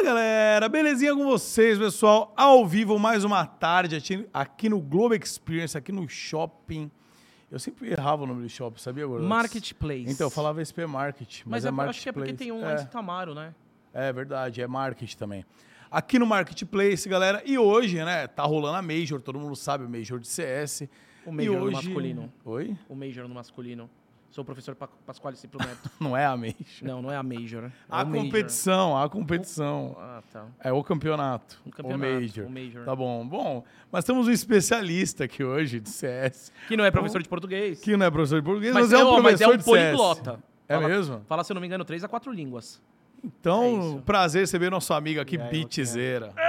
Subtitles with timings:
[0.00, 2.32] Fala galera, belezinha com vocês, pessoal?
[2.34, 6.90] Ao vivo, mais uma tarde aqui, no Globo Experience, aqui no shopping.
[7.50, 9.26] Eu sempre errava o nome do shopping, sabia, Gordo?
[9.26, 10.06] Marketplace.
[10.08, 11.98] Então, eu falava SP Market, mas, Mas, é eu Marketplace.
[11.98, 13.54] acho que é porque tem um lá em Santa Amaro, né?
[13.92, 15.44] É, é verdade, é Market também.
[15.90, 19.88] Aqui no Marketplace, galera, e hoje, né, tá rolando a Major, todo mundo sabe, o
[19.90, 20.88] Major de CS.
[21.26, 21.74] O e Major no hoje...
[21.74, 22.32] masculino.
[22.46, 22.74] Oi?
[22.88, 23.90] O Major no masculino.
[24.30, 25.90] Sou o professor Pa- Pasquale Cipro Neto.
[25.98, 26.54] Não é a Major.
[26.82, 27.64] não, não é a Major.
[27.64, 28.22] É A Major.
[28.24, 29.96] competição, a competição.
[29.98, 30.46] Ah, tá.
[30.62, 31.60] É o campeonato.
[31.66, 32.46] O campeonato, O Major.
[32.46, 32.84] o Major.
[32.84, 33.26] Tá bom.
[33.26, 37.80] Bom, mas temos um especialista aqui hoje de CS, Que não é professor de português.
[37.80, 39.56] que não é professor de português, mas, mas, é um ó, mas professor é um
[39.58, 39.96] de CS.
[39.96, 40.40] poliglota.
[40.68, 41.20] É Fala- mesmo?
[41.26, 42.80] Fala, se eu não me engano, três a quatro línguas.
[43.22, 44.02] É Então, isso.
[44.06, 46.32] prazer receber nosso amigo aqui, aí, Bitzeira.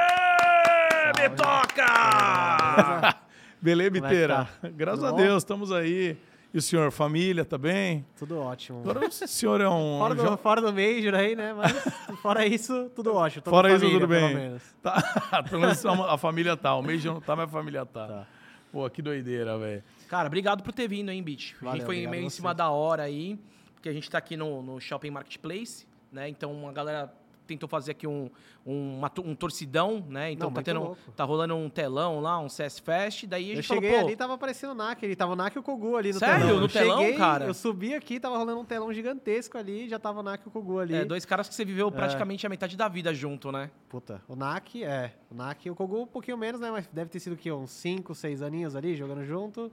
[1.14, 3.16] É, me toca!
[3.62, 4.48] Beleza, é Biteira?
[4.62, 4.70] tá?
[4.70, 5.12] Graças a?
[5.12, 6.16] Deus, estamos aí.
[6.54, 8.06] E o senhor, família, tá bem?
[8.18, 8.82] Tudo ótimo.
[8.82, 10.00] Agora o senhor é um...
[10.00, 11.54] Fora do, jo- fora do Major aí, né?
[11.54, 11.72] Mas
[12.22, 13.42] fora isso, tudo ótimo.
[13.42, 14.36] Tô com Fora isso, família, tudo pelo bem.
[14.36, 14.64] menos.
[14.84, 16.76] Tá, pelo menos a a família tá.
[16.76, 18.06] O Major não tá, mas a família tá.
[18.08, 18.28] Tá.
[18.70, 19.82] Pô, que doideira, velho.
[20.10, 21.54] Cara, obrigado por ter vindo, hein, Bitch.
[21.54, 23.40] a Valeu, gente foi meio em cima da hora aí,
[23.74, 26.28] porque a gente tá aqui no, no Shopping Marketplace, né?
[26.28, 27.14] Então a galera
[27.54, 28.30] tentou fazer aqui um,
[28.66, 30.32] um, um torcidão, né?
[30.32, 31.12] Então Não, tá, tendo, louco.
[31.16, 34.34] tá rolando um telão lá, um CS Fest, daí a Eu cheguei falou, ali tava
[34.34, 35.04] aparecendo o NAC.
[35.04, 36.46] Ele tava o NAC e o Kogu ali no Sério?
[36.46, 36.60] telão.
[36.60, 37.46] No Eu telão, cheguei, cara?
[37.46, 40.52] Eu subi aqui, tava rolando um telão gigantesco ali, já tava o NAC e o
[40.52, 40.96] Kogu ali.
[40.96, 43.70] é, dois caras que você viveu praticamente a metade da vida junto, né?
[43.90, 45.14] Puta, o NAC, é.
[45.30, 46.72] O NAC e o Kogu um pouquinho menos, né?
[46.72, 47.52] Mas deve ter sido o quê?
[47.52, 49.72] Uns 5, 6 aninhos ali, jogando junto.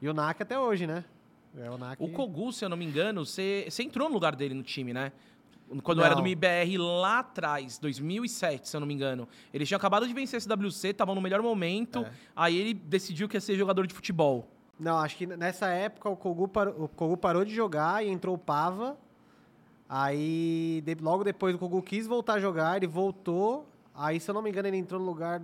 [0.00, 1.04] E o NAC até hoje, né?
[1.58, 2.02] É o NAC...
[2.02, 4.92] O Kogu, se eu não me engano, você, você entrou no lugar dele no time,
[4.92, 5.10] né?
[5.82, 6.04] Quando Não.
[6.04, 9.28] era do MIBR lá atrás, 2007, se eu não me engano.
[9.52, 12.00] Eles tinham acabado de vencer esse WC, estavam no melhor momento.
[12.04, 12.10] É.
[12.36, 14.48] Aí ele decidiu que ia ser jogador de futebol.
[14.78, 18.34] Não, acho que nessa época o Kogu, parou, o Kogu parou de jogar e entrou
[18.34, 18.96] o Pava.
[19.88, 23.66] Aí, de- logo depois, o Kogu quis voltar a jogar, ele voltou.
[23.94, 25.40] Aí, se eu não me engano, ele entrou no lugar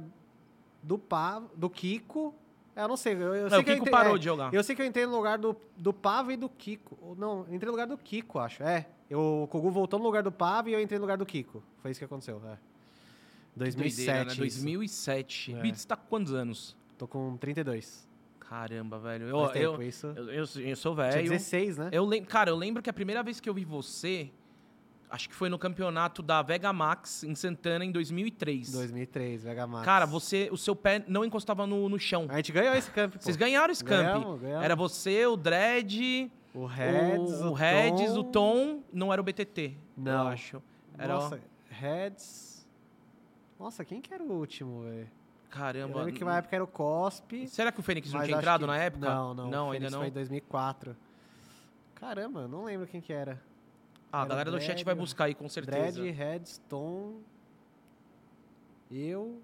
[0.83, 2.35] do Pava, do Kiko.
[2.74, 3.14] É, Eu não sei.
[3.14, 4.52] Eu, eu Não, sei o que eu Kiko parou é, de jogar.
[4.52, 7.14] Eu sei que eu entrei no lugar do, do Pava e do Kiko.
[7.18, 8.63] Não, entrei no lugar do Kiko, acho.
[8.63, 8.86] É.
[9.12, 11.62] Eu, o Kogu voltou no lugar do Pava e eu entrei no lugar do Kiko.
[11.83, 12.56] Foi isso que aconteu, é.
[13.55, 14.06] 2007.
[14.06, 14.30] Doideira, né?
[14.33, 14.39] isso.
[14.40, 15.55] 2007.
[15.55, 15.61] É.
[15.61, 16.74] Bits, tá com quantos anos?
[16.96, 18.08] Tô com 32.
[18.40, 19.28] Caramba, velho.
[19.28, 20.06] Eu, Faz eu, isso.
[20.17, 21.28] eu, eu, eu sou Tinha velho.
[21.28, 21.89] 16, né?
[21.92, 24.30] Eu lem- cara, eu lembro que a primeira vez que eu vi você,
[25.11, 28.73] acho que foi no campeonato da Vega Max em Santana em 2003.
[28.73, 29.84] 2003, Vega Max.
[29.84, 32.24] Cara, você, o seu pé não encostava no, no chão.
[32.30, 33.20] A gente ganhou esse camp, pô.
[33.20, 34.06] Vocês ganharam esse camp.
[34.06, 34.64] Ganhamos, ganhamos.
[34.64, 38.20] Era você, o Dredd, O Reds, o, o, Reds, Tom.
[38.20, 39.74] o Tom, não era o BTT.
[39.96, 40.24] Não.
[40.24, 40.63] Eu acho.
[40.98, 41.40] Era, Nossa,
[41.70, 42.67] Reds...
[43.58, 45.01] Nossa, quem que era o último, velho?
[45.01, 45.08] Eu
[45.48, 45.98] caramba.
[45.98, 47.46] lembro que na época era o Cospe.
[47.46, 49.07] Será que o Fênix não tinha entrado que- na época?
[49.07, 49.51] Não, não.
[49.51, 49.98] Não, ainda não.
[50.01, 50.96] foi em 2004.
[51.95, 53.41] Caramba, não lembro quem que era.
[54.11, 56.01] Ah, a Era galera do chat Dredd, vai buscar aí, com certeza.
[56.01, 57.20] Dredd, Reds, Tom...
[58.91, 59.41] Eu...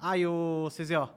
[0.00, 1.08] Ah, e o CZO.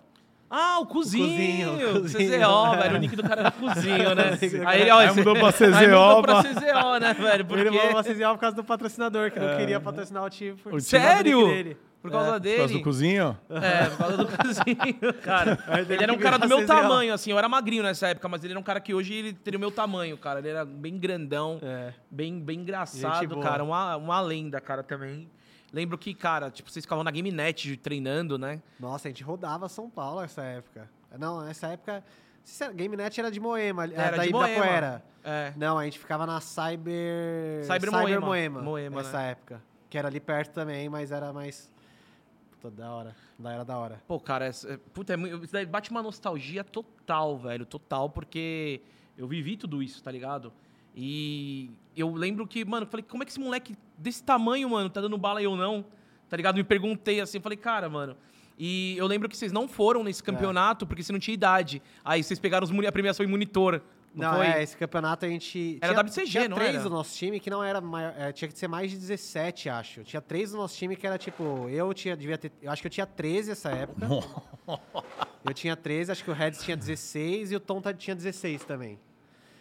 [0.49, 1.25] Ah, o cozinho!
[1.69, 2.29] O Cozinho, o Cozinho.
[2.39, 2.95] CZO, velho.
[2.95, 4.23] O nick do cara era cozinho, né?
[4.65, 6.43] Aí ó, Aí mudou pra Aí mudou CZO, pra pra...
[6.53, 7.45] CZO, né, velho?
[7.45, 7.61] Porque...
[7.61, 10.53] Ele mandou pra CZO por causa do patrocinador, que não queria patrocinar o time.
[10.53, 10.69] Por...
[10.73, 11.77] O time- Sério?
[12.01, 12.31] Por causa É.
[12.33, 12.57] Por dele.
[12.59, 13.37] causa do cozinho?
[13.49, 15.59] É, por causa do cozinho, cara.
[15.89, 16.67] Ele era um cara do meu CZO.
[16.67, 17.31] tamanho, assim.
[17.31, 19.59] Eu era magrinho nessa época, mas ele era um cara que hoje ele teria o
[19.59, 20.39] meu tamanho, cara.
[20.39, 21.91] Ele era bem grandão, É.
[22.09, 23.63] bem, bem engraçado, cara.
[23.63, 25.27] Uma, uma lenda, cara, também.
[25.73, 28.61] Lembro que, cara, tipo, vocês ficavam na Game Net treinando, né?
[28.79, 30.89] Nossa, a gente rodava São Paulo nessa época.
[31.17, 32.03] Não, nessa época.
[32.75, 34.49] GameNet era de Moema, ali- Era da de Moema.
[34.49, 35.03] Ibirapuera.
[35.23, 35.53] É.
[35.57, 37.65] Não, a gente ficava na Cyber.
[37.65, 38.25] Cyber Moema.
[38.25, 38.61] Moema.
[38.61, 39.61] Moema, nessa época.
[39.89, 41.69] Que era ali perto também, mas era mais.
[42.51, 43.15] Puta, da hora.
[43.37, 44.01] Da era da hora.
[44.07, 47.65] Pô, cara, é- puta, é isso daí bate uma nostalgia total, velho.
[47.65, 48.81] Total, porque
[49.17, 50.53] eu vivi tudo isso, tá ligado?
[50.95, 54.89] E eu lembro que, mano, eu falei, como é que esse moleque desse tamanho, mano,
[54.89, 55.85] tá dando bala e eu não?
[56.29, 56.55] Tá ligado?
[56.55, 58.15] Me perguntei assim, falei, cara, mano.
[58.57, 61.81] E eu lembro que vocês não foram nesse campeonato porque você não tinha idade.
[62.03, 63.81] Aí vocês pegaram os a premiação em monitor.
[64.15, 64.47] Não, Não, foi?
[64.47, 65.77] é, esse campeonato a gente.
[65.79, 66.83] Era tinha, WCG, tinha não três era?
[66.83, 68.15] do nosso time que não era maior.
[68.17, 70.03] é, tinha que ser mais de 17, acho.
[70.03, 71.69] Tinha três do nosso time que era tipo.
[71.69, 72.17] Eu tinha.
[72.17, 72.51] Devia ter.
[72.61, 74.07] Eu acho que eu tinha 13 nessa época.
[75.45, 78.63] eu tinha 13, acho que o Reds tinha 16 e o Tom tá- tinha 16
[78.63, 78.99] também.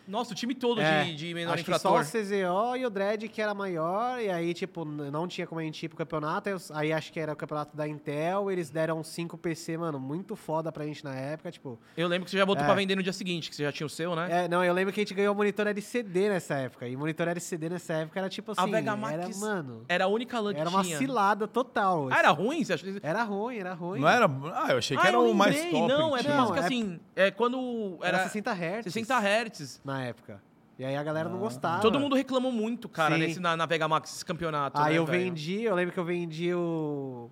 [0.06, 2.20] Nossa, o time todo É, de, de menor acho que só o infrator.
[2.22, 5.84] CZO e o Dredd que era maior, e aí, tipo, não tinha como a gente
[5.84, 6.48] ir pro campeonato.
[6.72, 10.70] aí acho que era o campeonato da Intel, eles deram 5 PC, mano, muito foda
[10.70, 11.78] pra gente na época, tipo.
[11.96, 12.66] Eu lembro que você já botou É.
[12.66, 14.44] pra vender no dia seguinte, que você já tinha o seu, né?
[14.44, 16.86] É, não, eu lembro que a gente ganhou monitor LCD nessa época.
[16.88, 18.70] E monitor LCD nessa época era tipo A assim.
[18.70, 19.84] Vega era, Max mano.
[19.88, 20.98] Era a única LAN que Era uma tinha.
[20.98, 22.08] cilada total.
[22.10, 22.64] Ah, era ruim?
[22.64, 22.86] Você acha?
[23.02, 24.00] Era ruim, era ruim.
[24.00, 24.26] Não era...
[24.54, 25.88] Ah, eu achei que ah, era o mais top.
[25.88, 26.44] Não, é tinha.
[26.44, 28.84] por que é- assim, é quando Era, era, 60 Hz.
[28.92, 29.80] 60 Hz.
[29.84, 30.42] Na época.
[30.78, 31.80] E aí a galera não gostava.
[31.80, 33.20] Todo mundo reclamou muito, cara, Sim.
[33.20, 34.78] nesse, na, na Vega Max, esse campeonato.
[34.78, 35.24] Aí né, eu velho?
[35.24, 37.30] vendi, eu lembro que eu vendi o,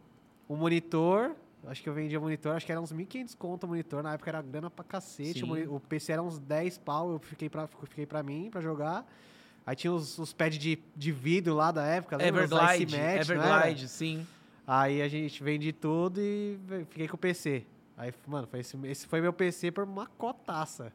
[0.48, 1.32] o monitor.
[1.66, 4.02] Acho que eu vendia o monitor, acho que era uns 1.500 conto o monitor.
[4.02, 5.44] Na época era grana pra cacete.
[5.44, 9.06] O, o PC era uns 10 pau, eu fiquei pra, fiquei pra mim, pra jogar.
[9.66, 12.44] Aí tinha os, os pads de, de vidro lá da época, lembra?
[12.44, 13.20] Everglide, Match, era?
[13.20, 14.26] Everglide, sim.
[14.66, 16.58] Aí a gente vendi tudo e
[16.90, 17.64] fiquei com o PC.
[17.96, 20.92] Aí, mano, foi esse, esse foi meu PC por uma cotaça.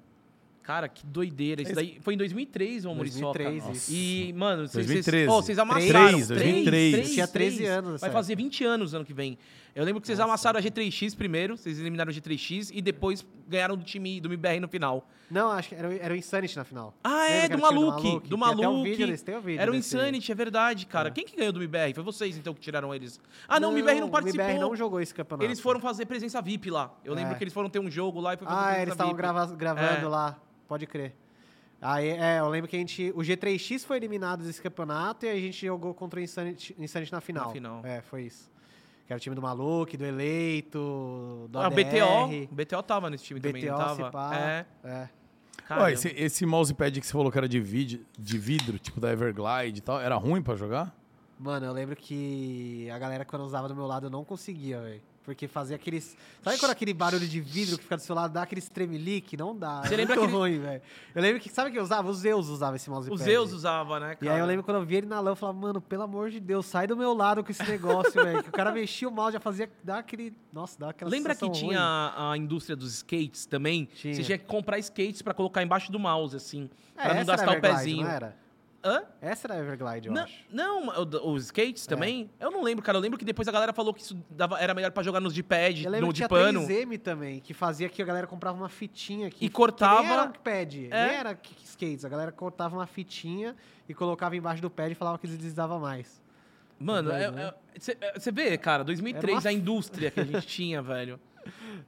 [0.70, 1.64] Cara, que doideira.
[1.64, 3.40] Isso daí foi em 2003, ô Muriçoca.
[3.44, 3.92] 2003, isso.
[3.92, 5.28] E, mano, vocês- 2013.
[5.28, 6.12] Ó, vocês amassaram.
[6.12, 7.12] 3, 2003.
[7.12, 9.36] Tinha 13 anos Vai fazer 20 anos ano que vem.
[9.76, 13.76] Eu lembro que vocês amassaram a G3X primeiro, vocês eliminaram a G3X e depois ganharam
[13.76, 15.08] do time do MBR no final.
[15.32, 16.94] Não, acho que era, o- era o Insanity na final.
[17.04, 18.12] Ah, é, do o Maluque.
[18.12, 18.90] Do Tem um Maluque.
[18.92, 19.76] vídeo desse, tem um vídeo Era o.
[19.76, 21.10] Insanity, é verdade, cara.
[21.10, 21.96] Quem que ganhou do MBR?
[21.96, 23.20] Foi vocês, então, que tiraram eles.
[23.48, 24.46] Ah, não, o MBR não participou.
[24.46, 25.46] O MBR não jogou esse campeonato.
[25.46, 26.92] Eles foram fazer presença VIP lá.
[27.04, 27.36] Eu lembro É.
[27.38, 29.16] que eles foram ter um jogo lá e foi fazer Ah, presença eles estavam
[29.56, 30.08] gravando É.
[30.10, 30.38] lá,
[30.70, 31.14] pode crer.
[31.82, 33.12] Aí, é, eu lembro que a gente.
[33.16, 37.20] O G3X foi eliminado desse campeonato e a gente jogou contra o Insanity, Insanity na
[37.22, 37.48] final.
[37.48, 37.86] Na final.
[37.86, 38.50] É, foi isso.
[39.08, 41.74] Que era o time do Maluque, do Eleito, do Ah, o ADR.
[41.76, 42.52] BTO.
[42.52, 44.12] O BTO tava nesse time também, BTO, não tava?
[44.12, 44.36] pá.
[44.38, 44.66] É.
[44.84, 45.10] É.
[45.68, 45.92] Caramba.
[45.92, 49.78] esse, esse mousepad que você falou que era de, vid- de vidro, tipo da Everglide
[49.80, 50.96] e tal, era ruim pra jogar?
[51.40, 55.02] Mano, eu lembro que a galera quando usava do meu lado não conseguia, velho.
[55.30, 56.18] Porque fazia aqueles.
[56.44, 59.38] Sabe quando aquele barulho de vidro que fica do seu lado dá aquele tremelique?
[59.38, 59.82] Não dá.
[59.84, 60.82] Você é lembra muito aquele- ruim, velho.
[61.14, 61.50] Eu lembro que.
[61.50, 62.10] Sabe o que eu usava?
[62.10, 63.14] O Zeus usava esse mousepad.
[63.22, 64.34] O Zeus usava, né, E cara?
[64.34, 66.40] aí eu lembro quando eu vi ele na lã, eu falava, mano, pelo amor de
[66.40, 68.42] Deus, sai do meu lado com esse negócio, velho.
[68.44, 69.70] Que o cara mexia o mouse, já fazia.
[69.84, 70.34] Dá aquele.
[70.52, 73.86] Nossa, dá aquela Lembra que tinha a, a indústria dos skates também?
[73.94, 74.16] Tinha.
[74.16, 76.70] Você tinha que comprar skates pra colocar embaixo do mouse, assim.
[76.98, 78.04] É, pra não gastar o pezinho.
[78.04, 78.36] Não era?
[78.84, 79.04] Hã?
[79.22, 80.36] Essa era a Everglide, eu Não, acho.
[80.50, 80.88] não
[81.34, 81.90] os skates É.
[81.90, 82.30] também?
[82.40, 82.98] Eu não lembro, cara.
[82.98, 85.34] Eu lembro que depois a galera falou que isso dava- era melhor pra jogar nos
[85.34, 86.62] de pad, Eu lembro no que de tinha pano.
[86.66, 89.44] 3M também, que fazia que a galera comprava uma fitinha aqui.
[89.46, 91.08] E cortava- Que era pad, É.
[91.08, 92.06] nem era skates.
[92.06, 93.56] A galera cortava uma fitinha
[93.88, 96.22] e colocava embaixo do pad e falava que deslizava mais.
[96.80, 97.54] Mano, Doido, né?
[98.16, 101.20] você vê, cara, 2003, Era uma a indústria que a gente tinha, velho.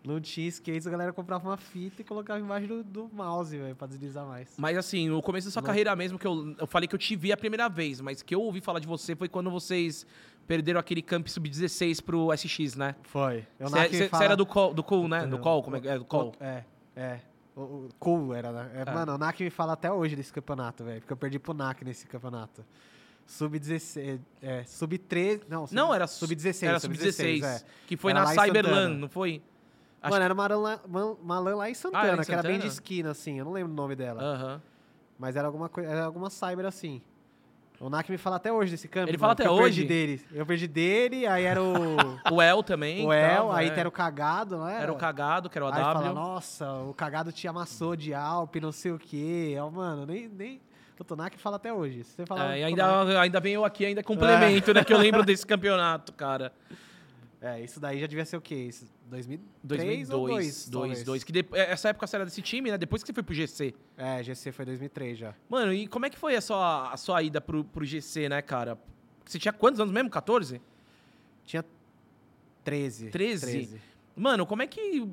[0.04, 3.76] Não tinha skates, a galera comprava uma fita e colocava embaixo do, do mouse, velho,
[3.76, 4.54] pra deslizar mais.
[4.58, 5.68] Mas assim, o começo da sua Não.
[5.68, 8.34] carreira mesmo, que eu, eu falei que eu te vi a primeira vez, mas que
[8.34, 10.06] eu ouvi falar de você foi quando vocês
[10.48, 12.96] perderam aquele Camp Sub-16 pro SX, né?
[13.04, 13.46] Foi.
[13.60, 15.26] Você era do Call, do Cool, né?
[15.26, 15.98] Do Call, como é que é?
[15.98, 16.34] Do Call.
[16.40, 16.64] É,
[16.96, 17.20] é.
[17.56, 18.72] O, o cool era, né?
[18.76, 18.94] É, É.
[18.94, 21.02] Mano, o NAC me fala até hoje desse campeonato, velho.
[21.02, 22.64] Porque eu perdi pro NAC nesse campeonato.
[23.26, 24.20] Sub-16.
[24.42, 25.42] É, sub-13.
[25.48, 26.68] Não, sub- Não, era sub-16.
[26.68, 27.62] Era Sub-16, é.
[27.88, 29.42] que foi Era na Cyberland, não foi?
[30.02, 32.42] Acho Mano, era uma LAN, uma, uma LAN lá em Santana, Ah, em que era
[32.42, 32.74] bem de Santana?
[32.74, 33.38] esquina, assim.
[33.40, 34.22] Eu não lembro o nome dela.
[34.22, 34.62] Aham.
[35.20, 37.02] Mas era alguma, coi- era alguma cyber assim.
[37.80, 39.10] O NAC me fala até hoje desse campo.
[39.10, 39.82] Ele fala até eu hoje?
[39.82, 40.26] perdi dele.
[40.32, 41.74] Eu perdi dele, aí era o,
[42.32, 43.06] O El também.
[43.06, 43.80] o El, aí é.
[43.80, 44.84] era o cagado, não era?
[44.84, 46.14] Era o cagado, que era o Aí fala, AW.
[46.14, 49.56] nossa, o cagado te amassou de Alp, não sei o quê.
[49.60, 50.28] Ó, mano, nem.
[50.28, 50.62] nem...
[51.00, 52.04] O Tonak fala até hoje.
[52.04, 52.56] Se você falar.
[52.56, 54.84] É, e ainda, Tonak- ainda vem eu aqui, ainda complemento, né?
[54.84, 56.54] Que eu lembro desse campeonato, cara.
[57.44, 58.54] É, isso daí já devia ser o quê?
[58.54, 60.70] Isso, 2003 2002, ou 2?
[60.70, 61.24] 2, 2, 2.
[61.24, 62.78] Que de- essa época você era desse time, né?
[62.78, 63.74] Depois que você foi pro GC.
[63.98, 65.34] É, GC foi 2003 já.
[65.50, 68.42] Mano, e como é que foi a sua, a sua ida pro, pro GC, né,
[68.44, 68.78] cara?
[69.26, 70.08] Você tinha quantos anos mesmo?
[70.10, 70.62] 14?
[71.44, 71.66] Tinha
[72.64, 73.10] 13.
[73.10, 73.82] 13?
[74.16, 75.08] Mano, como é que,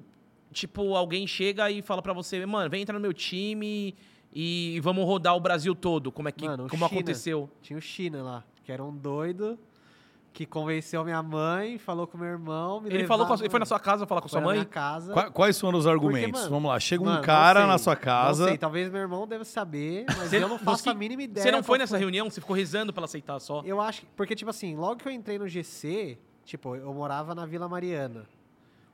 [0.52, 3.94] tipo, alguém chega e fala pra você, mano, vem entrar no meu time
[4.34, 6.12] e vamos rodar o Brasil todo?
[6.12, 6.98] Como é que, Mano, como China.
[7.00, 7.50] aconteceu?
[7.62, 9.58] Tinha o China lá, que era um doido
[10.32, 12.80] que convenceu minha mãe, falou com meu irmão.
[12.80, 14.46] Me Ele falou com a, ele foi na sua casa falar com foi sua na
[14.46, 14.56] mãe?
[14.58, 15.12] minha casa.
[15.12, 16.40] Qua- Quais foram os argumentos?
[16.42, 18.42] mano, Vamos lá, chega um Mano, não cara sei, na sua casa.
[18.42, 21.22] Não sei, talvez meu irmão deva saber, mas Você- eu não faço você- a mínima
[21.22, 21.42] ideia.
[21.44, 22.30] Você não foi nessa reunião?
[22.30, 23.62] Você ficou rezando pra ela aceitar só?
[23.64, 27.34] Eu acho, que- porque tipo assim, logo que eu entrei no GC, tipo, eu morava
[27.34, 28.24] na Vila Mariana.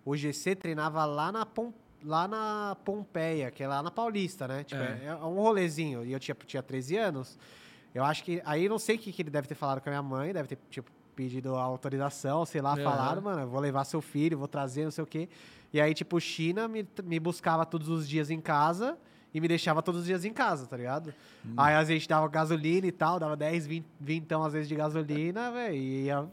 [0.05, 1.73] O GC treinava lá na Pom-
[2.03, 4.65] lá na Pompeia, que é lá na Paulista, né?
[4.65, 5.01] Tipo, É.
[5.05, 6.05] é, é um rolezinho.
[6.05, 7.39] E eu tinha, tinha 13 anos.
[7.95, 8.43] Eu acho que.
[8.45, 10.33] Aí eu não sei o que, que ele deve ter falado com a minha mãe,
[10.33, 12.83] deve ter, tipo, pedido autorização, sei lá, Aham.
[12.85, 15.29] falaram, mano, eu vou levar seu filho, vou trazer, não sei o quê.
[15.73, 18.97] E aí, tipo, China me, me buscava todos os dias em casa
[19.33, 21.13] e me deixava todos os dias em casa, tá ligado?
[21.57, 25.51] Aí às vezes dava gasolina e tal, dava 10, 20, 20 às vezes de gasolina,
[25.51, 25.75] velho.
[25.75, 26.27] E ia-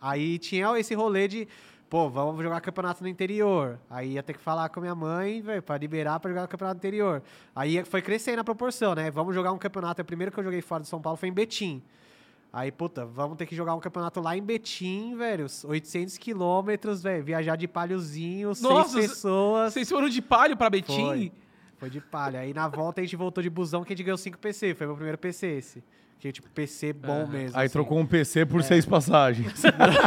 [0.00, 1.48] aí tinha esse rolê de,
[1.88, 3.78] pô, vamos jogar campeonato no interior.
[3.88, 6.48] Aí ia ter que falar com a minha mãe, velho, pra liberar pra jogar o
[6.48, 7.22] campeonato no interior.
[7.56, 9.10] Aí foi crescendo a proporção, né?
[9.10, 10.02] Vamos jogar um campeonato.
[10.02, 11.82] O primeiro que eu joguei fora de São Paulo foi em Betim.
[12.52, 15.46] Aí, puta, vamos ter que jogar um campeonato lá em Betim, velho.
[15.64, 17.22] 800 quilômetros, velho.
[17.22, 19.72] Viajar de palhozinho, Nossa, seis pessoas.
[19.72, 21.06] Vocês foram de palio pra Betim?
[21.06, 21.32] Foi.
[21.78, 22.40] Foi de palha.
[22.40, 24.74] Aí na volta a gente voltou de busão que a gente ganhou 5 PC.
[24.74, 25.84] Foi meu primeiro PC esse.
[26.18, 27.58] Que tipo, PC bom mesmo.
[27.58, 27.72] Aí assim.
[27.72, 29.62] trocou um PC por seis passagens.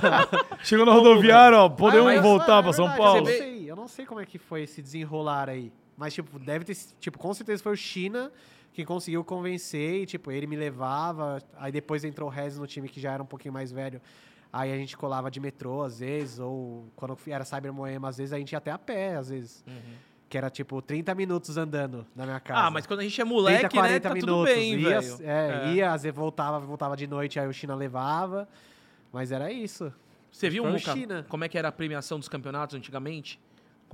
[0.64, 3.18] Chegou na rodoviária, ó, podemos Ah, mas, voltar mano, pra é São Paulo?
[3.18, 5.72] Eu não, sei, eu não sei como é que foi esse desenrolar aí.
[5.98, 6.78] Mas, tipo, deve ter.
[7.00, 8.32] Tipo, com certeza foi o China
[8.74, 11.42] que conseguiu convencer e, tipo, ele me levava.
[11.58, 14.02] Aí depois entrou o Rez no time que já era um pouquinho mais velho.
[14.52, 18.34] Aí a gente colava de metrô, às vezes, ou quando era Cyber Moema, às vezes
[18.34, 19.64] a gente ia até a pé, às vezes.
[20.30, 22.62] Que era, tipo, 30 minutos andando na minha casa.
[22.62, 25.18] Ah, mas quando a gente é moleque, né, tá tudo bem, ia, velho.
[25.22, 25.74] É, É.
[25.74, 28.48] ia, às vezes voltava, voltava de noite, aí o China levava.
[29.12, 29.94] Mas era isso.
[30.32, 31.24] Você viu, China.
[31.30, 33.40] como é que era a premiação dos campeonatos antigamente?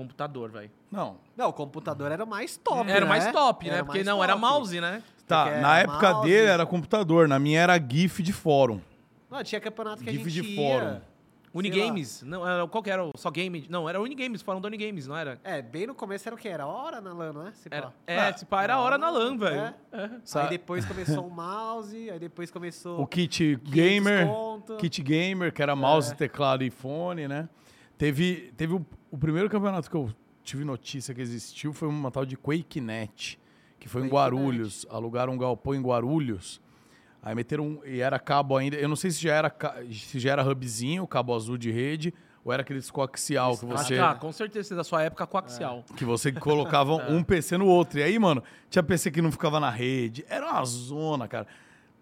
[0.03, 0.71] Computador, velho.
[0.89, 1.17] Não.
[1.35, 3.31] Não, o computador era o mais top, Era o mais né?
[3.33, 3.73] top, né?
[3.73, 4.41] Era Porque mais não, era top.
[4.45, 5.03] mouse, né?
[5.27, 6.29] Tá, Porque na era época mouse.
[6.29, 8.79] dele era computador, na minha era GIF de fórum.
[9.29, 10.55] Não, tinha campeonato que a GIF gente de ia...
[10.79, 11.01] fórum.
[11.53, 12.21] Unigames.
[12.23, 13.03] Não, era, qual que era?
[13.03, 13.65] o Só Game?
[13.69, 15.37] Não, era Unigames, fórum do Unigames, não era?
[15.43, 16.47] É, bem no começo era o quê?
[16.47, 17.51] Era hora na LAN, não é?
[17.51, 17.93] Se Era, pá.
[18.07, 19.59] é, pá, era a hora na LAN, velho.
[19.59, 19.73] É.
[19.91, 20.09] É.
[20.23, 24.77] Sa- Aí depois começou o mouse, aí depois começou O kit gamer, desconto.
[24.77, 26.15] kit gamer, que era mouse, É.
[26.15, 27.49] teclado e fone, né?
[27.97, 30.13] Teve, teve o, o primeiro campeonato que eu
[30.43, 33.39] tive notícia que existiu foi uma tal de QuakeNet,
[33.79, 34.35] que foi em QuakeNet.
[34.41, 34.85] Guarulhos.
[34.89, 36.61] Alugaram um galpão em Guarulhos.
[37.21, 38.77] Aí meteram um, e era cabo ainda.
[38.77, 39.53] Eu não sei se já era
[39.91, 42.13] se já era hubzinho, cabo azul de rede,
[42.43, 45.83] ou era aqueles coaxial que Acho você ah, com certeza, da sua época, coaxial.
[45.97, 47.99] que você colocava um PC no outro.
[47.99, 50.25] E aí, mano, tinha PC que não ficava na rede.
[50.29, 51.47] Era uma zona, cara.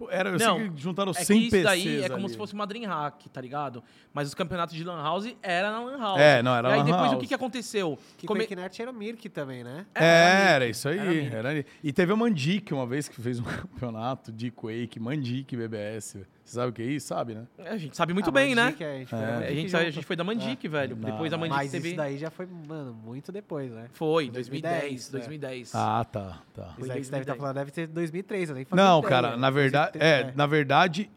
[0.10, 2.30] Era, eu Não, sei que juntaram É 100 que isso PCs daí é como ali.
[2.30, 3.84] se fosse uma Dreamhack, tá ligado?
[4.14, 6.20] Mas os campeonatos de Lan House era na Lan House.
[6.20, 7.98] É, não, era E aí Lan depois o que, que aconteceu?
[8.18, 9.86] Que Come- QuakeNet era o Mirk também, né?
[9.96, 10.72] É, era era, Mirk.
[10.78, 11.26] isso aí.
[11.28, 11.50] Era.
[11.54, 11.66] Era.
[11.84, 16.18] E teve a Mandic uma vez que fez um campeonato de Quake, Mandic BBS.
[16.48, 17.08] Você sabe o que é isso?
[17.08, 17.46] Sabe, né?
[17.58, 18.64] É, A gente sabe muito Ah, bem, né?
[18.64, 19.22] Mandic, é, a gente foi É.
[19.22, 20.96] É, A gente, a foi da Mandic, velho.
[20.96, 21.88] Não, Depois a mas Mandic Mas teve...
[21.90, 23.90] isso daí já foi, mano, muito depois, né?
[23.92, 25.76] Foi, 2010, 2010, 2010.
[25.76, 26.74] Ah, tá, tá.
[26.80, 27.38] Isso aí que você deve estar 2010.
[27.38, 29.10] falando deve ser 2003, eu nem Não, ideia.
[29.10, 31.12] cara, na verdade, 2003, é, na verdade,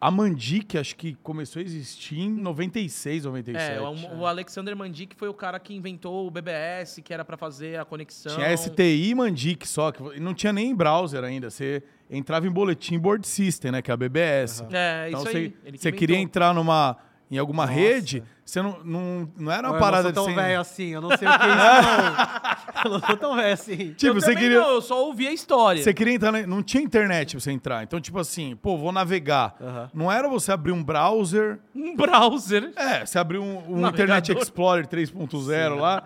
[0.00, 3.72] a Mandic acho que começou a existir em 96, 97.
[3.74, 7.36] É, o, o Alexander Mandic foi o cara que inventou o BBS, que era pra
[7.36, 8.34] fazer a conexão.
[8.34, 11.50] Tinha STI e Mandic só, que não tinha nem em browser ainda.
[11.50, 13.80] Você entrava em boletim board system, né?
[13.82, 14.62] Que é a BBS.
[14.72, 15.78] É, Então isso você, aí.
[15.78, 16.96] você queria entrar numa,
[17.30, 17.78] em alguma Nossa.
[17.78, 20.86] rede, você não, não, não era Eu uma não parada sou tão de velho assim,
[20.88, 22.50] eu não sei o que é isso, não.
[22.82, 23.76] Eu não sou tão velho assim.
[23.92, 25.82] Tipo, eu você queria, não, eu só ouvi a história.
[25.82, 27.82] você queria entrar, na- não tinha internet pra você entrar.
[27.82, 29.54] Então, tipo assim, pô, vou navegar.
[29.60, 29.90] Aham.
[29.92, 32.72] Não era você abrir um browser, Um browser.
[32.76, 33.86] é, você abrir um, um.
[33.86, 36.04] Internet Explorer 3.0 lá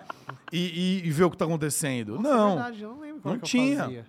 [0.53, 2.17] e, e- e ver o que tá acontecendo.
[2.21, 2.51] Nossa, não.
[2.51, 4.07] É verdade, eu não lembro como não é eu tinha.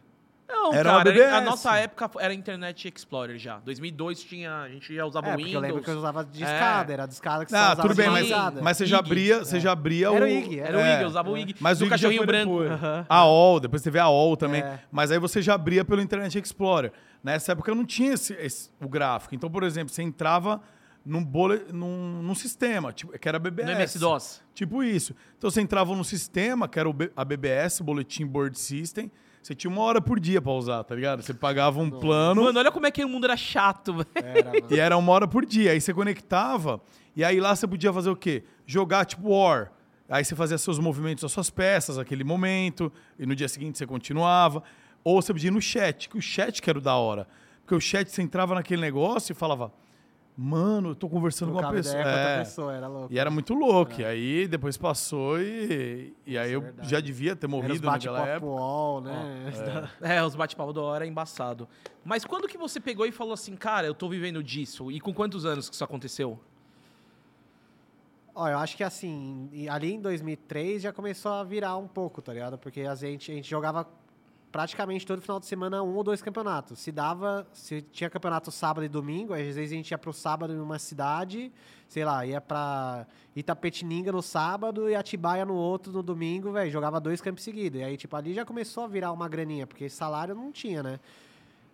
[0.48, 1.34] Não, Era cara, BBS.
[1.34, 3.58] a nossa época era Internet Explorer já.
[3.60, 5.64] 2002 tinha, a gente já usava É, o porque Windows.
[5.64, 7.96] eu lembro que eu usava de escada, era a discada que você Ah, usava tudo
[7.96, 8.62] bem, de mas, escada.
[8.62, 10.28] mas você já abria, você já abria Era o...
[10.28, 10.94] o IG, Era o é.
[10.94, 11.56] IG, eu usava o IG.
[11.60, 12.52] Mas o IG já cachorrinho foi branco.
[12.60, 12.72] depois.
[12.72, 13.06] Aham.
[13.10, 14.62] A OL, depois teve a OL também.
[14.62, 14.80] É.
[14.92, 16.92] Mas aí você já abria pelo Internet Explorer.
[17.24, 19.34] Nessa época não tinha esse, esse- o gráfico.
[19.34, 20.62] Então, por exemplo, você entrava
[21.04, 23.66] num, bole, num, num sistema, tipo, que era BBS.
[23.66, 24.42] No MS-DOS.
[24.54, 25.16] Tipo isso.
[25.38, 29.12] Então você entrava no sistema, que era o B- a BBS, Bulletin Board System.
[29.46, 31.22] Você tinha uma hora por dia pra usar, tá ligado?
[31.22, 34.08] Você pagava um plano Mano, olha como é que o mundo era chato, velho.
[34.16, 35.70] Era, e era uma hora por dia.
[35.70, 36.82] Aí você conectava
[37.16, 38.44] e aí lá você podia fazer o quê?
[38.66, 39.72] Jogar tipo War.
[40.10, 43.86] Aí você fazia seus movimentos, as suas peças, aquele momento, e no dia seguinte você
[43.86, 44.64] continuava.
[45.04, 47.28] Ou você podia ir no chat, que o chat que era o da hora.
[47.62, 49.72] Porque o chat você entrava naquele negócio e falava,
[50.38, 51.94] mano, eu tô conversando com uma pessoa.
[52.00, 52.38] ideia com outra É.
[52.40, 53.14] pessoa, era louco.
[53.14, 54.02] E era muito louco.
[54.02, 56.90] E aí depois passou e, e aí Isso é eu verdade.
[56.90, 58.52] já devia ter Era os morrido naquela bate-papo época.
[58.62, 59.52] wall, né?
[60.02, 61.68] É, os bate-papo da hora é embaçado.
[62.04, 64.92] Mas quando que você pegou e falou assim, cara, eu tô vivendo disso?
[64.92, 66.40] E com quantos anos que isso aconteceu?
[68.38, 72.34] Ó, eu acho que assim, ali em 2003 já começou a virar um pouco, tá
[72.34, 72.58] ligado?
[72.58, 73.88] Porque a gente, a gente jogava
[74.56, 76.80] praticamente todo final de semana um ou dois campeonatos.
[76.80, 80.54] Se dava, se tinha campeonato sábado e domingo, às vezes a gente ia pro sábado
[80.54, 81.52] em uma cidade,
[81.90, 87.02] sei lá, ia pra Itapetininga no sábado e Atibaia no outro no domingo, velho, jogava
[87.02, 87.82] dois campos seguidos.
[87.82, 91.02] E aí, tipo, ali já começou a virar uma graninha, porque salário não tinha, né?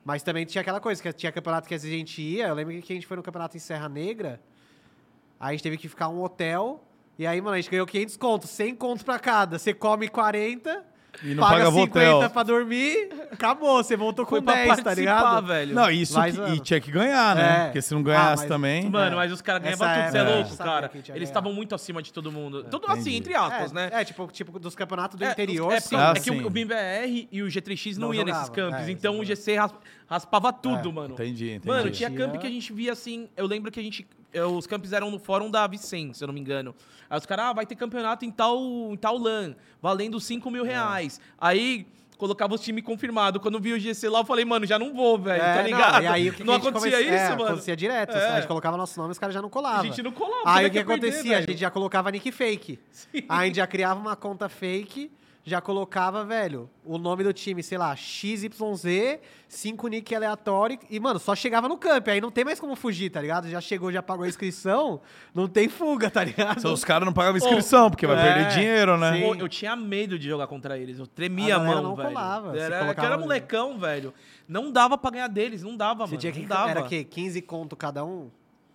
[0.03, 2.55] Mas também tinha aquela coisa, que tinha campeonato que às vezes a gente ia, eu
[2.55, 4.41] lembro que a gente foi no campeonato em Serra Negra,
[5.39, 6.83] Aí a gente teve que ficar um hotel.
[7.17, 9.57] E aí, mano, a gente ganhou 500 contos, 100 contos pra cada.
[9.57, 10.85] Você come 40,
[11.23, 12.29] E não paga pagava 50 hotel.
[12.29, 13.83] pra dormir, acabou.
[13.83, 15.45] Você voltou com Foi pra 10, tá ligado?
[15.45, 15.75] velho.
[15.75, 17.61] Não, isso Mas, que- e mano, tinha que ganhar, né?
[17.61, 17.63] é.
[17.65, 18.89] Porque se não Ah, ganhasse mas- também.
[18.89, 19.15] Mano, É.
[19.15, 20.87] mas os caras ganhavam Essa tudo, você é época, louco, sabia cara.
[20.89, 21.23] que tinha Eles ganhado.
[21.23, 22.63] estavam muito acima de todo mundo.
[22.63, 23.89] Tudo assim, entre aspas, é, né?
[23.91, 25.95] É, tipo, tipo dos campeonatos do É, interior, é, sim.
[25.95, 26.41] Ah, é que sim.
[26.41, 29.25] o, o BIMBR e o G3X não, Não ia nesses jogava, campos, é, então o
[29.25, 29.73] GC ras-
[30.07, 31.13] raspava tudo, É, mano.
[31.13, 31.67] Entendi, entendi.
[31.67, 33.27] Mano, tinha Tinha- camp que a gente via assim.
[33.35, 34.07] Eu lembro que a gente.
[34.33, 36.75] Eh, Os campos eram no fórum da Vicen, se eu não me engano.
[37.09, 38.59] Aí os caras, ah, vai ter campeonato em tal,
[38.91, 41.19] em tal LAN, valendo 5 mil reais.
[41.37, 41.85] Aí
[42.17, 43.41] colocava os times confirmados.
[43.41, 45.65] Quando vi o GC lá, eu falei, mano, já não vou, velho, É, tá não,
[45.65, 46.03] ligado?
[46.03, 47.43] e aí, o que não que a acontecia comece- isso, é, mano?
[47.45, 48.15] Acontecia direto.
[48.15, 48.27] É.
[48.29, 49.81] A gente colocava nosso nome e os caras já não colavam.
[49.81, 50.43] A gente não colava.
[50.45, 51.31] Aí é o que perder, acontecia?
[51.31, 51.51] a velho?
[51.51, 52.79] gente já colocava nick fake.
[53.27, 55.11] Aí a gente já criava uma conta fake,
[55.43, 61.19] já colocava, velho, o nome do time, sei lá, XYZ, 5 nick aleatório e, mano,
[61.19, 62.07] só chegava no camp.
[62.09, 63.49] Aí não tem mais como fugir, tá ligado?
[63.49, 65.01] Já chegou, já pagou a inscrição,
[65.33, 66.61] não tem fuga, tá ligado?
[66.61, 69.13] Só os caras não pagavam inscrição, porque vai é, perder dinheiro, né?
[69.13, 69.39] sim.
[69.39, 70.99] Eu tinha medo de jogar contra eles.
[70.99, 72.09] Eu tremia A a, mão, não velho.
[72.09, 74.13] colava, Era, era molecão, velho.
[74.47, 76.19] Não dava pra ganhar deles, não dava, Você mano.
[76.21, 76.41] tinha que.
[76.41, 76.69] não dava.
[76.69, 78.29] Era que 15 conto cada um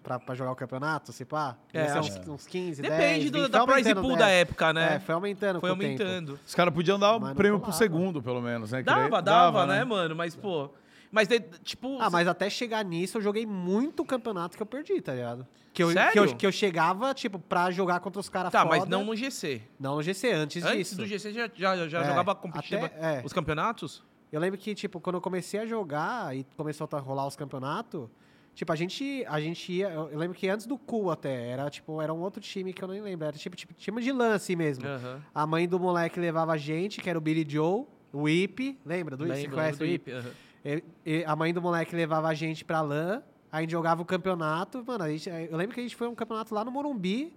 [0.07, 1.57] pra, pra jogar o campeonato, se pá?
[1.75, 4.19] É, acho uns, uns 15, 10, Depende do- 20, da foi prize aumentando, pool né?
[4.19, 4.95] da época, né?
[4.95, 6.03] É, foi aumentando Foi com o tempo.
[6.03, 6.39] aumentando.
[6.47, 8.85] Os caras podiam dar Mas um não prêmio pro segundo, pelo menos, né?
[8.85, 10.15] Daí- Dava, dava, né, mano?
[10.15, 10.71] Mas, pô.
[11.11, 11.99] Mas, de- tipo.
[12.01, 15.45] Ah, mas até chegar nisso, eu joguei muito campeonato que eu perdi, tá ligado?
[15.73, 16.13] Que eu, Sério?
[16.13, 18.77] Que eu, que eu chegava, tipo, pra jogar contra os caras Tá, foda.
[18.79, 19.61] mas não no GC.
[19.79, 20.97] Não no GC, antes, Antes disso.
[20.97, 23.23] do GC já, já, já É, jogava competitiva até- é.
[23.25, 24.03] os campeonatos?
[24.33, 28.09] Eu lembro que, tipo, quando eu comecei a jogar e começou a rolar os campeonatos,
[28.57, 29.91] tipo, a gente, a gente ia...
[29.91, 32.89] Eu lembro que antes do Cool até, era, tipo, era um outro time que eu
[32.89, 33.29] nem lembro.
[33.29, 34.85] Era, tipo, tipo time de lã, assim mesmo.
[34.85, 35.23] Aham.
[35.33, 39.17] A mãe do moleque levava a gente, que era o Billy Joe, o Ip, lembra?
[39.17, 40.11] Do, você Lembro, conhece o Ip?
[40.11, 40.33] IP.
[40.65, 43.23] E- e a mãe do moleque levava a gente pra LAN,
[43.53, 44.83] aí a gente jogava o campeonato.
[44.85, 47.37] Mano, a gente- eu lembro que a gente foi um campeonato lá no Morumbi,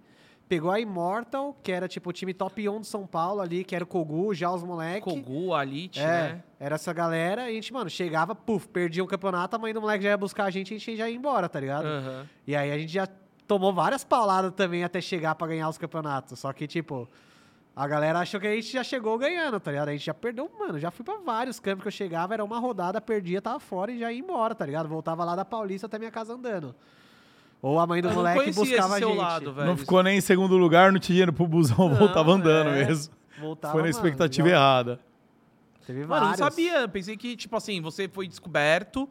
[0.50, 3.72] pegou a Immortal, que era tipo o time top 1 de São Paulo ali, que
[3.74, 5.04] era o Kogu, já os moleques.
[5.04, 6.42] Kogu, Alit, É, né?
[6.58, 9.80] era essa galera, e a gente, mano, chegava, puf, perdia o campeonato, a mãe do
[9.80, 11.84] moleque já ia buscar a gente e a gente já ia embora, tá ligado?
[11.86, 12.26] Aham.
[12.48, 13.06] E aí a gente já
[13.46, 16.36] tomou várias pauladas também até chegar pra ganhar os campeonatos.
[16.38, 17.08] Só que, tipo,
[17.76, 19.88] a galera achou que a gente já chegou ganhando, tá ligado?
[19.88, 22.58] A gente já perdeu, mano, já fui pra vários campos que eu chegava, era uma
[22.58, 24.88] rodada, perdia, tava fora e já ia embora, tá ligado?
[24.88, 26.74] Voltava lá da Paulista até minha casa andando.
[27.62, 29.18] Ou a mãe do Eu moleque buscava a esse seu gente.
[29.18, 29.66] lado, velho.
[29.68, 32.86] Não ficou nem em segundo lugar, não tinha dinheiro pro busão, Não, voltava andando é.
[32.86, 33.12] mesmo.
[33.38, 35.00] Voltava, Foi na mano, expectativa já- errada.
[35.86, 36.38] Teve Mano, não vários.
[36.38, 36.88] sabia.
[36.88, 39.08] Pensei que, tipo assim, você foi descoberto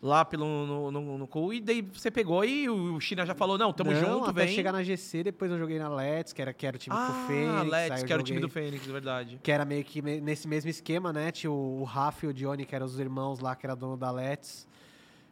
[0.00, 3.56] lá pelo, no, no, no Cool e daí você pegou e o China já falou,
[3.58, 4.54] não, tamo Não, junto, até vem.
[4.54, 7.06] chegar na GC, depois eu joguei na Let's, que era, que era o time ah,
[7.06, 7.70] com o Fênix.
[7.70, 9.38] Let's, que era o time do Fênix, é verdade.
[9.42, 11.30] Que era meio que nesse mesmo esquema, né?
[11.30, 13.96] Tinha o, o Rafa e o Johnny, que eram os irmãos lá, que era dono
[13.96, 14.66] da Let's.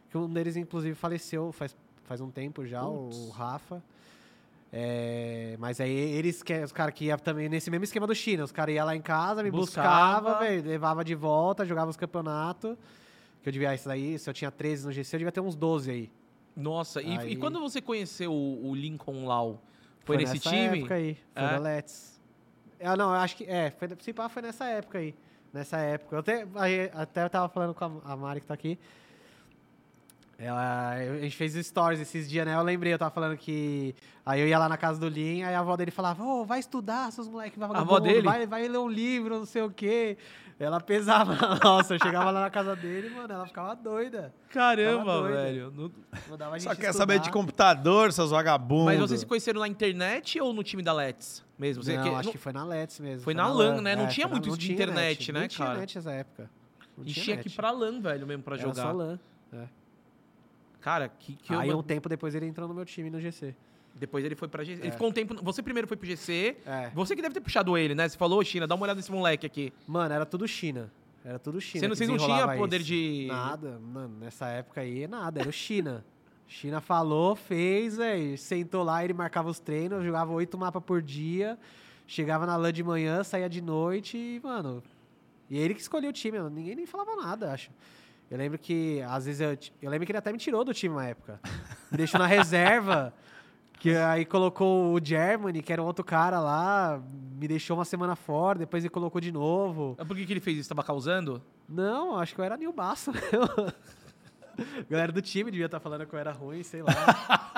[0.09, 1.75] Que um deles, inclusive, faleceu faz,
[2.11, 3.81] faz um tempo já, o Rafa.
[4.73, 8.43] É, mas aí eles, que, os caras que iam também nesse mesmo esquema do China.
[8.43, 10.19] Os caras iam lá em casa, me Buscava.
[10.19, 12.75] buscava, velho, levava de volta, jogava os campeonatos.
[13.41, 15.55] Que eu devia, isso daí, se eu tinha 13 no GC, eu devia ter uns
[15.55, 16.11] 12 aí.
[16.53, 19.61] Nossa, e, Aí- e quando você conheceu o, o Lincoln Lau?
[20.03, 20.79] Foi, nesse nessa time?
[20.79, 21.17] época aí.
[21.33, 21.47] Foi É?
[21.49, 22.19] da Let's.
[22.77, 23.45] É, não, eu acho que.
[23.45, 25.15] É, foi, se pá, foi nessa época aí.
[25.53, 26.15] Nessa época.
[26.17, 26.45] Eu até,
[26.93, 28.77] até eu tava falando com a, a Mari que tá aqui.
[30.43, 32.55] Ela, a gente fez stories esses dias, né?
[32.55, 33.93] Eu lembrei, eu tava falando que.
[34.25, 36.59] Aí eu ia lá na casa do Lin, aí a avó dele falava: Ô, vai
[36.59, 38.21] estudar, seus moleques vagabundos, avó dele?
[38.23, 40.17] Vai, vai ler um livro, não sei o quê.
[40.59, 41.35] Ela pesava.
[41.63, 44.33] Nossa, eu chegava lá na casa dele, mano, ela ficava doida.
[44.49, 45.33] Caramba, doido.
[45.35, 45.73] velho.
[45.75, 45.91] Não-
[46.29, 46.93] Mandava a gente Só quer estudar.
[46.93, 48.85] saber de computador, seus vagabundos.
[48.85, 51.83] Mas vocês se conheceram na internet ou no time da Let's mesmo?
[51.83, 53.23] Você, Não, que- acho não- que foi na Let's mesmo.
[53.23, 53.95] Foi na LAN, né?
[53.95, 55.79] Não É, tinha foi muito isso de tinha internet, net, né, não tinha cara?
[55.79, 56.49] net nessa época.
[56.97, 58.81] Não a gente tinha que ir pra LAN, velho, mesmo, pra Era jogar.
[58.83, 59.19] só LAN.
[59.53, 59.80] é.
[60.81, 63.55] Cara, que, que Aí eu- um tempo depois ele entrou no meu time no GC.
[63.95, 64.81] Depois ele foi pra GC.
[64.81, 64.91] Ele É.
[64.91, 65.35] ficou um tempo.
[65.43, 66.57] Você primeiro foi pro GC.
[66.65, 66.89] É.
[66.93, 68.07] Você que deve ter puxado ele, né?
[68.09, 69.71] Você falou, "Ô, China, dá uma olhada nesse moleque aqui.
[69.87, 70.91] Mano, era tudo China.
[71.23, 71.81] Era tudo China.
[71.81, 72.85] Você não- vocês não tinham poder isso.
[72.87, 74.17] de- Nada, mano.
[74.19, 75.39] Nessa época aí, nada.
[75.41, 76.03] Era o China.
[76.47, 78.37] China falou, fez, velho.
[78.37, 81.57] Sentou lá, ele marcava os treinos, jogava oito mapas por dia.
[82.07, 84.81] Chegava na LAN de manhã, saía de noite e, mano.
[85.49, 86.49] E ele que escolheu o time, mano.
[86.55, 87.69] ninguém nem falava nada, acho.
[88.31, 90.95] Eu lembro que, às vezes, eu, eu lembro que ele até me tirou do time
[90.95, 91.37] na época.
[91.91, 93.13] Me deixou na reserva.
[93.81, 98.15] Que aí colocou o Germany, que era um outro cara lá, me deixou uma semana
[98.15, 99.95] fora, depois ele colocou de novo.
[99.95, 100.69] Por que, que ele fez isso?
[100.69, 101.41] Tava causando?
[101.67, 103.11] Não, acho que eu era Nil Basso.
[104.87, 106.93] Galera do time devia estar falando que eu era ruim, sei lá.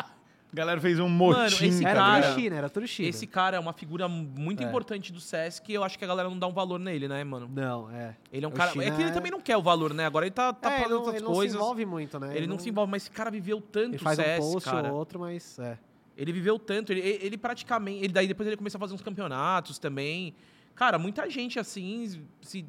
[0.54, 2.30] A galera fez um Mano, motim, esse tá Era cara- ligado?
[2.36, 3.10] tudo China, era tudo China.
[3.10, 4.66] Esse cara é uma figura muito É.
[4.68, 7.24] importante do Sesc e eu acho que a galera não dá um valor nele, né,
[7.24, 7.50] mano?
[7.52, 8.16] Não, é.
[8.32, 8.72] Ele é um O cara.
[8.72, 10.06] China É que ele é- também não quer o valor, né?
[10.06, 11.52] Agora ele tá, tá é, ele fazendo não, outras ele não coisas.
[11.52, 12.38] se envolve muito, né?
[12.38, 14.70] Ele não se envolve, mas esse cara viveu tanto Ele o faz CS, um post
[14.70, 14.92] cara.
[14.92, 15.80] ou outro, mas é.
[16.16, 18.04] Ele viveu tanto, ele, ele praticamente.
[18.04, 20.36] Ele, daí depois ele começou a fazer uns campeonatos também.
[20.76, 22.64] Cara, muita gente assim, se,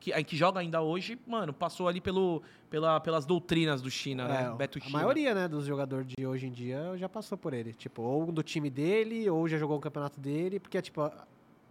[0.00, 4.50] que, que joga ainda hoje, mano, passou ali pelo, pela, pelas doutrinas do China, né?
[4.50, 4.98] É, Beto a China.
[4.98, 7.74] maioria, né, dos jogadores de hoje em dia já passou por ele.
[7.74, 11.02] Tipo, ou do time dele, ou já jogou o campeonato dele, porque, tipo,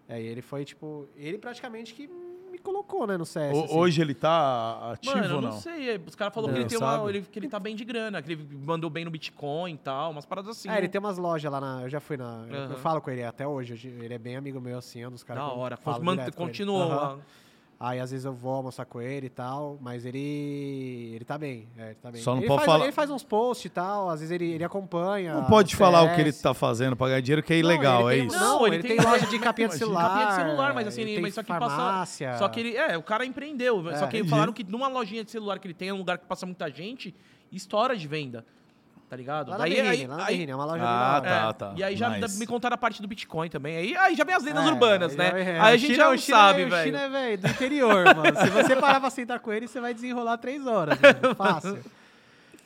[0.08, 2.10] É, ele foi, tipo, ele praticamente que
[2.50, 3.56] me colocou, né, no CS.
[3.58, 3.78] O- assim.
[3.78, 5.58] Hoje ele tá ativo Mano, eu ou não, não?
[5.60, 5.98] sei.
[6.06, 8.32] Os caras falaram que, ele tem uma, ele, que ele tá bem de grana, que
[8.34, 10.70] ele mandou bem no Bitcoin e tal, umas paradas assim.
[10.70, 11.82] É, ele tem umas lojas lá na.
[11.84, 12.46] Eu já fui na.
[12.50, 12.76] eu- Eu Aham.
[12.76, 13.88] falo com ele até hoje.
[13.88, 15.44] Ele é bem amigo meu, assim, é um dos caras.
[15.44, 15.78] Da que eu hora.
[15.78, 16.04] falo.
[16.36, 16.82] Continuou.
[16.84, 17.20] Aham.
[17.82, 21.14] Aí às vezes eu vou almoçar com ele e tal, mas ele.
[21.16, 21.66] ele tá bem.
[21.78, 22.22] É, ele tá bem.
[22.22, 24.52] Só não ele pode faz, falar- Ele faz uns posts e tal, às vezes ele,
[24.52, 25.34] ele acompanha.
[25.36, 28.10] Não pode falar o que ele tá fazendo pra ganhar dinheiro, que é Não, ilegal,
[28.10, 28.38] é tem- isso?
[28.38, 30.10] Não, Não, ele, ele tem, tem- loja de capinha de celular.
[30.10, 31.70] Capinha de celular, mas assim, ele tem mas só que passa.
[31.70, 32.38] farmácia.
[32.38, 32.76] Só que ele.
[32.76, 33.90] É, o cara empreendeu.
[33.90, 33.96] É.
[33.98, 34.30] Só que Entendi.
[34.30, 36.70] falaram que numa lojinha de celular que ele tem, é um lugar que passa muita
[36.70, 37.16] gente,
[37.50, 38.46] estoura de venda.
[39.10, 39.50] Tá ligado?
[39.50, 41.74] Lá na Daí, Berrine, aí, lá na aí- Berrine, é uma loja Ah, tá, tá.
[41.76, 42.38] E aí já Nice.
[42.38, 43.76] me contaram a parte do Bitcoin também.
[43.76, 45.32] Aí, aí já vem as lendas É, urbanas, né?
[45.32, 46.86] já- é, aí a gente China- já o não China sabe, é- O velho.
[46.86, 48.38] China é, velho, do interior, mano.
[48.40, 50.96] Se você parar pra sentar com ele, você vai desenrolar três horas.
[51.02, 51.34] mano.
[51.36, 51.80] Fácil.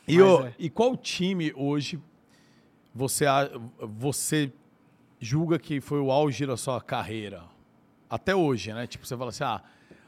[0.06, 0.54] E, Mas ô, é.
[0.60, 1.98] e qual time hoje
[2.94, 4.52] você, a- você
[5.22, 7.44] julga que foi o auge da sua carreira?
[8.10, 8.86] Até hoje, né?
[8.86, 9.62] Tipo, você fala assim, ah,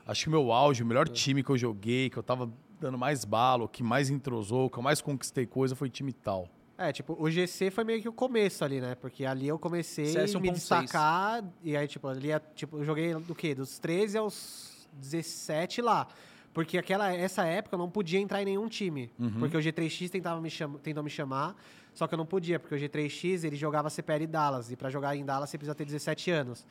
[0.06, 2.52] acho que o meu auge, o melhor time que eu joguei, que eu tava
[2.86, 6.48] dando mais bala, que mais entrosou, que eu mais conquistei coisa, foi time tal.
[6.78, 8.96] É, tipo, o GC foi meio que o começo ali, né?
[8.96, 10.54] Porque ali eu comecei CS a me 1.6.
[10.54, 11.44] destacar.
[11.64, 13.56] E aí, tipo, ali, é, tipo, eu joguei do quê?
[13.56, 16.08] Dos 13 aos 17 lá.
[16.54, 19.12] Porque aquela, essa época eu não podia entrar em nenhum time.
[19.40, 21.56] Porque o G3X tentava me cham, tentou me chamar,
[21.94, 24.72] só que eu não podia, porque o G3X ele jogava CPL Dallas.
[24.72, 26.66] E pra jogar em Dallas você precisa ter 17 anos.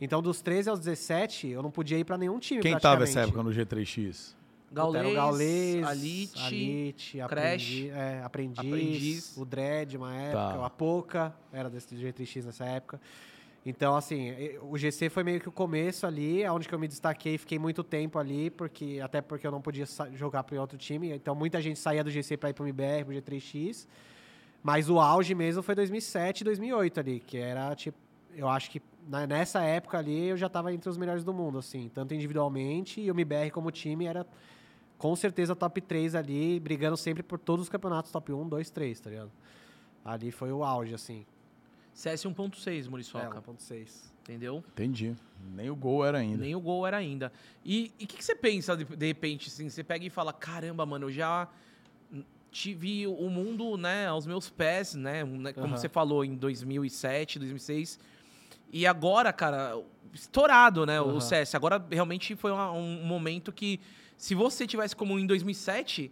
[0.00, 2.60] Então, dos 13 aos 17, eu não podia ir pra nenhum time.
[2.60, 4.34] Quem tava essa época no G3X?
[4.70, 7.24] O Gaulês, Gaules, Alite, Alite, Crash,
[7.62, 9.36] Aprendi- é, aprendiz, Aprendiz.
[9.36, 10.58] o Dread, uma época, Tá.
[10.60, 13.00] o Apoca, era desse G3X nessa época.
[13.64, 17.36] Então, assim, o GC foi meio que o começo ali, onde que eu me destaquei,
[17.38, 21.34] fiquei muito tempo ali, porque até porque eu não podia jogar para outro time, então
[21.34, 23.86] muita gente saía do GC para ir pro MBR, pro G3X.
[24.62, 27.96] Mas o auge mesmo foi 2007, 2008 ali, que era tipo,
[28.36, 31.58] eu acho que na- nessa época ali eu já tava entre os melhores do mundo,
[31.58, 34.24] assim, tanto individualmente e o MBR como time era
[34.98, 39.00] com certeza top 3 ali, brigando sempre por todos os campeonatos top 1, 2, 3,
[39.00, 39.30] tá ligado?
[40.04, 41.26] Ali foi o auge, assim.
[41.92, 43.40] CS 1.6, É, Muriçoca.
[43.42, 44.12] 1.6.
[44.22, 44.62] Entendeu?
[44.72, 45.14] Entendi.
[45.54, 46.38] Nem o gol era ainda.
[46.38, 47.32] Nem o gol era ainda.
[47.64, 49.68] E o que, que você pensa, de, de repente, assim?
[49.70, 51.48] Você pega e fala, caramba, mano, eu já
[52.50, 55.24] tive o mundo, né, aos meus pés, né?
[55.24, 55.76] né, Como Aham.
[55.76, 57.98] você falou, em 2007, 2006.
[58.72, 59.80] E agora, cara,
[60.12, 61.20] estourado, né, o Aham.
[61.20, 61.54] CS.
[61.54, 63.78] Agora, realmente, foi uma- um momento que,
[64.16, 66.10] se você tivesse como em 2007,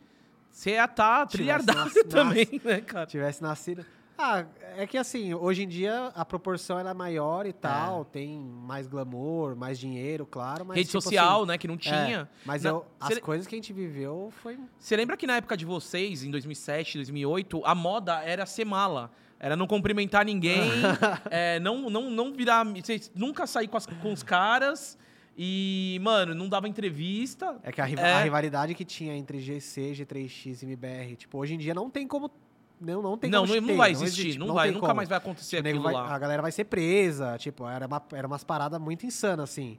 [0.51, 3.07] você ia estar Tivesse trilhardário nas- também, né, cara?
[3.07, 3.85] tivesse nascido.
[4.17, 4.45] Ah,
[4.77, 8.87] é que assim, hoje em dia a proporção ela é maior e tal, tem mais
[8.87, 12.31] glamour, mais dinheiro, claro, mas Rede tipo social, assim, né, que não é, tinha.
[12.47, 15.57] mas Na- eu- as coisas que a gente viveu foi Você lembra que na época
[15.57, 19.11] de vocês, em 2007, 2008, a moda era ser mala?
[19.41, 20.61] Era não cumprimentar ninguém,
[21.29, 22.65] é, não, não, não virar.
[23.17, 24.97] Nunca sair com, as- com os caras
[25.37, 27.57] e, mano, não dava entrevista.
[27.63, 28.13] é que a, É.
[28.15, 32.07] a rivalidade que tinha entre GC, G3X e MBR, tipo, hoje em dia não tem
[32.07, 32.31] como
[32.81, 34.95] não, não tem não, como não, ter, vai existe, existir, tipo, não, vai, nunca como.
[34.97, 36.13] mais vai acontecer aquilo vai- lá.
[36.15, 39.79] A galera vai ser presa, tipo, era, uma, era umas paradas muito insanas, assim.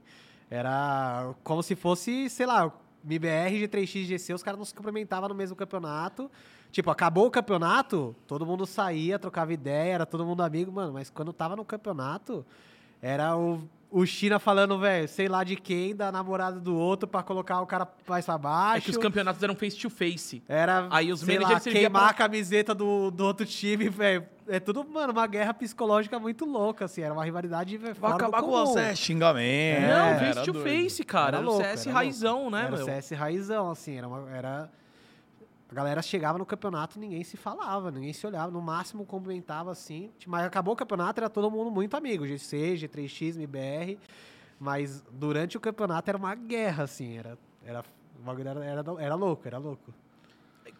[0.50, 2.72] Era como se fosse, sei lá,
[3.04, 6.30] MBR, G3X, GC, os caras não se cumprimentavam no mesmo campeonato.
[6.72, 11.08] Tipo, acabou o campeonato, todo mundo saía, trocava ideia, era todo mundo amigo, mano, mas
[11.10, 12.44] quando tava no campeonato,
[13.00, 17.22] era o, o China falando, velho, sei lá de quem, da namorada do outro pra
[17.22, 18.36] colocar o cara mais pra
[18.76, 20.42] É que os campeonatos eram face to face.
[20.48, 24.26] Era, Aí os sei managers lá, queimar pra- a camiseta do, do outro time, velho.
[24.48, 27.00] É tudo, mano, uma guerra psicológica muito louca, assim.
[27.02, 28.66] Era uma rivalidade véio, Vai fora do acabar com comum.
[28.66, 29.80] você, xingamento.
[29.82, 30.68] não, era face to doido.
[30.68, 31.36] face, cara.
[31.38, 32.82] Era, o louco, CS era raizão, né, Era meu?
[32.82, 33.96] o CS raizão, assim.
[33.98, 34.70] Era, uma- era...
[35.68, 38.50] A galera chegava no campeonato e ninguém se falava, ninguém se olhava.
[38.52, 40.10] No máximo cumprimentava, assim.
[40.26, 42.26] Mas acabou o campeonato, era todo mundo muito amigo.
[42.26, 43.98] GC, G3X, MBR.
[44.60, 47.18] Mas durante o campeonato era uma guerra, assim.
[47.18, 47.84] Era, era,
[48.18, 49.92] o bagulho era, era, era louco, era louco.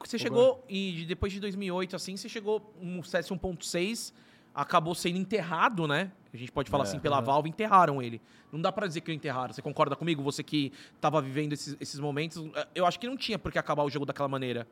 [0.05, 4.13] Você chegou, e depois de 2008, assim, você chegou um CS 1.6,
[4.57, 6.11] acabou sendo enterrado, né?
[6.33, 8.21] A gente pode falar É, assim, pela Valve, enterraram ele.
[8.51, 9.53] Não dá pra dizer que o enterraram.
[9.53, 10.23] Você concorda comigo?
[10.23, 12.43] Você que tava vivendo esses, esses momentos.
[12.55, 14.67] eh, Eu acho que não tinha por que acabar o jogo daquela maneira.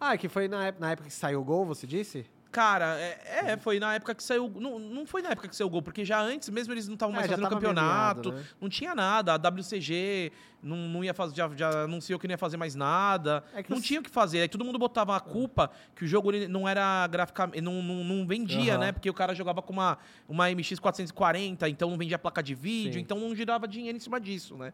[0.00, 2.26] Ah, é que foi na época que saiu o gol, você disse?
[2.56, 4.50] Cara, é, é, foi na época que saiu.
[4.58, 6.94] Não, não foi na época que saiu o gol, porque já antes, mesmo eles não
[6.94, 8.42] estavam mais É, fazendo campeonato, né?
[8.58, 9.34] não tinha nada.
[9.34, 13.44] A WCG não, não ia fazer, já, já anunciou que não ia fazer mais nada.
[13.54, 14.40] É não os- tinha o que fazer.
[14.40, 17.60] Aí todo mundo botava a culpa que o jogo não era graficamente.
[17.60, 18.80] Não, não, não vendia, Aham.
[18.80, 18.92] né?
[18.92, 22.94] Porque o cara jogava com uma, uma MX 440, então não vendia placa de vídeo,
[22.94, 23.00] Sim.
[23.00, 24.72] então não girava dinheiro em cima disso, né?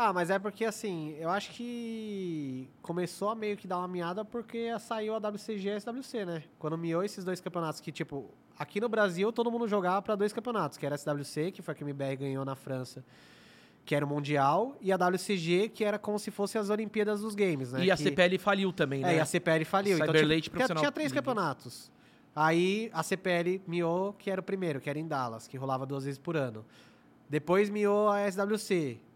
[0.00, 4.24] Ah, mas é porque assim, eu acho que começou a meio que dar uma miada
[4.24, 6.44] porque saiu a WCG e a SWC, né?
[6.56, 10.32] Quando miou esses dois campeonatos que, tipo, aqui no Brasil todo mundo jogava pra dois
[10.32, 13.04] campeonatos, que era a SWC, que foi a que o MBR ganhou na França,
[13.84, 17.34] que era o Mundial, e a WCG, que era como se fosse as Olimpíadas dos
[17.34, 17.84] Games, né?
[17.84, 18.04] e a que...
[18.04, 19.14] CPL faliu também, né?
[19.14, 19.96] É, e a CPL faliu.
[19.96, 21.90] então, Cyberlate tipo, Profissional tinha, tinha três campeonatos.
[22.36, 26.04] Aí a CPL miou, que era o primeiro, que era em Dallas, que rolava duas
[26.04, 26.64] vezes por ano.
[27.28, 29.07] Depois miou a SWC.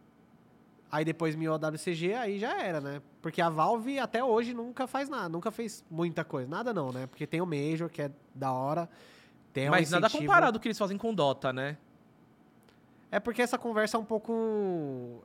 [0.93, 3.01] Aí depois miou a WCG, aí já era, né?
[3.23, 6.47] Porque a Valve até hoje nunca faz nada, nunca fez muita coisa.
[6.47, 7.07] Nada não, né?
[7.07, 8.87] Porque tem o Major, que é da hora.
[9.55, 10.29] Tem um Mas nada incentivo.
[10.29, 11.79] comparado ao que eles fazem com Dota, né?
[13.11, 15.25] É porque essa conversa é um pouco.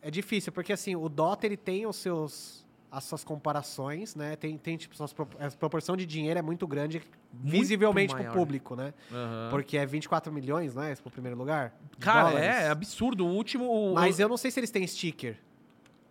[0.00, 2.63] É difícil, porque assim, o Dota ele tem os seus.
[2.96, 4.36] As suas comparações, né?
[4.36, 7.02] Tem, tem tipo, suas a proporção de dinheiro é muito grande,
[7.32, 8.32] visivelmente pro maior.
[8.32, 8.94] público, né?
[9.10, 9.48] Aham.
[9.50, 10.92] Porque é 24 milhões, é?
[10.92, 11.74] Esse pro primeiro lugar?
[11.98, 12.48] Cara, dólares.
[12.48, 13.26] é absurdo.
[13.26, 13.64] O último.
[13.68, 15.36] o- Mas eu não sei se eles têm sticker.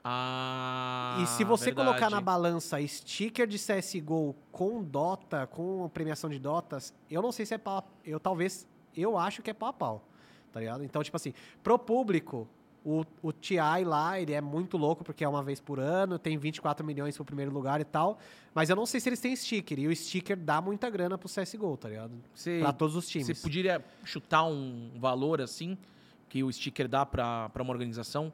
[0.05, 1.19] Ah.
[1.23, 1.87] e se você verdade.
[1.87, 7.45] colocar na balança sticker de CSGO com Dota, com premiação de Dotas, eu não sei
[7.45, 7.87] se é pau.
[8.05, 8.67] Eu talvez.
[8.95, 10.03] Eu acho que é pau a pau.
[10.51, 10.83] Tá ligado?
[10.83, 12.47] Então, tipo assim, pro público,
[12.85, 16.37] o, o TI lá, ele é muito louco, porque é uma vez por ano, tem
[16.37, 18.17] 24 milhões pro primeiro lugar e tal.
[18.53, 19.79] Mas eu não sei se eles têm sticker.
[19.79, 22.11] E o sticker dá muita grana pro CSGO, tá ligado?
[22.35, 23.27] Você, Pra todos os times.
[23.27, 25.77] você poderia chutar um valor assim
[26.29, 28.31] que o sticker dá pra, pra uma organização?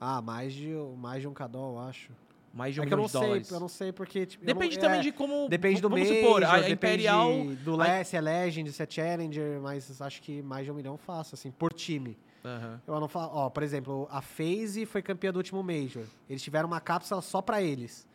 [0.00, 2.10] Ah, mais de, mais de um cadol, eu acho.
[2.54, 3.50] Mais de um é milhão de sei, dólares.
[3.50, 4.24] eu não sei porque.
[4.24, 5.48] Tipo, Depende não- também é, de como.
[5.48, 7.30] Depende do vamos Major, supor, a, Imperial.
[7.64, 10.96] do a- se é Legend, se é Challenger, mas acho que mais de um milhão
[10.96, 12.16] fácil, assim, por time.
[12.44, 12.80] Aham.
[12.86, 16.04] Eu não falo, ó, por exemplo, a FaZe foi campeã do último Major.
[16.28, 18.06] Eles tiveram uma cápsula só pra eles.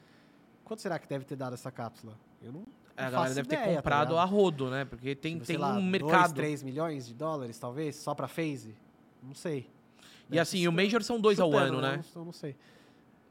[0.63, 2.17] Quanto será que deve ter dado essa cápsula?
[2.41, 2.63] Eu não,
[2.95, 4.19] A não galera deve ideia, ter tá comprado ligado?
[4.21, 4.85] a rodo, né?
[4.85, 6.33] Porque tem, Tipo, tem lá, um dois, mercado.
[6.35, 8.73] 3 milhões de dólares, talvez, só pra FaZe?
[9.21, 9.69] Não sei.
[10.31, 11.93] E assim, o Major são dois ao Chutando, ano, né?
[11.95, 12.55] Eu não, eu não sei.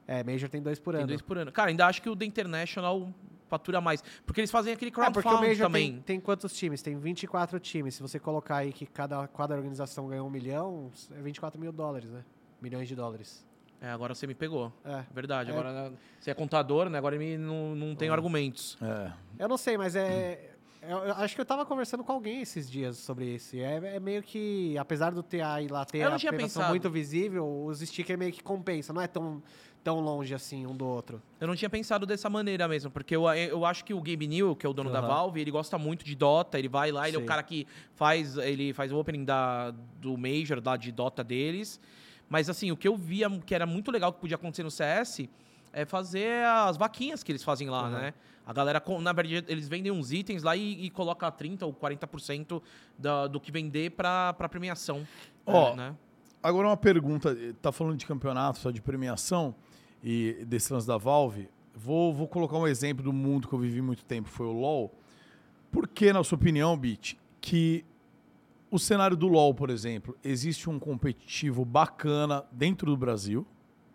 [0.06, 1.08] É, Major tem dois por Tem ano.
[1.08, 1.50] dois por ano.
[1.50, 3.12] Cara, ainda acho que o The International
[3.52, 4.02] fatura mais.
[4.24, 5.92] Porque eles fazem aquele É, porque o crowdfund Major também.
[5.92, 6.80] tem, tem quantos times?
[6.80, 7.94] Tem 24 times.
[7.96, 12.10] Se você colocar aí que cada, cada organização ganhou um milhão, é 24 mil dólares,
[12.10, 12.24] né?
[12.62, 13.44] Milhões de dólares.
[13.80, 14.72] É, agora você me pegou.
[14.84, 15.04] É.
[15.12, 15.50] Verdade.
[15.50, 15.52] É.
[15.52, 16.96] Agora né, você é contador, né?
[16.96, 18.78] Agora me, não, não tenho argumentos.
[18.80, 19.12] É.
[19.38, 20.50] Eu não sei, mas é.
[20.80, 23.54] Eu, eu acho que eu tava conversando com alguém esses dias sobre isso.
[23.56, 26.60] É, é meio que, apesar do TA e lá ter Eu não a tinha premiação
[26.62, 26.72] pensado.
[26.72, 29.40] muito visível, os stickers meio que compensam, não é tão,
[29.82, 31.20] tão longe assim um do outro.
[31.40, 34.54] Eu não tinha pensado dessa maneira mesmo, porque eu, eu acho que o Gabe New,
[34.54, 35.08] que é o dono da Aham.
[35.08, 37.26] Valve, ele gosta muito de Dota, ele vai lá, ele é o Sim.
[37.26, 41.80] cara que faz, ele faz o opening da, do Major, da, de Dota deles.
[42.28, 45.28] Mas assim, o que eu via que era muito legal que podia acontecer no CS
[45.72, 47.90] é fazer as vaquinhas que eles fazem lá, Aham.
[47.90, 48.14] né?
[48.46, 51.72] A galera, com- na verdade, eles vendem uns itens lá e, e coloca 30% ou
[51.72, 52.60] 40%
[52.98, 55.06] da, do que vender pra, pra premiação.
[55.46, 55.94] Ó, né?
[56.42, 59.54] Agora uma pergunta, tá falando de campeonato, só de premiação
[60.02, 61.48] e desse lance da Valve.
[61.74, 64.92] Vou, vou colocar um exemplo do mundo que eu vivi muito tempo, foi o LoL.
[65.70, 67.84] Por que, na sua opinião, Bit, que
[68.70, 73.46] o cenário do LoL, por exemplo, existe um competitivo bacana dentro do Brasil,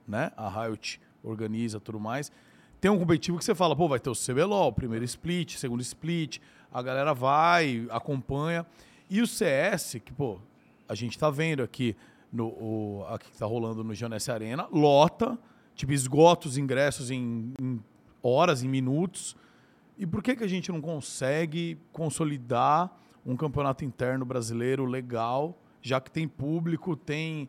[0.07, 0.31] né?
[0.35, 2.31] A Riot organiza tudo mais.
[2.79, 6.39] Tem um competitivo que você fala, pô, vai ter o CBLOL, primeiro split, segundo split,
[6.71, 8.65] a galera vai, acompanha.
[9.09, 10.39] E o CS, que, pô,
[10.87, 11.95] a gente tá vendo aqui,
[12.31, 15.37] no, o, aqui que tá rolando no Janesse Arena, lota,
[15.77, 17.79] tipo, esgota os ingressos em, em
[18.21, 19.37] horas, em minutos.
[19.97, 22.91] E por que, que a gente não consegue consolidar
[23.25, 27.47] um campeonato interno brasileiro legal, já que tem público, tem.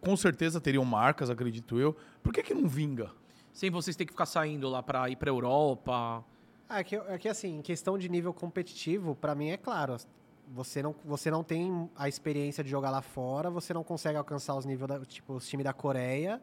[0.00, 1.96] Com certeza teriam marcas, acredito eu.
[2.22, 3.10] Por que, que não vinga?
[3.52, 6.24] Sem vocês terem que ficar saindo lá pra ir pra Europa.
[6.68, 9.96] Ah, É que, é que assim, em questão de nível competitivo, pra mim é claro.
[10.52, 14.54] Você não, você não tem a experiência de jogar lá fora, você não consegue alcançar
[14.56, 16.40] os níveis da, tipo, os times da Coreia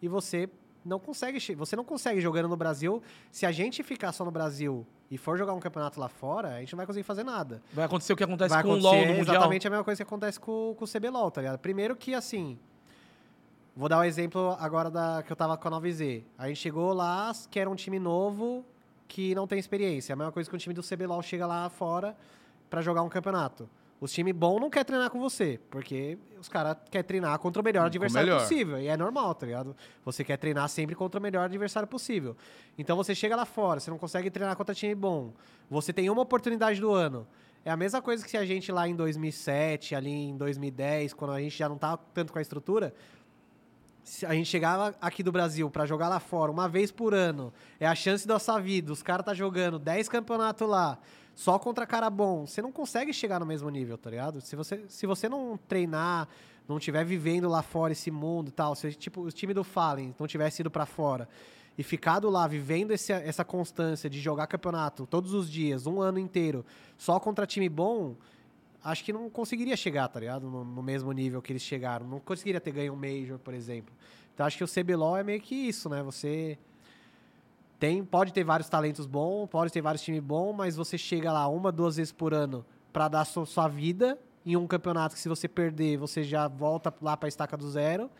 [0.00, 0.48] e você
[0.84, 3.02] não consegue, você não consegue jogando no Brasil.
[3.30, 6.60] Se a gente ficar só no Brasil e for jogar um campeonato lá fora, a
[6.60, 7.62] gente não vai conseguir fazer nada.
[7.72, 9.36] Vai acontecer o que acontece vai com o LoL no Mundial.
[9.36, 11.58] exatamente a mesma coisa que acontece com, com o CBLOL, tá ligado?
[11.58, 12.58] Primeiro que, assim,
[13.76, 16.22] vou dar o exemplo agora da que eu tava com a 9Z.
[16.38, 18.64] A gente chegou lá, que era um time novo,
[19.06, 20.12] que não tem experiência.
[20.12, 22.16] É a mesma coisa que um time do CBLOL chega lá fora
[22.70, 23.68] pra jogar um campeonato.
[24.00, 27.64] Os time bom não quer treinar com você, porque os caras querem treinar contra o
[27.64, 28.40] melhor adversário melhor.
[28.40, 28.78] possível.
[28.78, 29.76] E é normal, tá ligado?
[30.04, 32.34] Você quer treinar sempre contra o melhor adversário possível.
[32.78, 35.34] Então você chega lá fora, você não consegue treinar contra time bom.
[35.68, 37.26] Você tem uma oportunidade do ano.
[37.62, 41.32] É a mesma coisa que se a gente lá em 2007, ali em 2010, quando
[41.32, 42.94] a gente já não tava tanto com a estrutura,
[44.02, 47.52] se a gente chegava aqui do Brasil pra jogar lá fora uma vez por ano,
[47.78, 50.98] é a chance da sua vida, os caras tá jogando 10 campeonatos lá,
[51.40, 54.42] só contra cara bom, você não consegue chegar no mesmo nível, tá ligado?
[54.42, 56.28] Se você, se você não treinar,
[56.68, 60.14] não tiver vivendo lá fora esse mundo e tal, se tipo, o time do Fallen
[60.18, 61.26] não tivesse ido pra fora
[61.78, 66.18] e ficado lá vivendo esse, essa constância de jogar campeonato todos os dias, um ano
[66.18, 66.62] inteiro,
[66.98, 68.16] só contra time bom,
[68.84, 70.42] acho que não conseguiria chegar, tá ligado?
[70.46, 72.06] No, no mesmo nível que eles chegaram.
[72.06, 73.94] Não conseguiria ter ganho um Major, por exemplo.
[74.34, 76.02] Então acho que o CBLOL é meio que isso, né?
[76.02, 76.58] Você
[77.80, 81.48] tem, pode ter vários talentos bons, pode ter vários times bons, mas você chega lá
[81.48, 85.30] uma, duas vezes por ano pra dar sua, sua vida em um campeonato que se
[85.30, 88.10] você perder, você já volta lá pra estaca do zero.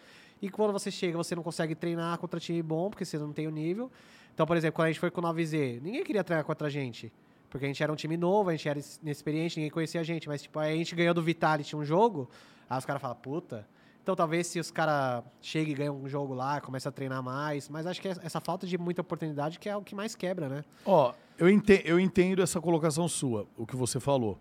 [0.40, 3.46] E quando você chega, você não consegue treinar contra time bom, porque você não tem
[3.46, 3.90] o nível.
[4.32, 6.70] Então, por exemplo, quando a gente foi com o 9Z, ninguém queria treinar contra a
[6.70, 7.12] gente.
[7.50, 10.26] Porque a gente era um time novo, a gente era inexperiente, ninguém conhecia a gente.
[10.26, 12.30] Mas, tipo, a gente ganhou do Vitality um jogo,
[12.68, 13.68] aí os caras falam, puta.
[14.02, 17.68] Então, talvez se os caras chegam e ganham um jogo lá, começam a treinar mais.
[17.68, 20.64] Mas acho que essa falta de muita oportunidade que é o que mais quebra, né?
[20.84, 24.40] Ó, eu entendo, eu entendo essa colocação sua, o que você falou.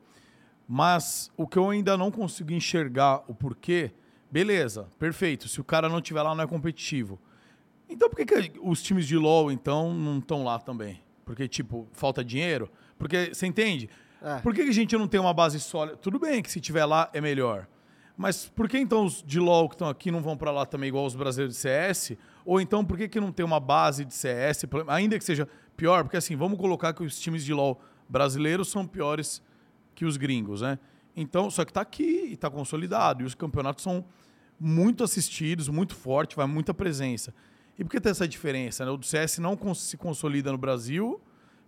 [0.67, 3.91] Mas o que eu ainda não consigo enxergar o porquê,
[4.31, 5.47] beleza, perfeito.
[5.47, 7.19] Se o cara não tiver lá, não é competitivo.
[7.89, 11.01] Então por que, que os times de LoL, então, não estão lá também?
[11.25, 12.71] Porque, tipo, falta dinheiro?
[12.97, 13.89] Porque, você entende?
[14.21, 14.39] É.
[14.39, 15.97] Por que, que a gente não tem uma base sólida?
[15.97, 17.67] Tudo bem que se tiver lá é melhor.
[18.19, 20.89] Mas por que então os de LoL que estão aqui não vão para lá também
[20.89, 22.17] igual os brasileiros de CS?
[22.43, 26.03] Ou então por que, que não tem uma base de CS, ainda que seja pior?
[26.03, 27.79] Porque assim, vamos colocar que os times de LoL
[28.09, 29.41] brasileiros são piores
[29.95, 30.77] que os gringos, né?
[31.15, 33.23] Então, só que tá aqui e tá consolidado.
[33.23, 34.03] E os campeonatos são
[34.59, 37.33] muito assistidos, muito forte, vai muita presença.
[37.77, 38.83] E por que tem essa diferença?
[38.83, 38.91] Né?
[38.91, 41.21] O do CS não se consolida no Brasil,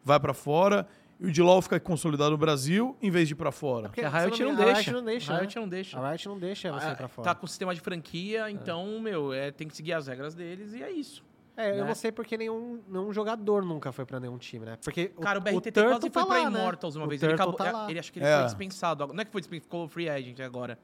[0.04, 0.86] vai para fora,
[1.22, 3.90] e o de LoL fica consolidado no Brasil em vez de ir para fora.
[3.90, 4.74] Porque a Riot não, a deixa.
[4.74, 5.34] Riot não deixa.
[5.34, 6.00] A Riot não deixa.
[6.00, 7.30] A Riot não deixa você ir pra fora.
[7.30, 10.74] Tá com o sistema de franquia, então, meu, é, tem que seguir as regras deles
[10.74, 11.24] e é isso.
[11.56, 11.88] É, eu né?
[11.90, 14.78] não sei porque nenhum, nenhum jogador nunca foi pra nenhum time, né?
[14.84, 16.60] Porque Cara, o, o BRTT Turtle quase tá foi pra lá, né?
[16.60, 17.22] Immortals uma O vez.
[17.22, 17.90] Ele, Turtle acabou, tá lá.
[17.92, 18.38] ele acho que ele É.
[18.38, 19.08] foi dispensado.
[19.08, 20.80] Não é que foi dispensado, ficou free agent agora.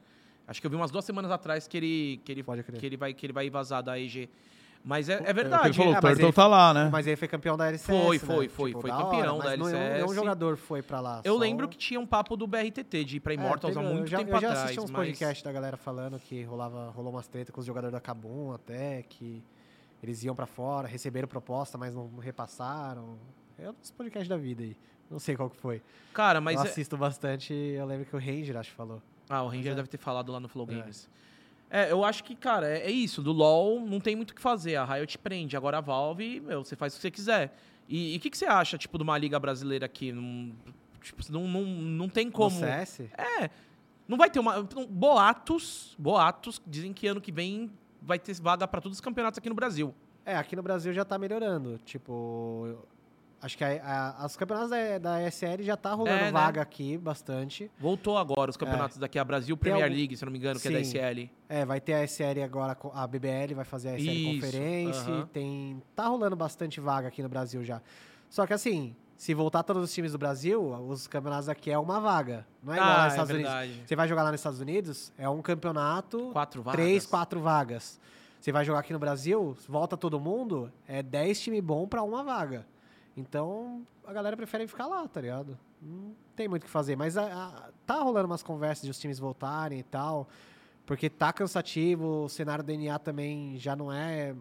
[0.46, 2.78] Acho que eu vi umas duas semanas atrás que ele, que ele, Pode crer.
[2.78, 4.30] que ele, vai, que ele vai vazar da EG.
[4.84, 5.66] Mas é, é É verdade.
[5.68, 6.88] ele falou, É, o mas Turtle ele- tá lá, né?
[6.90, 8.24] Mas ele foi campeão da LCS, Foi, né?
[8.24, 10.14] foi, foi, foi da campeão hora, da mas Nenhum, nenhum LCS.
[10.14, 11.20] jogador foi pra lá.
[11.24, 13.84] Eu só- lembro que tinha um papo do BRTT de ir pra É, Immortals teve-
[13.86, 14.58] há muito eu já, tempo eu já atrás.
[14.64, 15.06] assisti uns mas...
[15.06, 19.02] podcasts da galera falando que rolava, rolou umas tretas com os jogadores da Kabum até,
[19.02, 19.42] que
[20.02, 23.18] eles iam pra fora, receberam proposta, mas não repassaram.
[23.58, 24.76] É uns podcasts da vida aí.
[25.10, 25.82] Não sei qual que foi.
[26.14, 26.56] Cara, mas.
[26.56, 29.02] eu é- assisto bastante, eu lembro que o Ranger, acho que falou.
[29.28, 29.74] Ah, o Ranger Mas é.
[29.74, 30.74] deve ter falado lá no Flow É.
[30.74, 31.08] Games.
[31.14, 31.18] É,
[31.90, 33.22] eu acho que, cara, é, é isso.
[33.22, 34.76] Do LoL não tem muito o que fazer.
[34.76, 35.56] A Riot prende.
[35.56, 37.54] Agora a Valve, meu, você faz o que você quiser.
[37.88, 40.12] E o que, que você acha, tipo, de uma liga brasileira aqui?
[40.12, 40.52] Não,
[41.00, 42.58] tipo, não, não, não tem como...
[42.58, 43.00] No CS?
[43.16, 43.50] É,
[44.06, 44.62] não vai ter uma...
[44.62, 49.48] Boatos, boatos, dizem que ano que vem vai ter vaga pra todos os campeonatos aqui
[49.48, 49.94] no Brasil.
[50.24, 51.78] É, aqui no Brasil já tá melhorando.
[51.84, 52.76] Tipo,
[53.40, 53.64] acho que
[54.24, 56.30] os campeonatos da, da ESL já tá rolando É, né?
[56.32, 57.70] vaga aqui bastante.
[57.78, 60.68] Voltou agora os campeonatos daqui a Brasil Premier algum- League, se não me engano, que
[60.68, 60.98] é da Sim.
[60.98, 61.30] SL.
[61.48, 65.02] É, vai ter a SL agora, a BBL vai fazer a SL Isso, Conferência.
[65.12, 65.26] aham.
[65.32, 67.80] Tem, tá rolando bastante vaga aqui no Brasil já.
[68.28, 72.00] Só que assim, se voltar todos os times do Brasil, os campeonatos aqui é uma
[72.00, 72.46] vaga.
[72.62, 73.52] Não é igual lá Ah, nos é Estados Unidos.
[73.52, 73.82] verdade.
[73.86, 76.80] Você vai jogar lá nos Estados Unidos, é um campeonato, Quatro vagas.
[76.80, 77.98] três, quatro vagas.
[78.40, 82.22] Você vai jogar aqui no Brasil, volta todo mundo, é 10 time bom pra uma
[82.22, 82.64] vaga.
[83.18, 85.58] Então, a galera prefere ficar lá, tá ligado?
[85.82, 86.94] Não tem muito o que fazer.
[86.96, 90.28] Mas a- a- tá rolando umas conversas de os times voltarem e tal.
[90.86, 94.34] Porque tá cansativo, o cenário do DNA também já não é.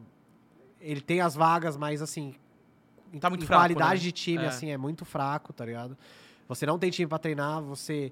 [0.79, 2.35] Ele tem as vagas, mas assim.
[3.19, 4.03] Tá muito fraco, qualidade né?
[4.03, 4.47] de time, É.
[4.47, 5.97] assim, é muito fraco, tá ligado?
[6.47, 8.11] Você não tem time pra treinar, você.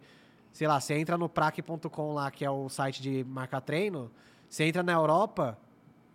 [0.52, 4.10] Sei lá, você entra no prac.com lá, que é o site de marcar treino.
[4.50, 5.58] Você entra na Europa,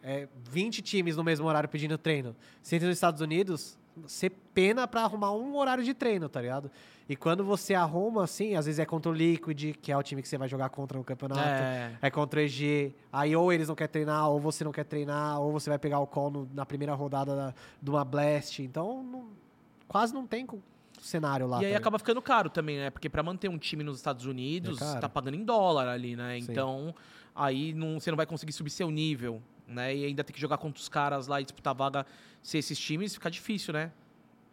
[0.03, 2.35] é 20 times no mesmo horário pedindo treino.
[2.63, 6.71] Você entra nos Estados Unidos, você pena pra arrumar um horário de treino, tá ligado?
[7.09, 10.23] E quando você arruma, assim, às vezes é contra o Liquid, que é o time
[10.23, 11.41] que você vai jogar contra no campeonato.
[11.41, 11.99] É.
[12.03, 12.95] É contra o EG.
[13.13, 15.99] Aí ou eles não querem treinar, ou você não quer treinar, ou você vai pegar
[15.99, 18.61] o call no- na primeira rodada da- de uma Blast.
[18.63, 19.27] Então, não-
[19.89, 20.47] quase não tem
[21.01, 21.61] cenário lá.
[21.63, 22.91] E aí tá acaba ficando caro também, né?
[22.91, 25.01] Porque pra manter um time nos Estados Unidos, É caro.
[25.01, 26.39] tá pagando em dólar ali, né?
[26.41, 26.47] Sim.
[26.53, 26.95] Então,
[27.35, 29.95] aí não, você não vai conseguir subir seu nível, né?
[29.95, 32.05] E ainda tem que jogar contra os caras lá e disputar vaga
[32.43, 33.93] se esses times, fica difícil, né?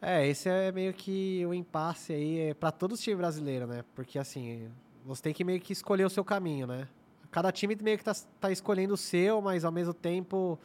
[0.01, 3.83] É, esse é meio que o impasse aí é para todos os times brasileiros, né?
[3.95, 4.69] Porque assim,
[5.05, 6.87] você tem que meio que escolher o seu caminho, né?
[7.31, 10.59] Cada time meio que tá, tá escolhendo o seu, mas ao mesmo tempo,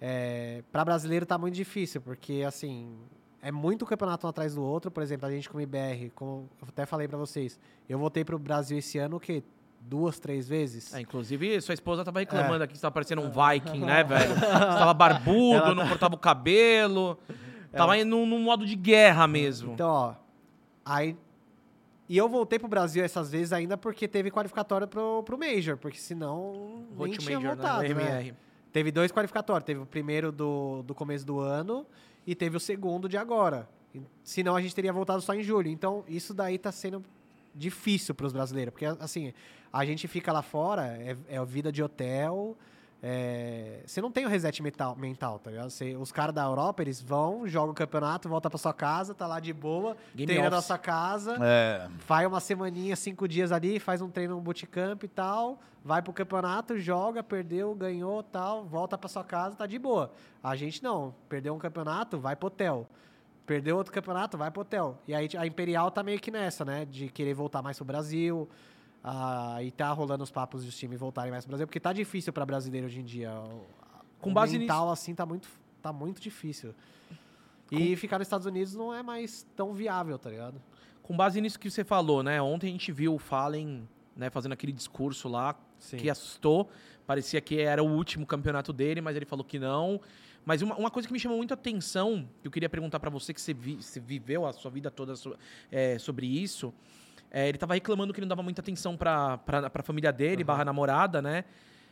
[0.00, 2.98] é, para brasileiro tá muito difícil, porque assim,
[3.40, 4.90] é muito campeonato um atrás do outro.
[4.90, 8.38] Por exemplo, a gente como IBR, como eu até falei para vocês, eu voltei pro
[8.38, 9.42] Brasil esse ano o quê?
[9.84, 10.94] Duas, três vezes?
[10.94, 12.64] É, inclusive, sua esposa tava reclamando É.
[12.64, 14.34] aqui que você tava parecendo um Viking, né, velho?
[14.34, 17.18] Você tava barbudo, Ela tá- não cortava o cabelo.
[17.72, 19.72] Tava indo num, num modo de guerra mesmo.
[19.74, 20.14] Então, ó.
[20.84, 21.16] Aí.
[22.08, 25.98] E eu voltei pro Brasil essas vezes ainda porque teve qualificatório pro, pro Major, porque
[25.98, 27.88] senão nem Road tinha Major, voltado, né?
[27.90, 28.02] O né?
[28.20, 28.34] MR.
[28.72, 29.64] Teve dois qualificatórios.
[29.64, 31.86] Teve o primeiro do, do começo do ano
[32.26, 33.68] e teve o segundo de agora.
[34.24, 35.68] Senão a gente teria voltado só em julho.
[35.68, 37.02] Então, isso daí tá sendo
[37.54, 38.72] difícil pros brasileiros.
[38.72, 39.32] Porque, assim,
[39.72, 42.56] a gente fica lá fora, é, é vida de hotel,
[43.04, 45.70] é, você não tem o reset mental, mental tá ligado?
[45.70, 49.26] Você- os caras da Europa, eles vão, jogam o campeonato, volta pra sua casa, tá
[49.26, 50.66] lá de boa, Game treina na office.
[50.68, 51.88] sua casa, É.
[51.98, 56.12] faz uma semaninha, cinco dias ali, faz um treino no bootcamp e tal, vai pro
[56.12, 60.12] campeonato, joga, perdeu, ganhou tal, volta pra sua casa, tá de boa.
[60.40, 62.86] A gente não, perdeu um campeonato, vai pro hotel.
[63.52, 64.98] Perdeu outro campeonato, vai pro hotel.
[65.06, 66.86] E aí a Imperial tá meio que nessa, né?
[66.86, 68.48] De querer voltar mais pro Brasil.
[69.04, 72.32] Ah, e tá rolando os papos dos times voltarem mais pro Brasil, porque tá difícil
[72.32, 73.30] pra brasileiro hoje em dia.
[73.30, 73.66] O,
[74.20, 75.50] Com base mental, assim, tá muito,
[75.82, 76.74] tá muito difícil.
[77.70, 80.58] E ficar nos Estados Unidos não é mais tão viável, tá ligado?
[81.02, 82.40] Com base nisso que você falou, né?
[82.40, 83.86] Ontem a gente viu o Fallen
[84.16, 85.98] né, fazendo aquele discurso lá Sim.
[85.98, 86.70] que assustou.
[87.06, 90.00] Parecia que era o último campeonato dele, mas ele falou que não.
[90.44, 93.08] Mas uma, uma coisa que me chamou muito a atenção, que eu queria perguntar pra
[93.10, 95.36] você, que você, vi- você viveu a sua vida toda so-
[95.70, 96.74] é, sobre isso,
[97.30, 100.64] é, ele tava reclamando que não dava muita atenção pra, pra, pra família dele, barra
[100.64, 101.44] namorada, né?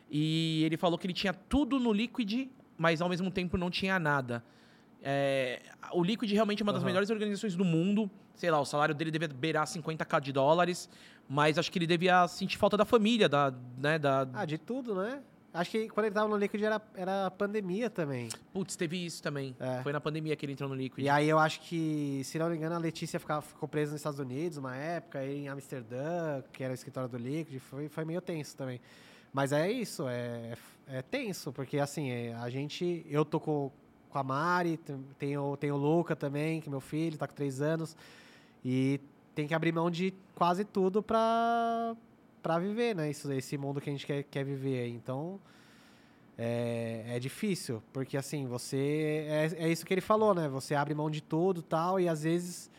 [0.09, 3.97] E ele falou que ele tinha tudo no Liquid, mas ao mesmo tempo não tinha
[3.97, 4.43] nada.
[5.03, 5.61] É,
[5.93, 8.09] o Liquid realmente é uma das melhores organizações do mundo.
[8.35, 10.89] Sei lá, o salário dele devia beirar 50k de dólares,
[11.27, 14.27] mas acho que ele devia sentir falta da família, da, né, da...
[14.33, 15.21] Ah, de tudo, né?
[15.53, 18.29] Acho que quando ele tava no Liquid era, era pandemia também.
[18.53, 19.53] Putz, teve isso também.
[19.59, 19.81] É.
[19.83, 21.03] Foi na pandemia que ele entrou no Liquid.
[21.03, 23.99] E aí eu acho que, se não me engano, a Letícia ficava, ficou presa nos
[23.99, 28.05] Estados Unidos uma época, aí em Amsterdã, que era o escritório do Liquid, foi, foi
[28.05, 28.79] meio tenso também.
[29.33, 30.53] Mas é isso, é,
[30.87, 33.05] é tenso, porque assim, é, a gente.
[33.09, 33.71] Eu tô com,
[34.09, 34.79] com a Mari,
[35.17, 37.95] tenho, tenho o Luca também, que é meu filho, tá com três anos.
[38.63, 39.01] E
[39.35, 41.95] tem que abrir mão de quase tudo pra,
[42.41, 43.09] pra viver, né?
[43.09, 44.87] Isso, esse mundo que a gente quer, quer viver.
[44.87, 45.39] Então.
[46.37, 49.25] É, é difícil, porque assim, você.
[49.29, 50.47] É, é isso que ele falou, né?
[50.47, 52.69] Você abre mão de tudo tal, e às vezes.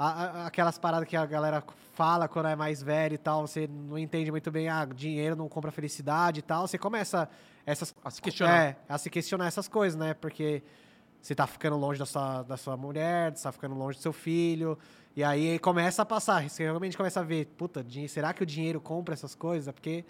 [0.00, 0.12] a-
[0.44, 1.60] a- aquelas paradas que a galera
[1.94, 5.48] fala quando é mais velho e tal, você não entende muito bem, ah, dinheiro não
[5.48, 6.68] compra felicidade e tal.
[6.68, 7.28] Você começa
[7.66, 8.62] essas A se questionar.
[8.62, 10.14] é, a se questionar essas coisas, né?
[10.14, 10.62] Porque
[11.20, 14.12] você tá ficando longe da sua, da sua mulher, você tá ficando longe do seu
[14.12, 14.78] filho.
[15.18, 16.48] E aí começa a passar.
[16.48, 19.74] Você realmente começa a ver, puta, será que o dinheiro compra essas coisas?
[19.74, 20.04] Porque,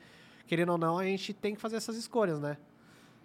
[0.47, 2.59] querendo ou não, a gente tem que fazer essas escolhas, né?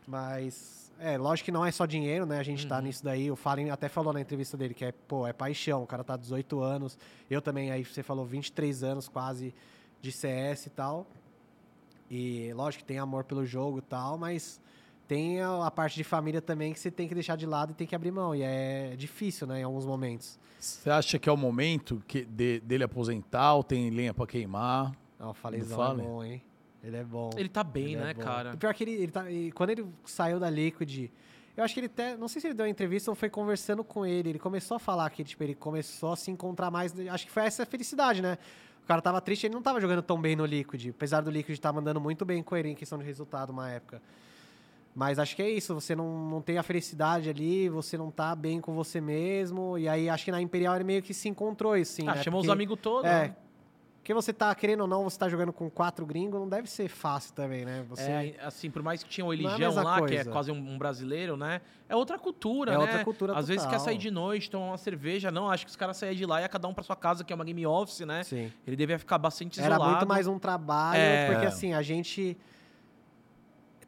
[0.07, 2.39] Mas, é, lógico que não é só dinheiro, né?
[2.39, 3.29] A gente tá nisso daí.
[3.29, 5.83] O Fallen até falou na entrevista dele que é, pô, é paixão.
[5.83, 6.97] O cara tá 18 anos.
[7.29, 9.53] Eu também, aí você falou 23 anos quase
[10.01, 11.05] de CS e tal.
[12.09, 14.57] E lógico que tem amor pelo jogo e tal, mas
[15.07, 17.73] tem a, a parte de família também que você tem que deixar de lado e
[17.75, 18.33] tem que abrir mão.
[18.35, 20.39] E é difícil, né, em alguns momentos.
[20.59, 24.91] Você acha que é o momento que de- dele aposentar ou tem lenha pra queimar?
[25.19, 26.41] Não, o Falezão é bom, hein?
[26.83, 27.29] Ele é bom.
[27.37, 28.21] Ele tá bem, Ele é né, bom.
[28.21, 28.53] cara?
[28.53, 31.09] O pior que ele, ele tá, e quando ele saiu da Liquid,
[31.55, 33.83] eu acho que ele até, não sei se ele deu uma entrevista ou foi conversando
[33.83, 37.25] com ele, ele começou a falar que tipo, ele começou a se encontrar mais, acho
[37.25, 38.37] que foi essa felicidade, né?
[38.83, 41.53] O cara tava triste, ele não tava jogando tão bem no Liquid, apesar do Liquid
[41.53, 44.01] estar mandando muito bem com ele em questão de resultado uma época.
[44.95, 48.35] Mas acho que é isso, você não, não tem a felicidade ali, você não tá
[48.35, 51.73] bem com você mesmo, e aí acho que na Imperial ele meio que se encontrou,
[51.73, 52.21] assim, ah, né?
[52.23, 53.05] chamou os Porque- amigos todos.
[53.09, 53.35] É, né?
[53.97, 56.89] porque você tá, querendo ou não, você tá jogando com quatro gringos, não deve ser
[56.89, 57.85] fácil também, né?
[57.89, 58.03] Você...
[58.03, 60.29] É, assim, por mais que tinha o é Eligião mesma lá, que é coisa.
[60.29, 61.61] quase um, um brasileiro, né?
[61.87, 62.81] É outra cultura, É né?
[62.83, 63.85] outra cultura Às vezes quer total.
[63.85, 65.31] sair de noite, tomar uma cerveja.
[65.31, 67.23] Não, acho que os caras saíam de lá e ia cada um pra sua casa,
[67.23, 68.23] que é uma game office, né?
[68.23, 68.51] Sim.
[68.67, 69.91] Ele devia ficar bastante Era isolado.
[69.91, 71.31] muito mais um trabalho, É.
[71.31, 72.37] porque assim, a gente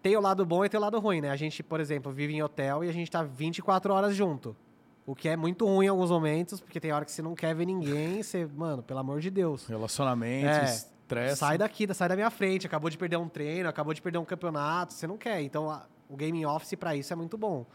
[0.06, 1.32] tem o lado bom e tem o lado ruim, né?
[1.32, 4.56] A gente, por exemplo, vive em hotel e a gente tá 24 horas junto.
[5.04, 7.56] O que é muito ruim em alguns momentos, porque tem hora que você não quer
[7.56, 9.66] ver ninguém, você, mano, pelo amor de Deus.
[9.66, 10.64] Relacionamento, É.
[10.66, 11.38] estresse.
[11.38, 14.26] Sai daqui, sai da minha frente, acabou de perder um treino, acabou de perder um
[14.26, 15.42] campeonato, você não quer.
[15.42, 17.66] Então, a- o gaming office pra isso é muito bom.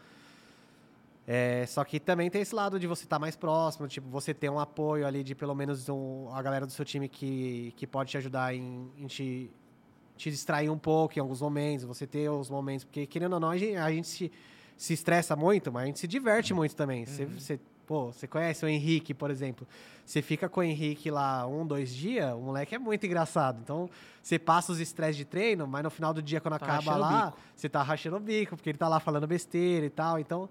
[1.27, 4.49] É, só que também tem esse lado de você estar mais próximo, tipo, você ter
[4.49, 8.09] um apoio ali de pelo menos um- a galera do seu time que, que pode
[8.11, 9.51] te ajudar em, em te,
[10.21, 13.49] te distrair um pouco em alguns momentos, você ter os momentos, porque querendo ou não,
[13.49, 14.31] a gente, a gente se,
[14.77, 17.07] se estressa muito, mas a gente se diverte muito também.
[17.07, 19.67] Você, você, pô, você conhece o Henrique, por exemplo.
[20.05, 23.59] Você fica com o Henrique lá um, dois dias, o moleque é muito engraçado.
[23.63, 23.89] Então,
[24.21, 27.33] você passa os estresses de treino, mas no final do dia, quando Tá acaba lá,
[27.55, 30.19] você tá rachando o bico, porque ele tá lá falando besteira e tal.
[30.19, 30.47] Então,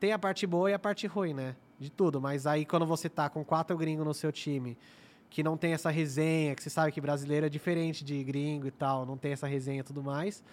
[0.00, 1.54] tem a parte boa e a parte ruim, né?
[1.78, 2.20] De tudo.
[2.20, 4.76] Mas aí, quando você tá com quatro gringos no seu time,
[5.32, 8.70] que não tem essa resenha, que você sabe que brasileiro é diferente de gringo e
[8.70, 10.44] tal, não tem essa resenha e tudo mais,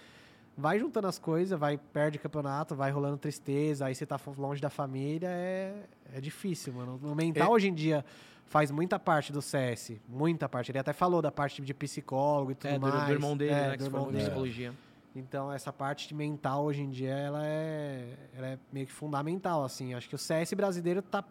[0.56, 4.70] vai juntando as coisas, vai, perde campeonato, vai rolando tristeza, aí você tá longe da
[4.70, 5.74] família, é,
[6.14, 6.98] é difícil, mano.
[7.02, 8.02] O mental É- hoje em dia
[8.46, 10.70] faz muita parte do CS, muita parte.
[10.72, 13.06] Ele até falou da parte de psicólogo e tudo É, do, mais.
[13.06, 13.70] do irmão dele, É, né?
[13.72, 14.72] Que do se irmão formou em psicologia.
[15.14, 19.62] Então, essa parte de mental hoje em dia, ela é, ela é meio que fundamental,
[19.62, 19.92] assim.
[19.92, 21.22] Acho que o CS brasileiro tá,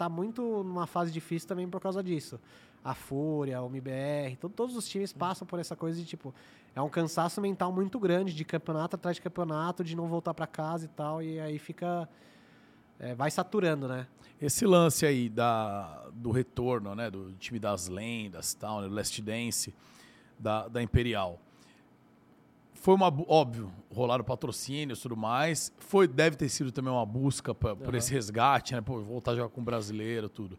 [0.00, 2.40] tá muito numa fase difícil também por causa disso.
[2.82, 6.34] A Fúria, o MBR, to- todos os times passam por essa coisa de tipo.
[6.74, 10.46] É um cansaço mental muito grande de campeonato atrás de campeonato, de não voltar pra
[10.46, 12.08] casa e tal, e aí fica.
[12.98, 14.06] é, vai saturando, né?
[14.40, 17.10] Esse lance aí da, do retorno, né?
[17.10, 19.74] Do time das lendas, tal, né, do Last Dance,
[20.38, 21.38] da, da Imperial.
[22.80, 23.12] Foi uma.
[23.28, 25.72] Óbvio, rolaram patrocínios e tudo mais.
[25.78, 27.98] Foi, deve ter sido também uma busca pra- por Aham.
[27.98, 28.80] esse resgate, né?
[28.80, 30.58] Pô, voltar a jogar com o brasileiro, tudo.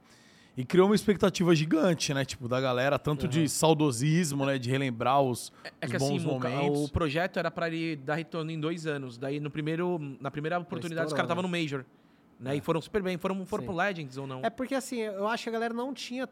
[0.55, 2.23] E criou uma expectativa gigante, né?
[2.23, 4.59] Tipo, da galera, tanto de saudosismo, né?
[4.59, 6.83] De relembrar os, É os que assim, bons Muca, momentos.
[6.85, 9.17] o projeto era pra ele dar retorno em dois anos.
[9.17, 11.49] Daí no primeiro, na primeira oportunidade os caras estavam né?
[11.49, 11.83] no Major.
[12.39, 12.55] Né?
[12.55, 13.17] E foram super bem.
[13.17, 13.67] Foram, foram Sim.
[13.67, 14.41] pro Legends ou não?
[14.43, 16.27] É porque assim, eu acho que a galera não tinha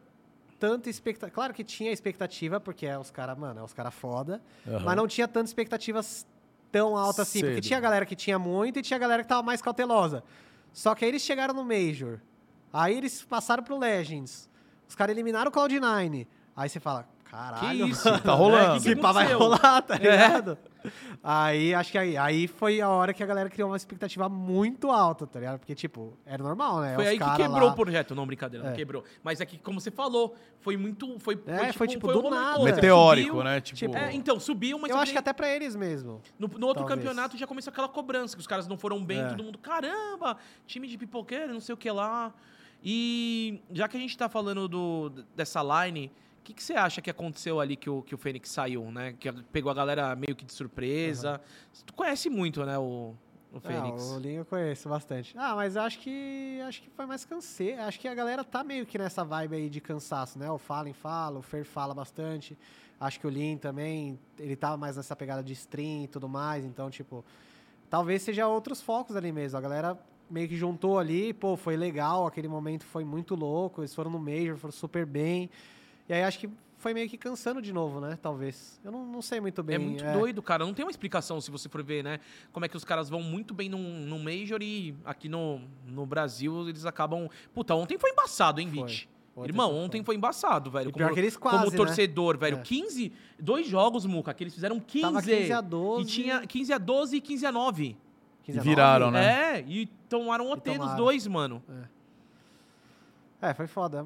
[0.60, 1.34] tanta expectativa.
[1.34, 4.40] Claro que tinha expectativa, porque é os caras, mano, é os caras foda.
[4.68, 4.84] Aham.
[4.84, 6.26] Mas não tinha tantas expectativas
[6.70, 7.40] tão altas assim.
[7.40, 7.64] Porque Cedo.
[7.66, 10.22] tinha galera que tinha muito e tinha galera que tava mais cautelosa.
[10.72, 12.20] Só que aí eles chegaram no Major.
[12.72, 14.48] Aí eles passaram pro Legends.
[14.86, 16.26] Os caras eliminaram o Cloud9.
[16.54, 17.84] Aí você fala, caralho.
[17.86, 18.08] Que isso?
[18.10, 18.64] mano, Tá rolando.
[18.64, 19.98] É, que que Esse pá vai rolar, tá É.
[19.98, 20.58] ligado?
[21.22, 24.90] Aí acho que aí, aí foi a hora que a galera criou uma expectativa muito
[24.90, 25.58] alta, tá ligado?
[25.58, 26.94] Porque, tipo, era normal, né?
[26.94, 28.14] Foi Os aí que cara quebrou lá- o projeto.
[28.14, 28.76] Não, brincadeira, não É.
[28.76, 29.04] quebrou.
[29.22, 31.18] Mas é que, como você falou, foi muito.
[31.18, 32.56] Foi, É, foi tipo um do roller nada.
[32.56, 32.74] coaster.
[32.76, 33.60] Meteórico, Subiu, né?
[33.60, 36.22] Tipo, tipo, É, então, subiu, mas Eu acho que até pra eles mesmo.
[36.38, 36.98] No, no outro Talvez.
[37.00, 39.28] campeonato já começou aquela cobrança, que os caras não foram bem, É.
[39.28, 42.32] todo mundo, caramba, time de pipoqueiro, não sei o que lá.
[42.82, 46.10] E já que a gente tá falando do, dessa line,
[46.40, 49.14] o que, que você acha que aconteceu ali que o, que o Fênix saiu, né?
[49.18, 51.40] Que pegou a galera meio que de surpresa.
[51.84, 53.14] Tu conhece muito, né, o,
[53.52, 54.10] o Fênix.
[54.10, 55.34] Ah, o Lin eu conheço bastante.
[55.36, 57.82] Ah, mas acho que acho que foi mais canseiro.
[57.82, 60.50] Acho que a galera tá meio que nessa vibe aí de cansaço, né?
[60.50, 62.56] O Fallen fala, o Fer fala bastante.
[62.98, 66.66] Acho que o Lin também, ele tava mais nessa pegada de stream e tudo mais,
[66.66, 67.24] então, tipo,
[67.88, 69.56] talvez seja outros focos ali mesmo.
[69.58, 69.98] A galera
[70.30, 74.18] meio que juntou ali, pô, foi legal, aquele momento foi muito louco, eles foram no
[74.18, 75.50] Major, foram super bem.
[76.10, 78.18] E aí acho que foi meio que cansando de novo, né?
[78.20, 78.80] Talvez.
[78.82, 79.76] Eu não, não sei muito bem.
[79.76, 80.66] É muito doido, cara.
[80.66, 82.18] Não tem uma explicação se você for ver, né?
[82.52, 86.04] Como é que os caras vão muito bem num, num Major e aqui no, no
[86.04, 87.28] Brasil eles acabam.
[87.54, 88.68] Puta, ontem foi embaçado, hein.
[88.68, 89.08] Vit?
[89.44, 90.90] Irmão, ontem foi embaçado, velho.
[90.90, 91.76] E pior como, que eles quase, como né?
[91.76, 92.58] torcedor, velho.
[92.58, 92.62] É.
[92.62, 95.02] 15, dois jogos, Muca, que eles fizeram 15.
[95.02, 96.02] Tava 15 a 12.
[96.02, 97.96] E tinha 15 a 12 e 15 a 9.
[98.42, 99.18] 15 a E viraram, 9?
[99.18, 99.58] né?
[99.58, 100.96] É, e tomaram OT tomaram.
[100.96, 101.62] dois, mano.
[101.68, 101.99] É,
[103.56, 104.04] foi foda.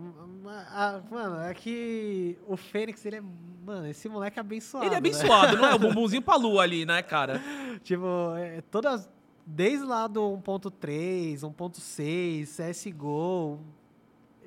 [1.10, 3.22] Mano, é que o Fênix, ele é.
[3.64, 4.86] Mano, esse moleque é abençoado.
[4.86, 5.08] Ele é né?
[5.08, 5.74] abençoado, não é?
[5.74, 7.40] O bumbumzinho pra lua ali, né, cara?
[7.82, 8.06] Tipo,
[8.36, 9.08] é, todas.
[9.46, 13.60] Desde lá do 1.3, 1.6, CSGO.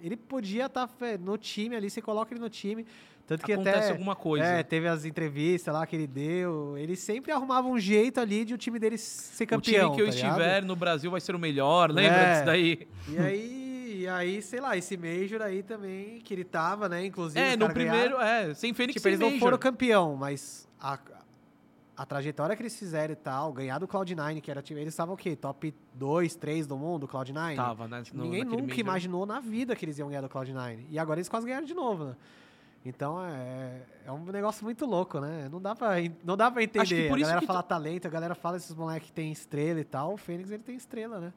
[0.01, 2.85] Ele podia estar no time ali, você coloca ele no time.
[3.27, 3.91] Tanto que Acontece até.
[3.91, 4.45] alguma coisa.
[4.45, 6.77] É, teve as entrevistas lá que ele deu.
[6.77, 9.91] Ele sempre arrumava um jeito ali de o time dele ser campeão.
[9.91, 10.31] o time que eu tá ligado?
[10.39, 11.91] estiver no Brasil vai ser o melhor.
[11.91, 12.33] Lembra É.
[12.33, 12.88] disso daí?
[13.09, 13.66] E aí,
[14.01, 17.05] e aí, sei lá, esse Major aí também, que ele tava, né?
[17.05, 17.39] Inclusive.
[17.39, 17.73] É, no ganharam.
[17.73, 19.39] primeiro, é, sem Fênix Tipo, sem eles não Major.
[19.39, 20.97] foram campeão, mas a,
[21.95, 24.79] a trajetória que eles fizeram e tal, ganhar do Cloud9, que era time.
[24.81, 25.35] Eles estavam o quê?
[25.35, 27.55] Top 2, 3 do mundo, Cloud9?
[27.55, 28.03] Tava, né?
[28.13, 28.79] no- Ninguém naquele nunca Major.
[28.85, 30.85] imaginou na vida que eles iam ganhar do Cloud9.
[30.89, 32.15] E agora eles quase ganharam de novo, né?
[32.85, 35.49] Então é, é um negócio muito louco, né?
[35.51, 37.11] Não dá pra, não dá pra entender.
[37.11, 40.13] A galera fala talento, a galera fala esses moleques que tem estrela e tal.
[40.13, 41.33] O Fênix, ele tem estrela, né?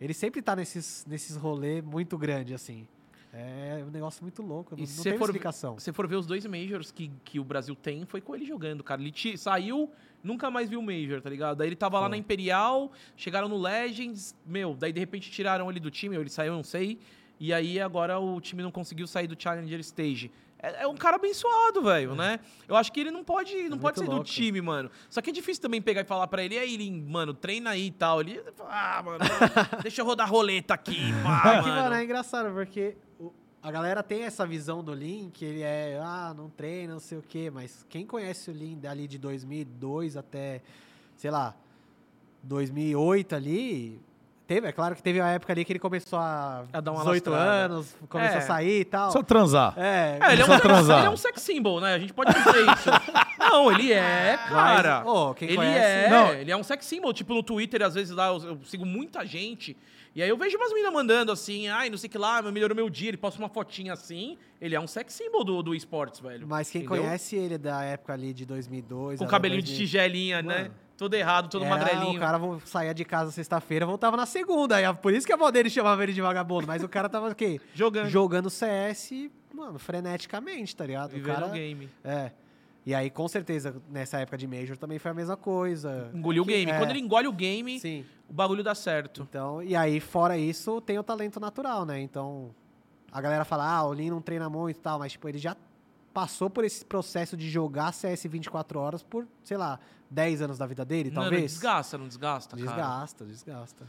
[0.00, 2.86] Ele sempre tá nesses, nesses rolês muito grande, assim.
[3.32, 4.74] É um negócio muito louco.
[4.76, 5.78] E Não, se não tem for- explicação.
[5.78, 8.44] Se você for ver os dois Majors que, que o Brasil tem, foi com ele
[8.46, 9.00] jogando, cara.
[9.00, 9.90] Ele ti- saiu,
[10.24, 11.58] nunca mais viu o Major, tá ligado?
[11.58, 12.10] Daí ele tava lá Foi.
[12.12, 16.30] na Imperial, chegaram no Legends, meu, daí de repente tiraram ele do time, ou ele
[16.30, 16.98] saiu, não sei.
[17.38, 20.30] E aí agora o time não conseguiu sair do Challenger Stage.
[20.60, 22.40] É, é um cara abençoado, velho, né?
[22.66, 24.24] Eu acho que ele não pode, não muito pode do louco.
[24.24, 24.90] time, mano.
[25.08, 27.70] Só que é difícil também pegar e falar pra ele, e aí, Lin, mano, treina
[27.70, 28.20] aí e tal.
[28.20, 29.18] Ele, ah, mano,
[29.82, 32.96] deixa eu rodar roleta aqui, pá, É que, mano, é engraçado, porque
[33.62, 37.18] a galera tem essa visão do Lin, que ele é, ah, não treina, não sei
[37.18, 40.62] o quê, mas quem conhece o Lin dali de 2002 até,
[41.16, 41.54] sei lá,
[42.42, 44.00] 2008 ali,
[44.48, 47.00] teve, é claro que teve a época ali que ele começou a, A dar uma
[47.02, 47.50] 18 lastrada.
[47.74, 48.38] anos, começou É.
[48.38, 49.12] a sair e tal.
[49.12, 49.74] Só transar.
[49.76, 50.98] É, É, ele é, um transar.
[50.98, 51.94] ele é um sex symbol, né?
[51.94, 52.90] A gente pode dizer isso.
[53.38, 55.04] Não, ele é, cara.
[55.04, 56.32] Mas, quem ele conhece- é, Não.
[56.34, 57.12] ele é um sex symbol.
[57.12, 59.76] Tipo, no Twitter, às vezes lá eu, eu sigo muita gente.
[60.14, 62.74] E aí eu vejo umas meninas mandando assim, ai, não sei o que lá, melhorou
[62.74, 63.10] meu dia.
[63.10, 64.36] Ele posta uma fotinha assim.
[64.60, 66.44] Ele é um sex symbol do, do esportes, velho.
[66.48, 67.02] mas quem Entendeu?
[67.04, 69.20] conhece ele da época ali de 2002...
[69.20, 70.70] Com cabelinho de 2000, tigelinha, né?
[70.98, 72.16] Todo errado, todo Era, magrelinho.
[72.16, 74.76] O cara saía de casa sexta-feira, voltava na segunda.
[74.76, 76.66] Aí, por isso que a avó dele chamava ele de vagabundo.
[76.66, 77.60] Mas o cara tava o quê?
[77.72, 78.08] Jogando.
[78.10, 81.12] Jogando CS, mano, freneticamente, tá ligado?
[81.12, 81.88] O Vivendo cara, o game.
[82.04, 82.32] É.
[82.84, 86.10] E aí, com certeza, nessa época de Major também foi a mesma coisa.
[86.12, 86.72] Engoliu o Que- game.
[86.72, 88.04] é, Quando ele engole o game, Sim.
[88.28, 89.24] o bagulho dá certo.
[89.28, 92.00] Então, e aí, fora isso, tem o talento natural, né?
[92.00, 92.50] Então,
[93.12, 95.54] a galera fala, ah, o Lin não treina muito e tal, mas, tipo, ele já
[96.18, 99.78] passou por esse processo de jogar CS 24 horas por, sei lá,
[100.10, 101.52] 10 anos da vida dele, Mano, talvez.
[101.52, 102.66] desgasta, não desgasta, cara?
[102.68, 103.86] Desgasta, desgasta.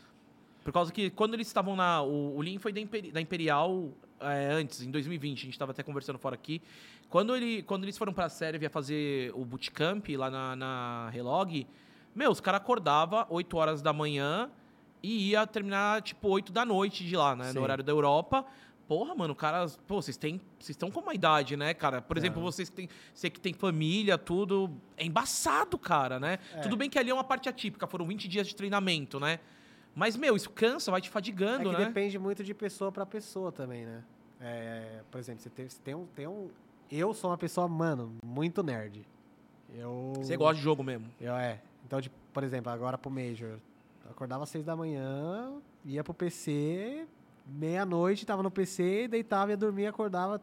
[0.64, 2.04] Por causa que quando eles estavam na.
[2.04, 5.72] O, o Lin foi da, Imperi- da Imperial é, antes, em 2020, a gente estava
[5.72, 6.62] até conversando fora aqui.
[7.10, 11.66] Quando, ele, quando eles foram pra Sérvia fazer o bootcamp lá na, na Relog,
[12.14, 14.52] meu, os caras acordavam 8 horas da manhã
[15.02, 17.46] e ia terminar tipo 8 da noite de lá, né?
[17.46, 17.56] Sim.
[17.56, 18.46] No horário da Europa.
[18.90, 22.02] Porra, mano, caras, pô, vocês têm, vocês estão com uma idade, né, cara?
[22.02, 24.68] Por exemplo, vocês que têm, você que tem família, tudo,
[24.98, 26.40] é embaçado, cara, né?
[26.56, 26.62] É.
[26.62, 29.42] Tudo bem que ali é uma parte atípica, foram 20 dias de treinamento, né?
[29.94, 31.86] Mas, meu, isso cansa, vai te É fadigando, que né?
[31.86, 34.04] depende muito de pessoa pra pessoa também, né?
[34.42, 36.50] É, por exemplo, você tem, você tem um, tem um...
[36.92, 39.06] Eu sou uma pessoa, mano, muito nerd.
[39.72, 40.14] Eu...
[40.16, 41.06] Você gosta de jogo mesmo.
[41.22, 41.62] Eu, é.
[41.86, 43.60] Então, tipo, por exemplo, agora pro Major.
[44.04, 45.54] eu Acordava às seis da manhã,
[45.86, 47.06] ia pro PC,
[47.52, 50.42] meia-noite, tava no PC, deitava, ia dormir, acordava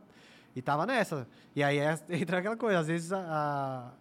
[0.54, 1.28] e tava nessa.
[1.54, 3.92] E aí é, entra aquela coisa, às vezes a,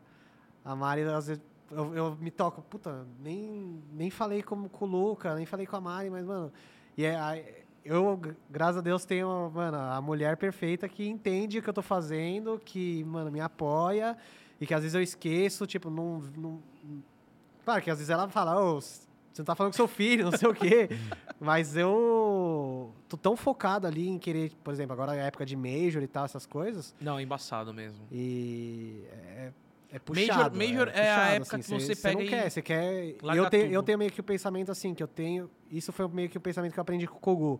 [0.64, 4.88] a, Mari, às vezes, eu, eu me toco, puta, nem, nem falei com, com o
[4.88, 6.52] Luca, nem falei com a Mari, mas, mano,
[6.98, 11.62] e é, aí, eu, graças a Deus, tenho, mano, a mulher perfeita que entende o
[11.62, 14.18] que eu tô fazendo, que, mano, me apoia
[14.60, 16.20] e que às vezes eu esqueço, tipo, não.
[16.36, 16.60] não
[17.64, 18.80] claro que às vezes ela fala, ô,
[19.36, 20.88] você não tá falando com seu filho, não sei o quê.
[21.42, 25.58] Mas eu tô tão focado ali em querer, por exemplo, agora é a época de
[25.58, 26.96] Major e tal, essas coisas.
[27.02, 28.00] Não, é embaçado mesmo.
[28.10, 29.52] E é,
[29.92, 30.58] é Major- puxado.
[30.58, 33.16] Major é a época que você pega não e quer, você quer...
[33.36, 35.50] Eu tenho, eu tenho meio que o pensamento assim, que eu tenho...
[35.70, 37.60] Isso foi meio que o pensamento que eu aprendi com o Kogu.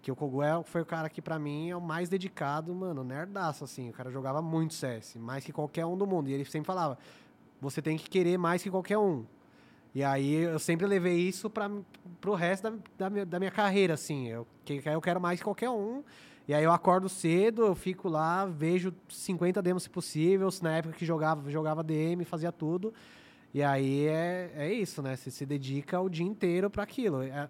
[0.00, 3.04] Que o Kogu é, foi o cara que, pra mim, é o mais dedicado, mano,
[3.04, 3.90] nerdaço, assim.
[3.90, 6.30] O cara jogava muito CS, mais que qualquer um do mundo.
[6.30, 6.98] E ele sempre falava,
[7.60, 9.26] você tem que querer mais que qualquer um.
[9.94, 11.70] E aí eu sempre levei isso para
[12.20, 14.28] pro resto da, da, minha, da minha carreira, assim.
[14.28, 16.02] Eu, que, eu quero mais que qualquer um.
[16.48, 20.48] E aí eu acordo cedo, eu fico lá, vejo 50 demos se possível.
[20.62, 22.92] Na época que jogava, jogava DM, fazia tudo.
[23.54, 25.14] E aí é, é isso, né?
[25.14, 27.22] Você se dedica o dia inteiro para aquilo.
[27.22, 27.48] É-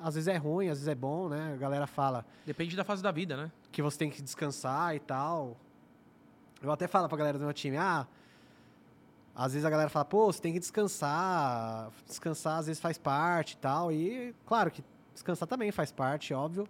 [0.00, 1.52] às vezes é ruim, às vezes é bom, né?
[1.54, 3.50] A galera fala Depende da fase da vida, né?
[3.72, 5.56] que você tem que descansar e tal.
[6.62, 8.06] Eu até falo pra galera do meu time, ah,
[9.34, 13.52] às vezes a galera fala, pô, você tem que descansar, descansar às vezes faz parte
[13.52, 14.82] e tal, e claro que
[15.12, 16.66] descansar também faz parte, óbvio,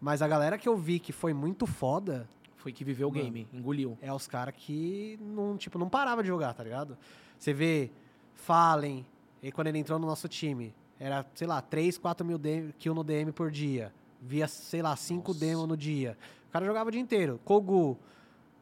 [0.00, 3.48] mas a galera que eu vi que foi muito foda Foi que viveu o game,
[3.52, 3.96] engoliu.
[4.00, 6.96] é os caras que não, tipo, não parava de jogar, tá ligado?
[7.38, 7.90] Você vê
[8.34, 9.04] Fallen,
[9.42, 12.94] e quando ele entrou no nosso time, era, sei lá, 3, 4 mil DM, kill
[12.94, 13.92] no DM por dia.
[14.20, 15.40] Via, sei lá, 5 Nossa.
[15.40, 16.16] demos no dia.
[16.48, 17.38] O cara jogava o dia inteiro.
[17.44, 17.98] Kogu,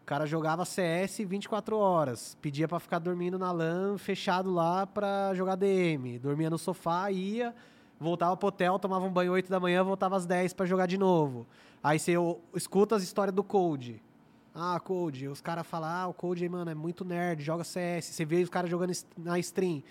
[0.04, 2.36] o cara jogava CS 24 horas.
[2.42, 6.18] Pedia pra ficar dormindo na LAN, fechado lá pra jogar DM.
[6.18, 7.54] Dormia no sofá, ia,
[7.98, 10.98] voltava pro hotel, tomava um banho 8 da manhã, voltava às 10 pra jogar de
[10.98, 11.46] novo.
[11.82, 12.12] Aí você
[12.54, 14.02] escuta as histórias do Cold.
[14.54, 18.04] Ah, Cold, os caras falam, ah, o Cold, mano, é muito nerd, joga CS.
[18.04, 19.82] Você vê os caras jogando na stream.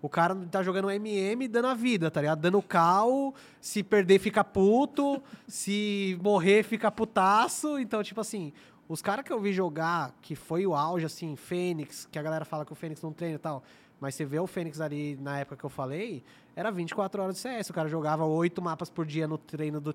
[0.00, 2.40] O cara tá jogando MM dando a vida, tá ligado?
[2.40, 7.78] Dando cal, se perder fica puto, se morrer fica putaço.
[7.78, 8.50] Então, tipo assim,
[8.88, 12.44] os caras que eu vi jogar, que foi o auge, assim, Fênix, que a galera
[12.44, 13.62] fala que o Fênix não treina e tal,
[14.00, 16.22] mas você vê o Fênix ali na época que eu falei,
[16.56, 17.70] era 24 horas de CS.
[17.70, 19.94] O cara jogava oito mapas por dia no treino do.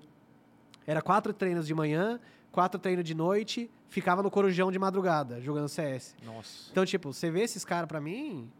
[0.86, 2.20] Era quatro treinos de manhã,
[2.52, 6.14] quatro treinos de noite, ficava no corujão de madrugada, jogando CS.
[6.22, 6.70] Nossa.
[6.70, 8.50] Então, tipo, você vê esses caras pra mim.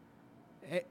[0.63, 0.85] é-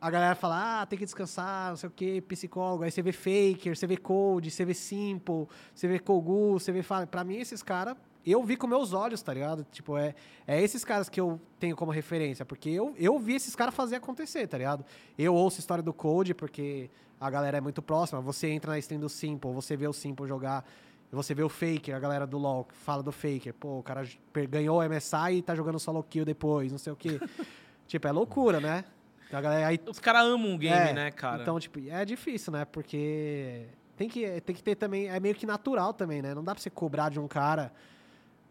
[0.00, 2.84] a galera fala, ah, tem que descansar, não sei o quê, psicólogo.
[2.84, 6.80] Aí você vê Faker, você vê Code, você vê Simple, você vê Kogu, você vê.
[7.10, 7.96] Pra mim, esses caras,
[8.32, 9.64] eu vi com meus olhos, tá ligado?
[9.70, 10.14] Tipo, é,
[10.46, 13.96] é esses caras que eu tenho como referência, porque eu, eu vi esses caras fazer
[13.96, 14.84] acontecer, tá ligado?
[15.16, 18.20] Eu ouço a história do Code, porque a galera é muito próxima.
[18.20, 20.64] Você entra na stream do Simple, você vê o Simple jogar.
[21.12, 23.54] Você vê o Faker, a galera do LoL, fala do Faker.
[23.54, 24.02] Pô, o cara
[24.50, 27.20] ganhou o MSI e tá jogando solo kill depois, não sei o quê.
[27.86, 28.84] tipo, é loucura, né?
[29.32, 31.42] A galera, aí, Os caras amam o game, É, né, cara?
[31.42, 32.64] Então, tipo, é difícil, né?
[32.64, 33.66] Porque
[33.96, 36.34] tem que, tem que ter também, é meio que natural também, né?
[36.34, 37.72] Não dá pra você cobrar de um cara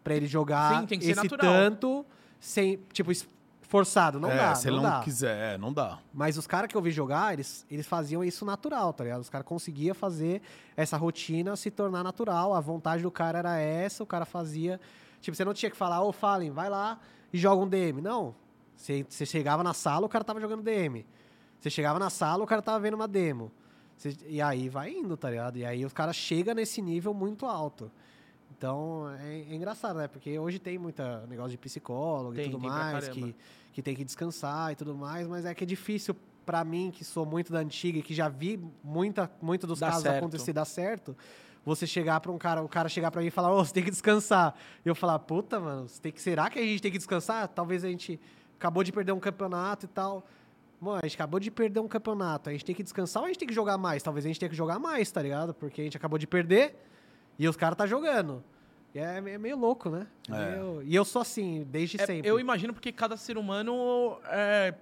[0.06, 1.52] pra ele jogar Sim, tem que ser esse natural.
[1.52, 2.06] tanto
[2.38, 3.10] sem, tipo,
[3.62, 4.20] forçado.
[4.20, 5.00] Não é, dá, se não, ele não dá.
[5.00, 5.98] quiser, é, não dá.
[6.14, 9.20] Mas os caras que eu vi jogar, eles, eles faziam isso natural, tá ligado?
[9.20, 10.40] Os caras conseguiam fazer
[10.76, 12.54] essa rotina se tornar natural.
[12.54, 14.80] A vontade do cara era essa, o cara fazia.
[15.20, 17.00] Tipo, você não tinha que falar, ô, Fallen, vai lá
[17.32, 18.00] e joga um DM.
[18.00, 18.32] Não.
[18.76, 21.04] Você, você chegava na sala, o cara tava jogando DM.
[21.58, 23.50] Você chegava na sala, o cara tava vendo uma demo.
[23.96, 25.56] Você- e aí vai indo, tá ligado?
[25.56, 27.90] E aí os caras chegam nesse nível muito alto.
[28.56, 30.08] Então, é, é engraçado, né?
[30.08, 33.36] Porque hoje tem muita negócio de psicólogo Tem, e tudo mais, que,
[33.72, 37.04] que tem que descansar e tudo mais, mas é que é difícil pra mim, que
[37.04, 40.16] sou muito da antiga e que já vi muita, muito dos Dá casos certo.
[40.16, 41.16] acontecer dar certo,
[41.64, 43.82] você chegar pra um cara, o cara chegar pra mim e falar, ô, você tem
[43.82, 44.54] que descansar.
[44.84, 47.48] E eu falar, puta, mano, você tem que, será que a gente tem que descansar?
[47.48, 48.18] Talvez a gente
[48.56, 50.24] acabou de perder um campeonato e tal.
[50.80, 52.48] Mano, a gente acabou de perder um campeonato.
[52.48, 54.02] A gente tem que descansar ou a gente tem que jogar mais?
[54.02, 55.52] Talvez a gente tenha que jogar mais, tá ligado?
[55.52, 56.76] Porque a gente acabou de perder
[57.38, 58.42] e os caras tá jogando.
[58.94, 60.06] É, é meio louco, né?
[60.30, 60.50] É É.
[60.56, 62.28] meio- E eu sou assim, desde É, sempre.
[62.28, 64.74] eu imagino porque cada ser humano é,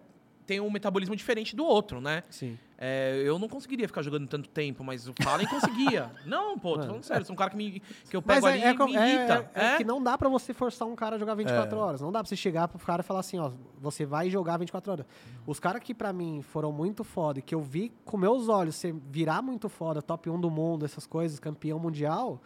[0.46, 2.22] tem um metabolismo diferente do outro, né?
[2.30, 2.58] Sim.
[2.76, 6.10] É, eu não conseguiria ficar jogando tanto tempo, mas o Fallen conseguia.
[6.26, 7.24] Não, pô, tô falando sério.
[7.24, 7.80] Sou um cara que, me,
[8.10, 9.50] que eu Mas pego é, ali é e co- me é- irrita.
[9.54, 9.76] é- é É?
[9.78, 11.80] que não dá pra você forçar um cara a jogar 24 É.
[11.80, 12.00] horas.
[12.00, 14.90] Não dá pra você chegar pro cara e falar assim, ó, você vai jogar 24
[14.92, 15.06] horas.
[15.46, 18.74] Os caras que pra mim foram muito foda e que eu vi com meus olhos
[18.74, 22.42] você virar muito foda, top 1 do mundo, essas coisas, campeão mundial,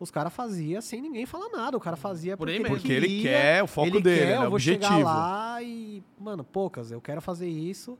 [0.00, 1.76] os caras faziam sem ninguém falar nada.
[1.76, 2.60] O cara fazia Por porque.
[2.68, 4.44] Porque ele queria, quer, o foco ele dele, quer, né?
[4.44, 5.08] eu O vou chegar objetivo.
[5.08, 7.96] lá e, mano, poucas, eu quero fazer isso.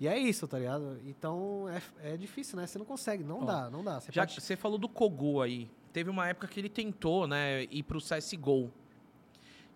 [0.00, 0.96] E é isso, tá ligado?
[1.06, 1.66] Então
[2.02, 2.66] é, é difícil, né?
[2.66, 3.98] Você não consegue, não Ó, dá, não dá.
[4.00, 5.68] Você Já pode- você falou do Kogu aí.
[5.92, 8.66] Teve uma época que ele tentou, né, ir pro CSGO.
[8.66, 8.70] O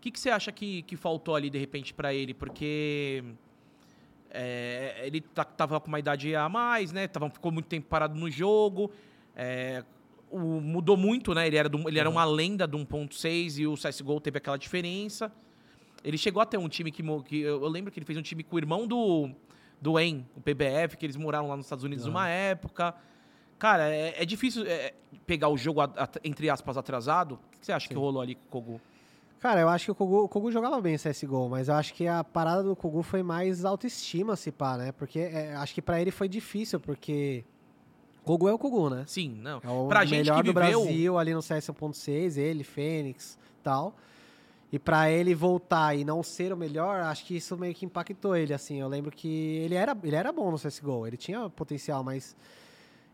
[0.00, 2.34] que, que você acha que, que faltou ali, de repente, pra ele?
[2.34, 3.24] Porque
[4.30, 7.06] é, ele tá- tava com uma idade a mais, né?
[7.08, 8.90] Tava, ficou muito tempo parado no jogo.
[9.34, 9.82] é,
[10.32, 11.46] o- mudou muito, né?
[11.46, 15.30] Ele era, do- ele era uma lenda do 1.6 e o CSGO teve aquela diferença.
[16.02, 18.56] Ele chegou até um time que, que eu lembro que ele fez um time com
[18.56, 19.30] o irmão do
[19.80, 22.94] do EN, o PBF, que eles moraram lá nos Estados Unidos uma época.
[23.58, 24.94] Cara, é, é difícil é,
[25.26, 27.32] pegar o jogo, a- a- entre aspas, atrasado.
[27.34, 27.98] O que você acha que Sim.
[28.00, 28.80] rolou ali com o Kogu?
[29.40, 32.06] Cara, eu acho que o Kogu, o Kogu jogava bem CSGO, mas eu acho que
[32.06, 34.92] a parada do Kogu foi mais autoestima, se pá, né?
[34.92, 37.44] Porque é, acho que pra ele foi difícil, porque
[38.24, 39.04] Kogu é o Kogu, né?
[39.06, 39.60] Sim, não.
[39.64, 43.38] É o Pra gente melhor que do viveu- Brasil ali no CS 1.6, ele, Fênix
[43.62, 43.94] tal.
[44.72, 48.34] E pra ele voltar e não ser o melhor, acho que isso meio que impactou
[48.34, 48.80] ele, assim.
[48.80, 52.34] Eu lembro que ele era, ele era bom no CSGO, ele tinha potencial, mas...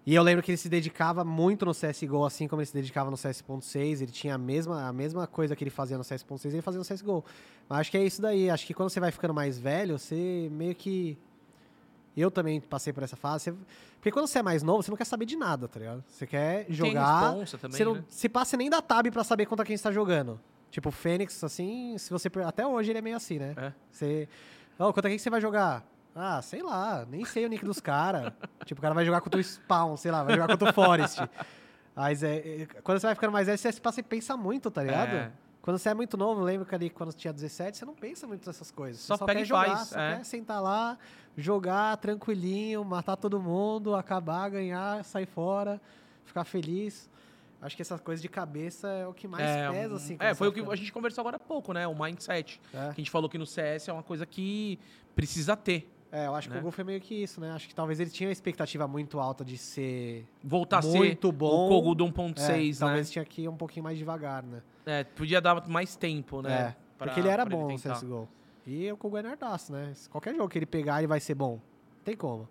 [0.06, 3.10] E eu lembro que ele se dedicava muito no CSGO, assim como ele se dedicava
[3.10, 4.00] no CS.6.
[4.00, 6.84] Ele tinha a mesma, a mesma coisa que ele fazia no CS.6, ele fazia no
[6.84, 7.22] CSGO.
[7.68, 8.48] Mas acho que é isso daí.
[8.48, 11.18] Acho que quando você vai ficando mais velho, você meio que...
[12.18, 13.52] Eu também passei por essa fase.
[13.96, 16.04] Porque quando você é mais novo, você não quer saber de nada, tá ligado?
[16.08, 17.30] Você quer Tem jogar...
[17.30, 18.04] responsa também, Você não, né?
[18.08, 20.40] Se passa nem dá tab pra saber contra quem você tá jogando.
[20.70, 22.30] Tipo, o Fênix, assim, se você.
[22.44, 23.54] Até hoje ele é meio assim, né?
[23.56, 23.72] É.
[23.90, 24.28] Você.
[24.78, 25.84] Ó, contra quem você vai jogar?
[26.14, 28.32] Ah, sei lá, nem sei o nick dos caras.
[28.66, 31.20] tipo, o cara vai jogar contra o Spawn, sei lá, vai jogar contra o Forest.
[31.94, 34.82] Mas é, é, quando você vai ficando mais velho, você passa e pensa muito, tá
[34.82, 35.14] ligado?
[35.14, 35.32] É.
[35.68, 38.26] Quando você é muito novo, lembro que ali quando você tinha 17, você não pensa
[38.26, 39.02] muito nessas coisas.
[39.02, 40.16] Só você só pega quer jogar, só é.
[40.16, 40.98] quer sentar lá,
[41.36, 45.78] jogar tranquilinho, matar todo mundo, acabar, ganhar, sair fora,
[46.24, 47.10] ficar feliz.
[47.60, 50.16] Acho que essas coisas de cabeça é o que mais é, pesa, assim.
[50.18, 51.86] É, foi o vai que a gente conversou agora há pouco, né?
[51.86, 52.58] O mindset.
[52.72, 52.78] É.
[52.78, 54.78] Que a gente falou que no CS é uma coisa que
[55.14, 55.86] precisa ter.
[56.10, 56.60] É, eu acho que né?
[56.60, 57.50] o Gol foi meio que isso, né?
[57.52, 61.30] Acho que talvez ele tinha uma expectativa muito alta de ser Voltar a ser muito
[61.30, 61.66] bom.
[61.66, 62.86] o Kogu do É, 1.6, né?
[62.86, 64.62] Talvez tinha que ir um pouquinho mais devagar, né?
[64.86, 66.50] É, podia dar mais tempo, né?
[66.70, 67.94] É, pra- porque ele era bom no tentar.
[67.96, 68.26] CSGO.
[68.66, 69.92] E o Kogu é nerdaço, né?
[70.10, 71.52] Qualquer jogo que ele pegar, ele vai ser bom.
[71.52, 72.48] Não tem como.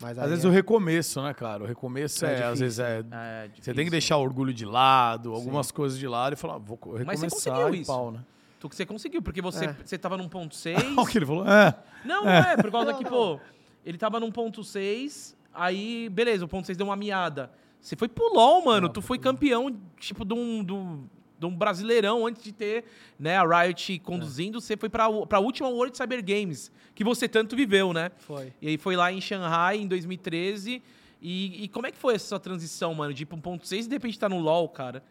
[0.00, 1.62] Mas Às vezes é- o recomeço, né, cara?
[1.62, 3.04] O recomeço É é, às vezes é.
[3.12, 6.58] É, Você tem que deixar o orgulho de lado, algumas coisas de lado e falar,
[6.58, 7.92] vou co- Mas você recomeçar conseguiu e isso.
[7.92, 8.20] pau, né?
[8.62, 9.76] Tu que você conseguiu, porque você, É.
[9.84, 10.78] você tava num ponto 6.
[10.96, 11.44] o que ele falou?
[11.48, 11.74] É.
[12.04, 13.10] Não, é, por causa Não, que, não.
[13.10, 13.40] pô,
[13.84, 17.50] ele tava num ponto 6, aí, beleza, o ponto 6 deu uma miada.
[17.80, 18.86] Você foi pro LoL, mano.
[18.86, 21.04] Não, tu foi campeão, tipo, de um, de, um,
[21.40, 22.84] de um brasileirão antes de ter
[23.18, 24.60] né, a Riot conduzindo.
[24.60, 28.12] Você foi pra, pra última World Cyber Games, que você tanto viveu, né?
[28.18, 28.52] Foi.
[28.62, 30.80] E aí foi lá em Shanghai em 2013.
[31.20, 33.12] E, e como é que foi essa transição, mano?
[33.12, 35.02] De ir pra um ponto 6 e de repente tá no LoL, cara?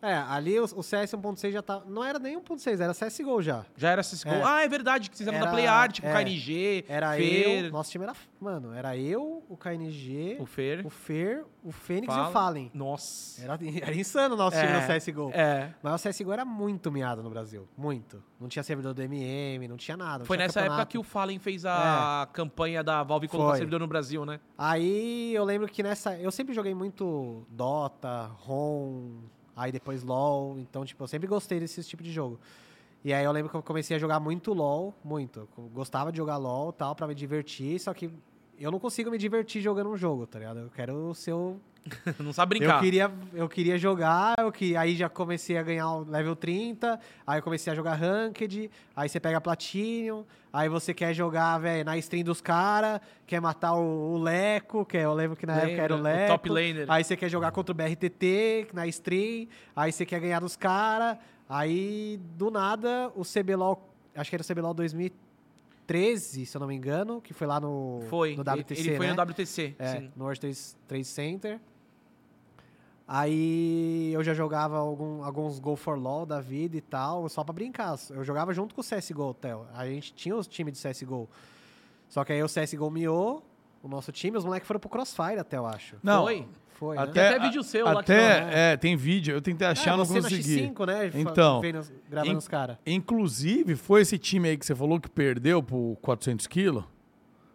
[0.00, 1.82] É, ali o, o CS 1.6 já tá.
[1.86, 3.64] Não era nem 1.6, era CSGO já.
[3.76, 4.30] Já era CSGO.
[4.30, 4.42] É.
[4.44, 6.24] Ah, é verdade, que vocês eram da Era- PlayArt, com o é.
[6.24, 7.70] KNG, Era Fer, eu.
[7.72, 8.12] Nosso time era.
[8.40, 10.86] Mano, era eu, o KNG, o Fer.
[10.86, 12.28] o Fer, o Fênix e Fala.
[12.28, 12.70] o Fallen.
[12.72, 13.42] Nossa.
[13.42, 15.30] Era, era insano o nosso time É, no CSGO.
[15.34, 15.74] É.
[15.82, 17.66] Mas o CSGO era muito miado no Brasil.
[17.76, 18.22] Muito.
[18.40, 20.20] Não tinha servidor do MM, não tinha nada.
[20.20, 20.90] não Foi tinha nessa época campeonato.
[20.92, 23.58] que o Fallen fez a campanha da Valve colocar Foi.
[23.58, 24.38] servidor no Brasil, né?
[24.56, 26.16] Aí eu lembro que nessa.
[26.16, 29.22] Eu sempre joguei muito Dota, ROM,
[29.58, 30.58] aí depois LOL.
[30.58, 32.38] Então, tipo, eu sempre gostei desse tipo de jogo.
[33.04, 35.48] E aí eu lembro que eu comecei a jogar muito LOL, muito.
[35.56, 38.10] Eu gostava de jogar LOL tal, pra me divertir, só que
[38.58, 40.60] eu não consigo me divertir jogando um jogo, tá ligado?
[40.60, 41.56] Eu quero ser o
[42.18, 42.76] Não sabe brincar.
[42.76, 46.98] Eu queria, eu queria jogar, eu que, aí já comecei a ganhar o level 30,
[47.26, 51.84] aí eu comecei a jogar Ranked, aí você pega Platinum, aí você quer jogar, velho,
[51.84, 55.56] na stream dos caras, quer matar o, o Leco, que é, eu lembro que na
[55.56, 56.32] época era o Lembra, o Leco.
[56.32, 56.84] top laner.
[56.88, 61.16] Aí você quer jogar contra o BRTT na stream, aí você quer ganhar dos caras,
[61.48, 66.74] aí do nada o CBLOL, acho que era o CBLOL 2013, se eu não me
[66.74, 68.36] engano, que foi lá no, Foi.
[68.36, 69.14] no WTC, Ele foi né?
[69.14, 70.10] no WTC, É, sim.
[70.16, 70.40] no World
[70.86, 71.58] Trade Center.
[73.08, 77.54] Aí eu já jogava algum- alguns Go for LOL da vida e tal, só pra
[77.54, 77.96] brincar.
[78.10, 79.66] Eu jogava junto com o CSGO, Theo.
[79.74, 81.26] A gente tinha os times de CSGO.
[82.08, 83.42] Só que aí o CSGO miou,
[83.82, 85.96] o nosso time, os moleques foram pro Crossfire até, eu acho.
[86.02, 86.46] Não, Foi?
[86.78, 87.06] Foi, né?
[87.08, 89.34] Tem até vídeo seu lá que até, fala, é, tem vídeo.
[89.34, 90.62] Eu tentei achar, É, não você consegui.
[90.62, 91.10] na X5, né?
[91.12, 92.76] Então, vendo os- gravando in- os caras.
[92.86, 96.84] Inclusive, foi esse time aí que você falou que perdeu por 400 quilos?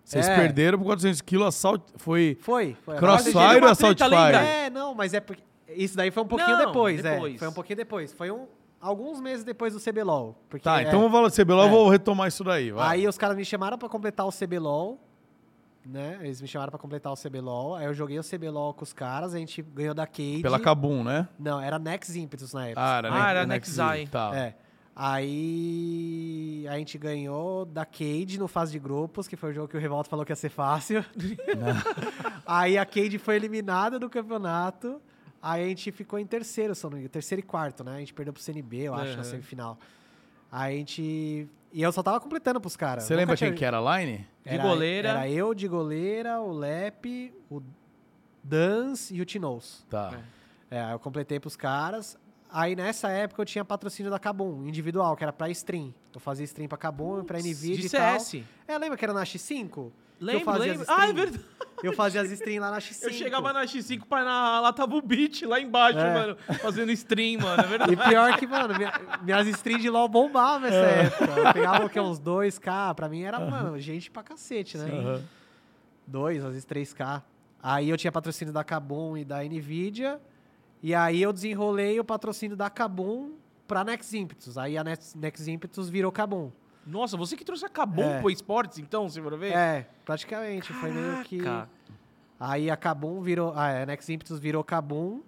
[0.04, 0.36] Vocês É.
[0.36, 2.76] perderam por 400 quilos, assalto, foi Foi.
[2.84, 2.98] foi.
[2.98, 4.04] Crossfire ou Assault?
[4.04, 4.36] Fire?
[4.36, 5.42] É, não, mas é porque...
[5.70, 7.14] Isso daí foi um pouquinho Não, depois, é.
[7.14, 7.40] depois.
[7.40, 8.14] Foi um pouquinho depois.
[8.14, 8.46] Foi um,
[8.80, 10.38] alguns meses depois do CBLOL.
[10.50, 11.66] Porque, Tá, é, então vamos falar de CBLOL, É.
[11.68, 12.70] eu vou retomar isso daí.
[12.72, 12.98] vai.
[13.00, 15.00] Aí os caras me chamaram pra completar o CBLOL,
[15.86, 16.20] né?
[16.22, 17.76] Eles me chamaram pra completar o CBLOL.
[17.76, 20.42] Aí eu joguei o CBLOL com os caras, a gente ganhou da Cade.
[20.42, 21.28] Pela Kabum, né?
[21.40, 22.82] Não, era Nex Impetus na época.
[22.82, 23.66] Ah, era, Ah, ne- era.
[23.66, 24.32] Z, Tá.
[24.36, 24.56] É.
[24.96, 29.78] Aí a gente ganhou da Cade no fase de grupos, que foi o jogo que
[29.78, 31.04] o Revolta falou que ia ser fácil.
[32.46, 35.02] aí a Cade foi eliminada do campeonato.
[35.42, 37.96] Aí a gente ficou em terceiro, se eu não me engano, terceiro e quarto, né?
[37.96, 39.24] A gente perdeu pro CNB, eu acho, na Uhum.
[39.24, 39.78] semifinal.
[40.52, 41.48] Aí a gente.
[41.74, 43.04] E eu só tava completando pros caras.
[43.04, 44.20] Você lembra quem que era a Line?
[44.46, 45.10] De Era, goleira.
[45.10, 47.62] Era eu de goleira, o Lep, o
[48.44, 49.86] Dans e o Tinoz.
[49.90, 50.20] Tá.
[50.70, 52.18] É, aí eu completei pros caras.
[52.56, 55.92] Aí nessa época eu tinha patrocínio da Kabum, individual, que era pra stream.
[56.14, 58.20] Eu fazia stream pra Kabum, pra NVIDIA De e tal.
[58.20, 58.44] CS.
[58.68, 59.70] É, lembra que era na X5?
[59.72, 60.86] Que eu Lembro, fazia lembro.
[60.88, 61.44] Ah, é verdade.
[61.82, 63.04] Eu fazia as streams lá na X5.
[63.06, 66.14] Eu chegava na X5, pai, na, lá tava o beat, lá embaixo, É.
[66.14, 67.94] mano, fazendo stream, mano, é verdade.
[67.94, 68.94] E pior que, mano, minha-
[69.24, 71.06] minhas streams de LoL bombavam nessa É.
[71.08, 71.26] época.
[71.40, 72.00] Eu pegava o quê?
[72.00, 72.94] Uns 2K.
[72.94, 74.86] Pra mim era, mano, gente pra cacete, né?
[74.92, 75.24] Aham.
[76.06, 77.24] Dois, às vezes 3K.
[77.62, 80.22] Aí eu tinha patrocínio da Kabum e da Nvidia.
[80.84, 83.32] E aí eu desenrolei o patrocínio da Kabum
[83.66, 84.58] pra Nex Impetus.
[84.58, 86.52] Aí a Nex, Nex Impetus virou Kabum.
[86.86, 88.20] Nossa, você que trouxe a Kabum É.
[88.20, 89.54] pro esportes, então, se for ver?
[89.56, 90.74] É, praticamente.
[90.74, 91.38] Foi meio que.
[91.40, 91.70] Caraca.
[92.38, 93.54] Aí a Kabum virou.
[93.56, 95.22] Ah, a Nex Impetus virou Kabum.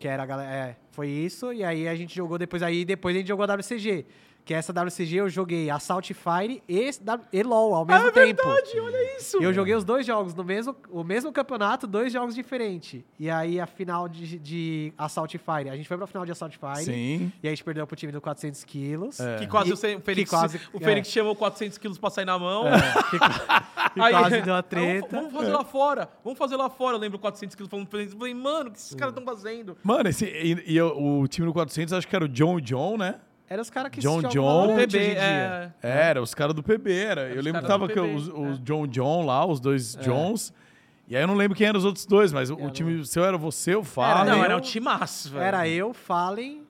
[0.00, 0.50] Que era a galera.
[0.52, 1.52] É, foi isso.
[1.52, 2.62] E aí a gente jogou depois.
[2.62, 4.04] Aí depois a gente jogou a WCG.
[4.48, 6.90] Que essa WCG eu joguei Assault Fire e,
[7.34, 8.42] e LOL ao mesmo é tempo.
[8.48, 9.38] verdade, olha isso.
[9.42, 13.02] E eu joguei os dois jogos no mesmo, o mesmo campeonato, dois jogos diferentes.
[13.20, 15.68] E aí a final de, de Assault Fire.
[15.68, 16.82] A gente foi pra final de Assault Fire.
[16.82, 17.30] Sim.
[17.42, 19.20] E aí a gente perdeu pro time do 400 quilos.
[19.20, 19.36] É.
[19.36, 20.80] Que quase E- o Fe- o que Fênix, quase- o é.
[20.80, 22.66] Fênix chamou 400 quilos pra sair na mão.
[22.66, 22.80] É,
[23.10, 25.14] que, que Aí- quase deu uma Aí, treta.
[25.14, 26.96] Vamos fazer lá fora, vamos fazer lá fora.
[26.96, 28.14] Eu lembro 400 quilos falando pro Fênix.
[28.14, 29.76] Eu falei, mano, o que esses caras estão fazendo?
[29.84, 32.62] Mano, esse, e, e eu- o time do 400 acho que era o John e
[32.62, 33.16] John, né?
[33.50, 34.68] Era os caras que John John.
[34.76, 35.74] PB, em dia.
[35.82, 35.88] é.
[35.88, 37.28] Era, os caras do PB, era.
[37.30, 38.62] Eu os lembro que tava que os, os é.
[38.62, 40.52] John John lá, os dois Johns.
[41.08, 43.04] E aí eu não lembro quem eram os outros dois, mas o, o Era time
[43.06, 44.24] seu era você, o Era Fallen.
[44.26, 45.42] não, eu- era um timaço, velho.
[45.42, 46.66] Era eu, Fallen,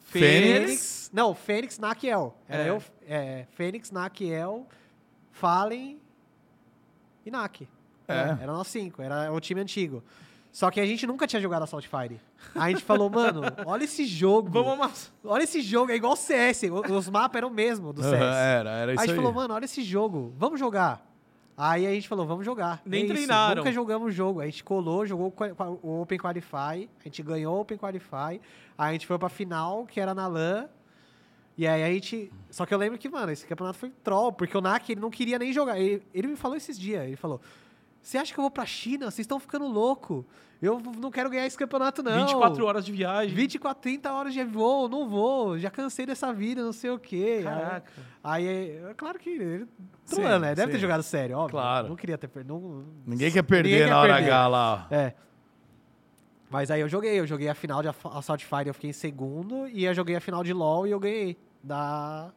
[0.00, 1.10] Fênix.
[1.12, 2.36] Não, Fênix, Nakiel.
[2.48, 2.68] Era É.
[2.70, 4.66] eu, é, Fênix, Nakiel,
[5.32, 5.98] Fallen
[7.26, 7.68] e Nak.
[8.06, 8.36] É.
[8.42, 10.02] Era nós cinco, era o time antigo.
[10.50, 12.20] Só que a gente nunca tinha jogado Assault Fire.
[12.54, 14.50] Aí a gente falou, mano, olha esse jogo.
[14.50, 15.12] Vamos amassar.
[15.24, 16.64] Olha esse jogo, é igual CS.
[16.70, 18.14] o- Os mapas eram o mesmo do CS.
[18.14, 19.08] Aham, era, era aí isso a aí.
[19.08, 21.06] gente falou, mano, olha esse jogo, vamos jogar.
[21.56, 22.80] Aí a gente falou, vamos jogar.
[22.84, 23.56] Nem É isso, treinaram.
[23.62, 24.40] Nunca jogamos o jogo.
[24.40, 25.32] A gente colou, jogou
[25.82, 28.40] o Open Qualify, a gente ganhou o Open Qualify,
[28.76, 30.68] aí a gente foi pra final, que era na LAN.
[31.56, 32.32] E aí a gente.
[32.50, 35.10] Só que eu lembro que, mano, esse campeonato foi troll, porque o Nak ele não
[35.10, 35.78] queria nem jogar.
[35.78, 37.40] Ele, ele me falou esses dias, ele falou:
[38.08, 39.10] Você acha que eu vou pra China?
[39.10, 40.24] Vocês estão ficando louco.
[40.62, 42.26] Eu não quero ganhar esse campeonato, não.
[42.26, 43.34] 24 horas de viagem.
[43.34, 47.42] 24, 30 horas de voo, não vou, já cansei dessa vida, não sei o quê.
[47.44, 47.92] Caraca.
[48.24, 48.46] Aí,
[48.78, 49.66] é claro que ele
[50.06, 50.54] trolando, né?
[50.54, 50.80] Deve ter sim.
[50.80, 51.50] jogado sério, óbvio.
[51.50, 51.88] Claro.
[51.90, 52.86] Não queria ter perdido.
[53.04, 54.30] Ninguém quer perder Ninguém quer na hora perder.
[54.30, 54.86] H lá.
[54.90, 55.12] É.
[56.48, 59.68] Mas aí eu joguei, eu joguei a final de Assault Fire, eu fiquei em segundo,
[59.68, 61.36] e eu joguei a final de LoL e eu ganhei.
[61.62, 62.32] Da.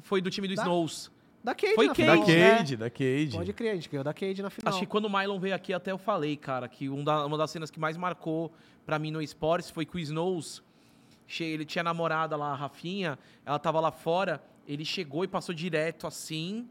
[0.00, 1.10] Foi do time do Da- Snows.
[1.44, 2.28] Da Cade Foi na Cade, Da final.
[2.28, 2.56] né?
[2.56, 3.30] Cade, da Cade.
[3.32, 4.70] Pode crer, a gente ganhou da Cade na final.
[4.72, 7.36] Acho que quando o Mylon veio aqui, até eu falei, cara, que um da- uma
[7.36, 8.52] das cenas que mais marcou
[8.86, 10.62] pra mim no esportes foi que o Snows,
[11.40, 16.06] ele tinha namorada lá, a Rafinha, ela tava lá fora, ele chegou e passou direto
[16.06, 16.68] assim,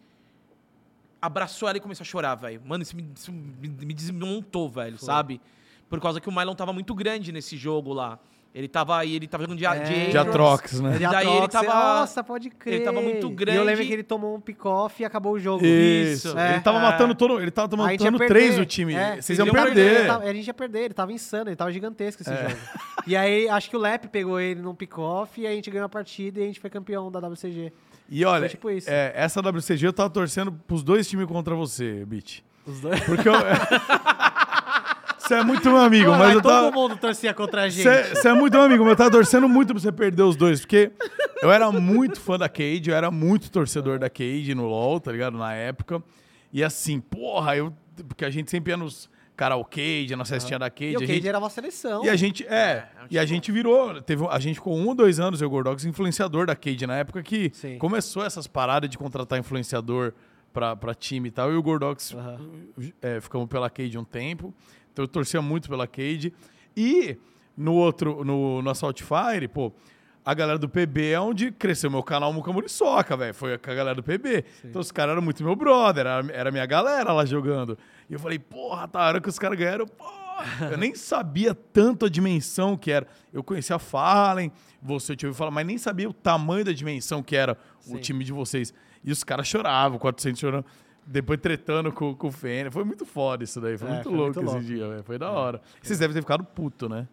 [1.21, 2.61] abraçou ela e começou a chorar, velho.
[2.65, 5.05] Mano, isso me, isso me- me desmontou, velho, Foi.
[5.05, 5.41] sabe?
[5.89, 8.17] Por causa que o Mylon tava muito grande nesse jogo lá.
[8.53, 9.79] Ele tava aí, ele tava jogando de, É.
[9.79, 10.17] de De.
[10.17, 10.97] Atrox, né?
[10.97, 12.73] E daí ele Atrox, tava- Nossa, pode crer.
[12.75, 13.59] ele tava muito E eu grande.
[13.63, 15.65] lembro que ele tomou um pick-off e acabou o jogo.
[15.65, 16.37] Isso.
[16.37, 16.55] É.
[16.55, 16.81] Ele tava É.
[16.81, 17.39] matando todo.
[17.41, 18.93] Ele tava matando três o time.
[18.93, 19.73] É, Vocês iam perder.
[19.73, 22.55] perder, tava- a gente ia perder, ele tava insano, ele tava gigantesco esse jogo.
[23.07, 25.89] E aí, acho que o Lep pegou ele num pick-off e a gente ganhou a
[25.89, 27.71] partida e a gente foi campeão da WCG.
[28.09, 28.89] E olha, Foi tipo isso.
[28.89, 32.39] é, essa WCG eu tava torcendo pros dois times contra você, Bitch.
[32.65, 32.99] Os dois.
[33.05, 33.33] Porque eu.
[35.31, 36.71] Você é muito meu amigo, mas eu todo tava.
[36.71, 37.83] mundo torcia contra a gente.
[37.83, 40.59] Você é muito meu amigo, mas eu tava torcendo muito pra você perder os dois,
[40.59, 40.91] porque
[41.41, 45.11] eu era muito fã da Cade, eu era muito torcedor da Cade no LoL, tá
[45.11, 45.37] ligado?
[45.37, 46.03] Na época.
[46.51, 47.73] E assim, porra, eu.
[48.07, 50.91] Porque a gente sempre ia nos karaokê, na festinha da Cade.
[50.91, 52.03] E o a Cade gente, era uma seleção.
[52.05, 54.75] e a gente, é, é um e a tipo- gente virou, teve, a gente ficou
[54.77, 57.77] um ou dois anos, eu Gordox, influenciador da Cade na época que Sim.
[57.77, 60.13] começou essas paradas de contratar influenciador
[60.53, 62.37] pra, pra time e tal, e o Gordox Aham.
[63.01, 64.53] é, ficamos pela Cade um tempo,
[64.91, 66.33] então eu torcia muito pela Cade.
[66.75, 67.17] E
[67.55, 69.71] no outro, no, no Assault Fire, pô,
[70.23, 73.33] a galera do PB é onde cresceu meu canal Muca Muriçoca, velho.
[73.33, 74.45] Foi com a galera do PB.
[74.63, 77.77] Então os caras eram muito meu brother, era, era minha galera lá jogando.
[78.09, 80.21] E eu falei, porra, tá, a hora que os caras ganharam, porra.
[80.71, 83.07] Eu nem sabia tanto a dimensão que era.
[83.33, 87.23] Eu conhecia a Fallen, você tinha ouvido falar, mas nem sabia o tamanho da dimensão
[87.23, 87.97] que era o Sim.
[87.97, 88.73] time de vocês.
[89.03, 90.65] E os caras choravam, 400 chorando.
[91.05, 92.73] Depois tretando com, com o Fênix.
[92.73, 93.77] Foi muito foda isso daí.
[93.77, 94.67] Foi É, muito foi louco muito esse louco.
[94.67, 95.03] dia, velho.
[95.03, 95.61] Foi da hora.
[95.81, 97.07] Vocês devem ter ficado puto, né?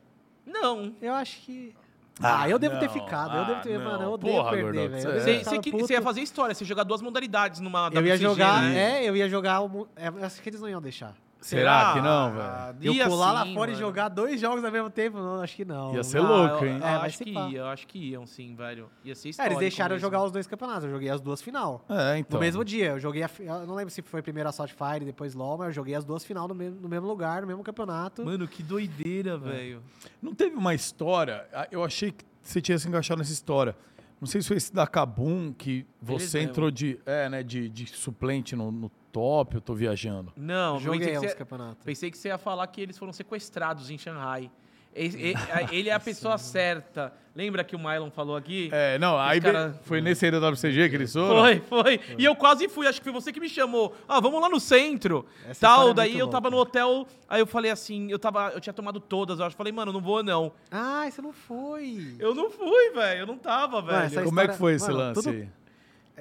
[0.46, 0.92] Não.
[1.00, 1.74] Eu acho que.
[2.20, 2.92] Ah, eu devo ter não.
[2.92, 3.36] ficado.
[3.36, 3.74] eu devo ter.
[3.76, 5.08] Ah, mano, eu odeio Porra, perder, velho.
[5.10, 5.20] É.
[5.44, 8.62] Você, ter ia fazer história, você ia jogar duas modalidades numa Eu ia jogar.
[8.62, 9.04] né?
[9.04, 9.60] É, eu ia jogar.
[9.96, 11.14] é, eu acho que eles não iam deixar.
[11.40, 12.08] Será que não,
[12.40, 12.84] Ah, velho?
[12.88, 13.86] Eu ia pular lá sim, fora e mano.
[13.86, 15.18] jogar dois jogos ao mesmo tempo?
[15.18, 15.94] Não, acho que não.
[15.94, 16.78] Ia ser Ah, louco, eu- hein?
[16.80, 17.48] eu É, acho que pá.
[17.48, 18.90] ia, eu acho que iam sim, velho.
[19.04, 20.06] Ia ser É, histórico eles deixaram eu mesmo.
[20.06, 20.84] jogar os dois campeonatos.
[20.84, 21.84] Eu joguei as duas final.
[21.88, 22.38] É, então.
[22.38, 22.86] No mesmo dia.
[22.90, 25.68] Eu joguei a, Eu não lembro se foi primeiro Assault Fire e depois LoL, mas
[25.68, 28.24] eu joguei as duas final no mesmo, no mesmo lugar, no mesmo campeonato.
[28.24, 29.80] Mano, que doideira, velho.
[30.20, 31.46] Não teve uma história.
[31.54, 33.76] ah, Eu achei que você tinha se encaixado nessa história.
[34.20, 37.86] Não sei se foi esse da Kabum que você entrou de, é, né, de, de
[37.86, 40.32] suplente no, no top, eu tô viajando.
[40.36, 41.84] Não, eu joguei pensei que, os você, campeonatos.
[41.84, 44.50] pensei que você ia falar que eles foram sequestrados em Shanghai.
[44.94, 45.34] Ele,
[45.70, 47.12] ele é a pessoa certa.
[47.36, 48.68] Lembra que o Mylon falou aqui?
[48.72, 51.38] É, não, aí cara- foi nesse aí da WCG que eles foram?
[51.40, 52.00] Foi, foi.
[52.18, 53.94] E eu quase fui, acho que foi você que me chamou.
[54.08, 55.24] Ah, vamos lá no centro.
[55.48, 56.80] Essa Tal, é daí muito eu tava louca.
[56.80, 59.72] no hotel, aí eu falei assim, eu tava, eu tinha tomado todas, eu acho, falei,
[59.72, 60.50] mano, não vou não.
[60.68, 62.16] Ah, você não foi.
[62.18, 64.24] Eu não fui, velho, eu não tava, velho.
[64.24, 65.48] Como é que foi esse mano, lance?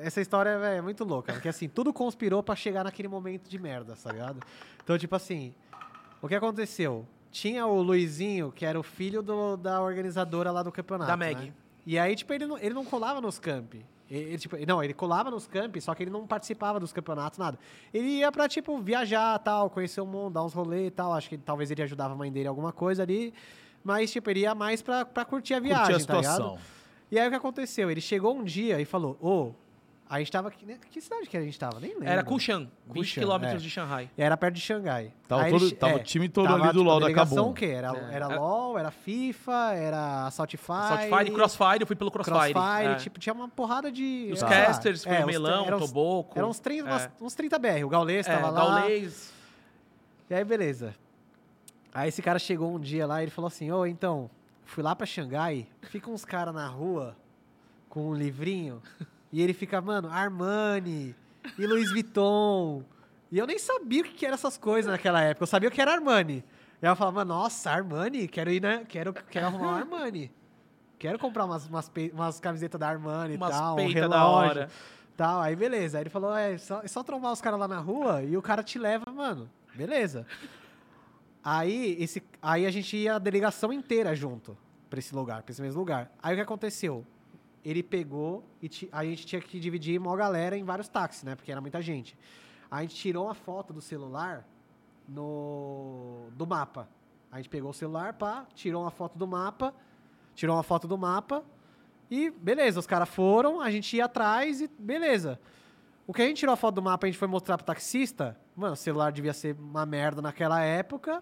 [0.01, 1.33] Essa história, velho, é muito louca.
[1.33, 4.39] Porque, assim, tudo conspirou pra chegar naquele momento de merda, tá ligado?
[4.83, 5.53] Então, tipo assim,
[6.21, 7.05] o que aconteceu?
[7.31, 11.07] Tinha o Luizinho, que era o filho do- da organizadora lá do campeonato.
[11.09, 11.35] Da Meg.
[11.47, 11.53] né?
[11.85, 13.85] E aí, tipo, ele não, ele não colava nos campi.
[14.09, 17.59] Ele, tipo, não, ele colava nos campi, só que ele não participava dos campeonatos, nada.
[17.93, 21.13] Ele ia pra, tipo, viajar, tal, conhecer o mundo, dar uns rolês e tal.
[21.13, 23.33] Acho que talvez ele ajudava a mãe dele em alguma coisa ali.
[23.83, 26.33] Mas, tipo, ele ia mais pra, pra curtir a viagem, Curtir a tá ligado?
[26.35, 26.57] situação.
[27.11, 27.91] E aí o que aconteceu?
[27.91, 29.51] Ele chegou um dia e falou: Ô,
[30.09, 30.65] a gente tava aqui.
[30.65, 30.77] né?
[30.89, 31.79] Que cidade que a gente tava?
[31.79, 32.07] Nem lembro.
[32.07, 33.65] Era Kushan, 20 Kushan, quilômetros é.
[33.65, 34.09] de Shanghai.
[34.17, 35.13] Era perto de Xangai.
[35.27, 37.49] Tava Aí todo- ele- tava o time todo ali do tipo, LoL da Kabum.
[37.49, 37.65] o quê?
[37.65, 38.15] Era, É.
[38.15, 38.35] era É.
[38.37, 40.67] LoL, era FIFA, era Assault Fire.
[41.09, 42.53] Saltfire, Crossfire, eu fui pelo Crossfire.
[42.53, 42.95] Crossfire, É.
[42.95, 44.29] tipo, tinha uma porrada de.
[44.31, 46.37] Os lá, casters, foi é, o Melão, uns- Toboco.
[46.37, 46.91] Eram uns 30, É.
[46.91, 47.83] umas- uns 30 BR.
[47.83, 48.79] O Gaulês É, tava lá.
[48.81, 49.33] Gaules.
[50.29, 50.93] E aí, beleza.
[51.93, 54.29] Aí esse cara chegou um dia lá e ele falou assim: Ô, então,
[54.65, 57.15] fui lá pra Xangai, fica uns caras na rua
[57.89, 58.81] com um livrinho
[59.31, 61.15] e ele fica, mano, Armani
[61.57, 62.83] e Louis Vuitton.
[63.31, 65.43] E eu nem sabia o que eram essas coisas naquela época.
[65.43, 66.43] Eu sabia o que era Armani.
[66.81, 68.85] E eu falava, nossa, Armani, quero ir, né?
[68.87, 70.31] Quero, quero arrumar um Armani.
[70.99, 74.49] Quero comprar umas, umas, pe- umas camisetas da Armani e tal, um peitas da relógio.
[74.49, 74.69] hora.
[75.15, 75.41] Tal.
[75.41, 75.97] Aí beleza.
[75.97, 78.41] Aí ele falou, é só, é só trombar os caras lá na rua e o
[78.41, 79.49] cara te leva, mano.
[79.75, 80.25] Beleza.
[81.43, 84.57] Aí, esse, aí a gente ia a delegação inteira junto
[84.89, 86.11] pra esse lugar, pra esse mesmo lugar.
[86.21, 87.05] Aí o que aconteceu?
[87.67, 91.35] Ele pegou e a gente tinha que dividir uma galera em vários táxis, né?
[91.35, 92.17] Porque era muita gente.
[92.71, 94.47] A gente tirou uma foto do celular
[95.05, 96.87] no do mapa.
[97.29, 99.73] A gente pegou o celular, pá, tirou uma foto do mapa,
[100.33, 101.43] tirou uma foto do mapa
[102.09, 105.37] e beleza, os caras foram, a gente ia atrás e beleza.
[106.07, 108.39] O que a gente tirou a foto do mapa, a gente foi mostrar pro taxista.
[108.55, 111.21] Mano, o celular devia ser uma merda naquela época.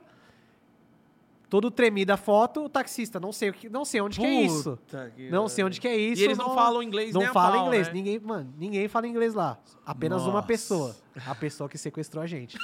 [1.56, 4.42] Todo tremido a foto, o taxista, não sei, o que, não sei onde que é
[4.42, 4.72] isso.
[4.78, 6.22] Puta que- Não sei onde que é isso.
[6.22, 7.88] E eles não, falam inglês Não nem a fala pau, inglês.
[7.88, 7.94] né?
[7.94, 9.58] Ninguém, mano, ninguém fala inglês lá.
[9.86, 10.48] Apenas uma Nossa.
[10.48, 10.96] pessoa.
[11.26, 12.58] A pessoa que sequestrou a gente.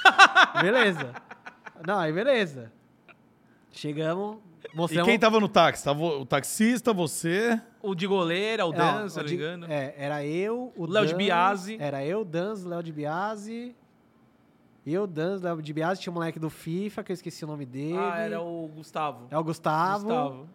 [0.60, 1.14] beleza.
[1.86, 2.70] Não, aí beleza.
[3.70, 4.36] Chegamos,
[4.72, 5.08] E mostramos...
[5.08, 5.82] quem tava no táxi?
[5.82, 7.58] Tava o taxista, você.
[7.82, 9.66] O de goleira, o Não, Dan, se não me engano.
[9.68, 11.76] É, era eu, o Léo de Dan- Biasi.
[11.80, 13.74] Era eu, Danz, Léo de Biasi.
[14.84, 16.00] Eu, Danz, Léo de Biasi.
[16.00, 17.96] Tinha um moleque do FIFA, que eu esqueci o nome dele.
[17.96, 19.26] Ah, era o Gustavo.
[19.30, 20.04] É o Gustavo.
[20.04, 20.48] Gustavo.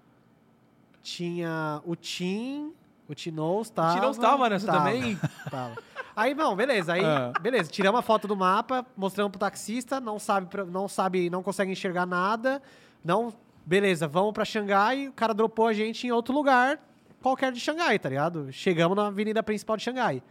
[1.01, 2.73] tinha o Tim,
[3.07, 3.95] o Tinoz tava.
[3.95, 5.17] Tinoz tava nessa também?
[5.49, 5.75] Tava.
[6.15, 6.93] Aí, não, beleza.
[6.93, 7.31] Aí, Ah.
[7.39, 7.69] beleza.
[7.69, 12.05] Tiramos a foto do mapa, mostramos pro taxista, não sabe, não sabe, não consegue enxergar
[12.05, 12.61] nada.
[13.05, 13.31] Não,
[13.65, 15.07] beleza, vamos pra Xangai.
[15.07, 16.79] O cara dropou a gente em outro lugar,
[17.21, 18.51] qualquer de Xangai, tá ligado?
[18.51, 20.21] Chegamos na avenida principal de Xangai.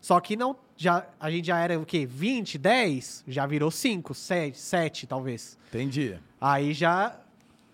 [0.00, 2.04] Só que não, já, a gente já era o quê?
[2.06, 3.24] 20, 10?
[3.28, 5.56] Já virou 5, 7, 7 talvez.
[5.68, 6.18] Entendi.
[6.40, 7.16] Aí já,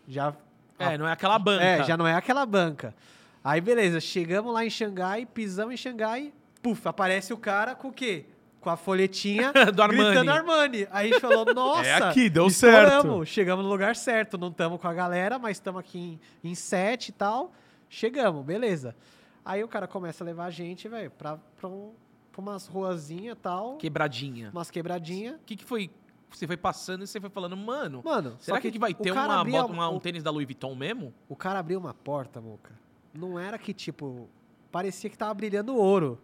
[0.06, 0.34] já
[0.78, 1.64] É, não é aquela banca.
[1.64, 2.94] é, já não é aquela banca.
[3.42, 6.32] Aí, beleza, chegamos lá em Xangai, pisamos em Xangai,
[6.62, 8.26] puf, aparece o cara com o quê?
[8.60, 10.04] Com a folhetinha Do Armani.
[10.04, 10.86] gritando Armani.
[10.90, 13.24] Aí a gente falou, nossa, É aqui, deu estouramos, certo.
[13.26, 15.98] Chegamos no lugar certo, não estamos com a galera, mas estamos aqui
[16.44, 17.50] em, em sete e tal.
[17.88, 18.94] Chegamos, beleza.
[19.42, 21.92] Aí o cara começa a levar a gente, velho, pra, pra, um,
[22.32, 24.50] pra umas ruazinhas e tal, Quebradinha.
[24.52, 25.36] umas quebradinhas.
[25.36, 25.90] O que, que foi?
[26.30, 29.40] Você foi passando e você foi falando, mano, Mano, será que, aqui vai ter uma,
[29.40, 31.12] abria uma- um o- tênis da Louis Vuitton mesmo?
[31.28, 32.72] O cara abriu uma porta, Muca.
[33.12, 34.28] Não era que, tipo,
[34.70, 36.20] parecia que tava brilhando ouro.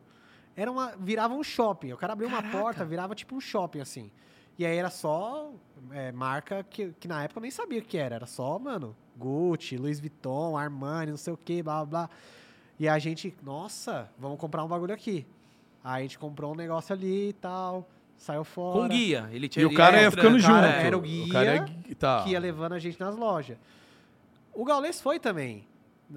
[0.55, 0.95] Era uma.
[0.97, 1.93] Virava um shopping.
[1.93, 2.59] O cara abriu uma Caraca.
[2.59, 4.11] porta, virava tipo um shopping, assim.
[4.59, 5.51] E aí era só
[5.91, 8.15] é, marca que, que na época eu nem sabia o que era.
[8.15, 12.11] Era só, mano, Gucci, Louis Vuitton, Armani, não sei o que, blá blá blá.
[12.79, 15.27] E a gente, nossa, vamos comprar um bagulho aqui.
[15.89, 17.89] Aí a gente comprou um negócio ali e tal.
[18.19, 18.81] Saiu fora.
[18.81, 19.29] Com guia.
[19.31, 20.87] Ele tinha, E o ele cara ia ficando o cara junto.
[20.87, 22.23] era o guia cara é tá.
[22.25, 23.57] que ia levando a gente nas lojas.
[24.53, 25.65] O Gaules foi também.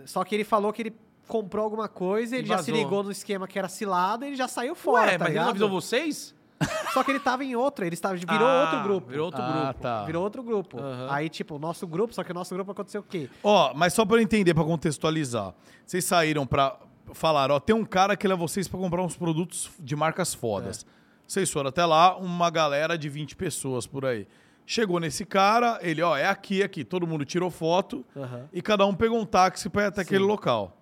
[0.05, 0.95] Só que ele falou que ele
[1.27, 4.35] comprou alguma coisa, E ele já se ligou no esquema que era cilada e ele
[4.35, 5.43] já saiu fora, Ué, tá mas ele ligado?
[5.43, 6.33] não avisou vocês?
[6.93, 9.07] Só que ele tava em outro, ele estava, virou Ah, outro grupo.
[9.11, 9.81] Virou outro Ah, grupo.
[9.81, 10.03] tá.
[10.05, 10.79] Virou outro grupo.
[10.79, 11.07] Aham.
[11.11, 13.29] Aí, tipo, o nosso grupo, só que o nosso grupo aconteceu o quê?
[13.43, 15.53] Ó, mas só pra eu entender, pra contextualizar.
[15.85, 16.75] Vocês saíram pra
[17.13, 20.85] falar, ó, tem um cara que leva vocês pra comprar uns produtos de marcas fodas.
[20.85, 20.99] É.
[21.27, 24.27] Vocês foram até lá, uma galera de 20 pessoas por aí.
[24.65, 26.83] Chegou nesse cara, ele, ó, é aqui, aqui.
[26.83, 28.47] Todo mundo tirou foto Aham.
[28.53, 30.75] e cada um pegou um táxi pra ir até aquele local.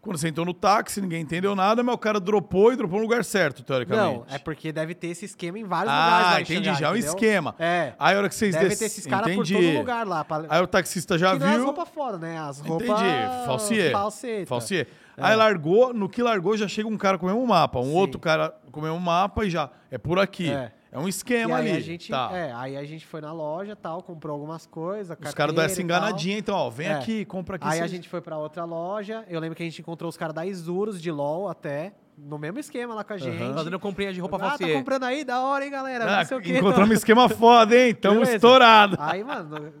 [0.00, 3.02] Quando você entrou no táxi, ninguém entendeu nada, mas o cara dropou e dropou no
[3.02, 4.18] lugar certo, teoricamente.
[4.18, 6.88] Não, é porque deve ter esse esquema em vários lugares lá Ah, entendi, Xangai, já
[6.88, 7.54] é um esquema.
[7.58, 7.92] É.
[7.98, 10.24] Aí a hora que vocês Deve des- ter esses caras por todo lugar lá.
[10.24, 10.44] Pra...
[10.48, 11.64] Aí o taxista já que é as viu.
[11.64, 12.38] roupas foda, né?
[12.38, 12.86] As roupas...
[12.88, 13.92] Entendi, falsier.
[13.92, 14.46] Falseta.
[14.46, 14.86] Falsier.
[15.16, 17.94] Aí largou, no que largou já chega um cara com o mesmo mapa, um Sim.
[17.94, 20.50] outro cara com o mesmo mapa e já é por aqui.
[20.50, 20.98] É, É.
[20.98, 21.76] um esquema aí ali.
[21.78, 22.30] a gente, tá.
[22.32, 25.16] é, aí a gente foi na loja tal, comprou algumas coisas.
[25.24, 26.94] Os caras dão essa enganadinha, então, ó, vem É.
[26.94, 27.66] aqui, compra aqui.
[27.66, 29.24] Aí a gente foi pra outra loja.
[29.28, 31.94] Eu lembro que a gente encontrou os caras da Isurus de LOL até.
[32.18, 33.36] No mesmo esquema lá com a gente.
[33.54, 34.72] Fazendo comprinha de roupa ah, tá falsier.
[34.78, 35.22] comprando aí?
[35.22, 36.04] Da hora, hein, galera?
[36.04, 36.58] Ah, não sei o quê.
[36.58, 37.94] encontramos um esquema foda, hein?
[37.94, 38.36] Tamo Beleza.
[38.36, 38.96] estourado.
[38.98, 39.74] Aí, mano,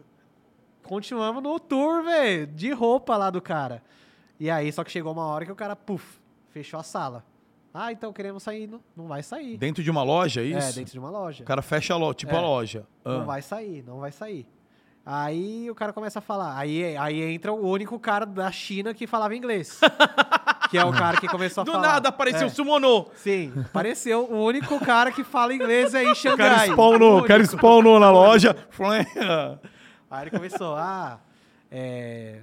[0.82, 3.82] continuamos no tour, velho, de roupa lá do cara.
[4.38, 6.18] E aí, só que chegou uma hora que o cara, puf,
[6.50, 7.24] fechou a sala.
[7.72, 8.66] Ah, então queremos sair.
[8.66, 9.56] Não, não vai sair.
[9.58, 10.68] Dentro de uma loja, é isso?
[10.70, 11.42] É, dentro de uma loja.
[11.42, 12.38] O cara fecha a loja, tipo É.
[12.38, 12.86] a loja.
[13.04, 13.18] Ah.
[13.18, 14.46] Não vai sair, não vai sair.
[15.04, 16.56] Aí o cara começa a falar.
[16.58, 19.78] Aí, aí entra o único cara da China que falava inglês.
[20.70, 21.86] que é o cara que começou a Do falar.
[21.86, 23.06] nada apareceu É, o Sumonô.
[23.14, 26.48] Sim, apareceu o único cara que fala inglês aí em O Xangai.
[26.48, 28.56] cara spawnou, o cara spawnou na loja.
[30.10, 31.18] Aí ele começou, ah,
[31.70, 32.40] é,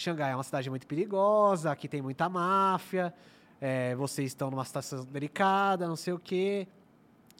[0.00, 3.12] Xangai é uma cidade muito perigosa, aqui tem muita máfia,
[3.60, 6.66] é, vocês estão numa situação delicada, não sei o quê.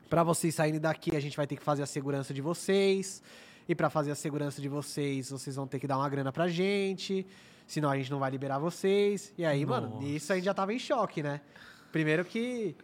[0.08, 3.22] Para vocês saírem daqui, a gente vai ter que fazer a segurança de vocês.
[3.68, 6.48] E para fazer a segurança de vocês, vocês vão ter que dar uma grana pra
[6.48, 7.24] gente.
[7.66, 9.32] Senão a gente não vai liberar vocês.
[9.38, 10.02] E aí, mano, Nossa.
[10.02, 11.40] nisso a gente já tava em choque, né?
[11.92, 12.74] Primeiro que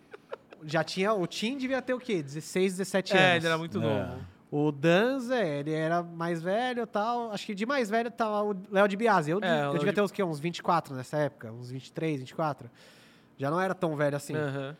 [0.64, 1.12] já tinha.
[1.12, 2.22] O Tim devia ter o quê?
[2.22, 3.24] 16, 17 anos.
[3.24, 3.80] É, ele era muito É.
[3.82, 4.24] novo.
[4.50, 7.32] O Danza, ele era mais velho e tal.
[7.32, 9.30] Acho que de mais velho tava o Léo de Biase.
[9.30, 10.22] Eu, É, eu devia de- ter uns, quê?
[10.22, 12.70] uns 24 nessa época, uns 23, 24.
[13.36, 14.34] Já não era tão velho assim.
[14.36, 14.76] Aham.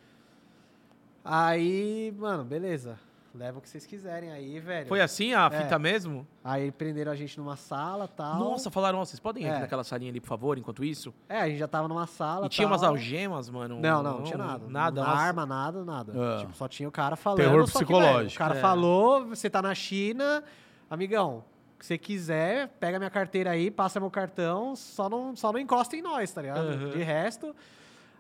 [1.25, 2.99] Aí, mano, beleza.
[3.37, 4.87] Leva o que vocês quiserem aí, velho.
[4.89, 5.63] Foi assim a É.
[5.63, 6.27] fita mesmo?
[6.43, 8.39] Aí prenderam a gente numa sala e tal.
[8.39, 9.59] Nossa, falaram, vocês podem ir É.
[9.61, 11.13] naquela salinha ali, por favor, enquanto isso?
[11.29, 12.47] É, a gente já tava numa sala.
[12.47, 12.73] E tinha tal.
[12.73, 13.79] umas algemas, mano?
[13.81, 14.67] Não, não, não tinha nada.
[14.69, 15.01] Nada.
[15.03, 16.13] Uma arma, nada, nada.
[16.17, 16.39] Ah.
[16.41, 17.39] Tipo, só tinha o cara falando.
[17.41, 18.17] Terror só que, psicológico.
[18.19, 18.61] velho, o cara É.
[18.61, 20.43] falou, você tá na China,
[20.89, 25.53] amigão, o que você quiser, pega minha carteira aí, passa meu cartão, só não, só
[25.53, 26.61] não encosta em nós, tá ligado?
[26.69, 26.89] Aham.
[26.91, 27.55] De resto.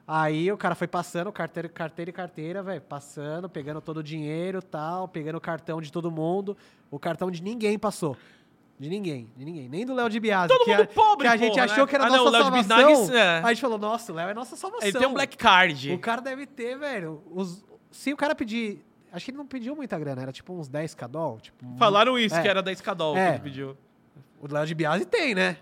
[0.09, 4.61] Aí o cara foi passando, carteira, carteira e carteira, velho, passando, pegando todo o dinheiro
[4.61, 6.57] e tal, pegando o cartão de todo mundo.
[6.91, 8.17] O cartão de ninguém passou.
[8.79, 9.69] De ninguém, de ninguém.
[9.69, 10.49] Nem do Léo de Biase.
[10.49, 11.91] Todo que mundo a, pobre, que a gente porra, achou né?
[11.91, 12.87] que era Ah, não, nossa o Léo de salvação.
[12.89, 13.37] Bisnagues, é.
[13.39, 14.87] Aí a gente falou, nossa, o Léo é nossa salvação.
[14.89, 15.93] Ele tem um black card.
[15.93, 17.22] O cara deve ter, velho.
[17.35, 18.85] Os, se o cara pedir.
[19.13, 21.41] Acho que ele não pediu muita grana, era tipo uns 10 cadol.
[21.41, 22.43] Tipo, Falaram isso, É.
[22.43, 23.26] que era da Escadol É.
[23.29, 23.76] que ele pediu.
[24.41, 25.57] O Léo de Biase tem, né?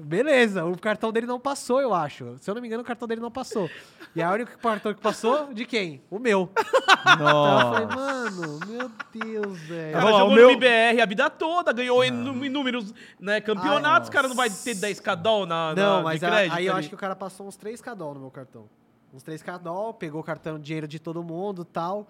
[0.00, 2.36] Beleza, o cartão dele não passou, eu acho.
[2.38, 3.68] Se eu não me engano, o cartão dele não passou.
[4.16, 6.02] E a única cartão que passou, de quem?
[6.10, 6.50] O meu.
[7.00, 8.90] Então eu falei, mano, meu
[9.24, 9.92] Deus, velho.
[9.92, 14.08] cara Ó, jogou o meu- no MBR a vida toda, ganhou inú- inúmeros né, campeonatos,
[14.08, 16.56] Ai, o cara não vai ter 10k doll na, Não, na- mas de a- crédito.
[16.56, 16.80] aí eu ali.
[16.80, 18.66] acho que o cara passou uns 3 cadol no meu cartão.
[19.14, 22.06] Uns 3 cadol, pegou o cartão, dinheiro de todo mundo tal.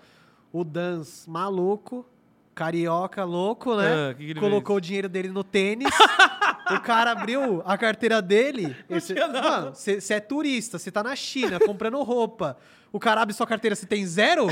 [0.53, 2.05] O Dans, maluco.
[2.53, 4.11] Carioca, louco, né?
[4.11, 5.89] Ah, que que ele Colocou o dinheiro dele no tênis.
[6.75, 8.77] o cara abriu a carteira dele.
[8.89, 12.57] Esse, mano, você é turista, você tá na China comprando roupa.
[12.93, 14.49] O cara abre sua carteira, você tem zero?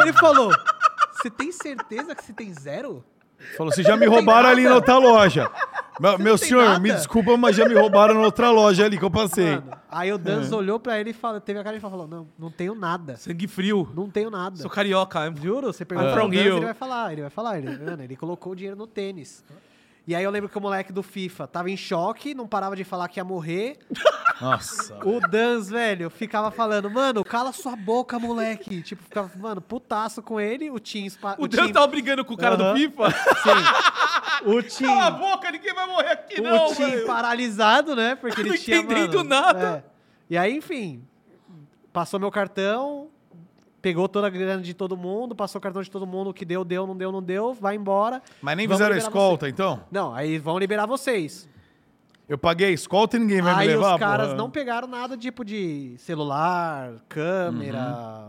[0.00, 0.52] Ele falou:
[1.12, 3.04] Você tem certeza que você tem zero?
[3.56, 5.50] Falou, vocês já me roubaram ali na outra loja.
[5.98, 6.78] Meu, meu senhor, nada?
[6.80, 9.56] me desculpa, mas já me roubaram na outra loja ali que eu passei.
[9.56, 12.28] Mano, aí o Dans olhou pra ele e falou, teve a cara e falou: Não,
[12.38, 13.16] não tenho nada.
[13.16, 13.88] Sangue frio.
[13.94, 14.56] Não tenho nada.
[14.56, 15.26] Sou carioca.
[15.26, 15.34] hein?
[15.42, 16.56] Juro, você pergunta I'm pro Rio.
[16.56, 17.58] ele vai falar, ele vai falar.
[17.58, 19.42] Ele, mano, ele colocou o dinheiro no tênis.
[20.10, 22.82] E aí eu lembro que o moleque do FIFA tava em choque, não parava de
[22.82, 23.78] falar que ia morrer.
[24.42, 24.98] Nossa.
[25.06, 28.82] O Dans, velho, ficava falando, mano, cala sua boca, moleque.
[28.82, 31.06] Tipo, ficava, mano, putaço com ele, o Tim...
[31.38, 32.72] O Deus Tim- tava brigando com o cara Aham.
[32.72, 33.10] do FIFA.
[33.12, 34.48] Sim.
[34.50, 34.84] O Tim...
[34.86, 37.06] Cala a boca, ninguém vai morrer aqui, o não, Tim velho.
[37.06, 38.16] paralisado, né?
[38.16, 39.84] Porque ele Não tinha, entendendo mano, nada.
[39.86, 39.90] é.
[40.28, 41.04] E aí, enfim,
[41.92, 43.10] passou meu cartão,
[43.80, 46.44] pegou toda a grana de todo mundo, passou o cartão de todo mundo, o que
[46.44, 48.22] deu, deu, não deu, não deu, vai embora.
[48.40, 49.82] Mas nem fizeram a escolta, então?
[49.90, 51.48] Não, aí vão liberar vocês.
[52.28, 54.38] Eu paguei a escolta e ninguém vai aí me levar, os caras porra.
[54.38, 58.28] não pegaram nada tipo de celular, câmera,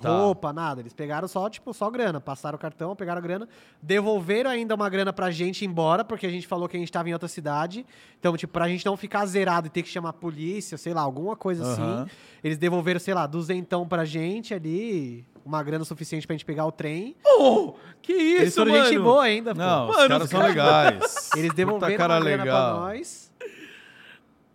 [0.00, 0.08] Tá.
[0.10, 0.80] roupa, nada.
[0.80, 2.20] Eles pegaram só, tipo, só grana.
[2.20, 3.48] Passaram o cartão, pegaram a grana,
[3.82, 6.90] devolveram ainda uma grana pra gente ir embora, porque a gente falou que a gente
[6.92, 7.86] tava em outra cidade.
[8.18, 11.00] Então, tipo, pra gente não ficar zerado e ter que chamar a polícia, sei lá,
[11.02, 12.02] alguma coisa Aham.
[12.02, 12.10] assim.
[12.42, 16.72] Eles devolveram, sei lá, duzentão pra gente ali, uma grana suficiente pra gente pegar o
[16.72, 17.16] trem.
[17.38, 18.84] Oh, que Eles isso, foram mano?
[18.86, 19.60] gente boa ainda, pô.
[19.60, 21.30] Não, os Mano, caras são caras- legais.
[21.36, 22.74] Eles Puta devolveram cara a grana legal.
[22.74, 23.25] pra nós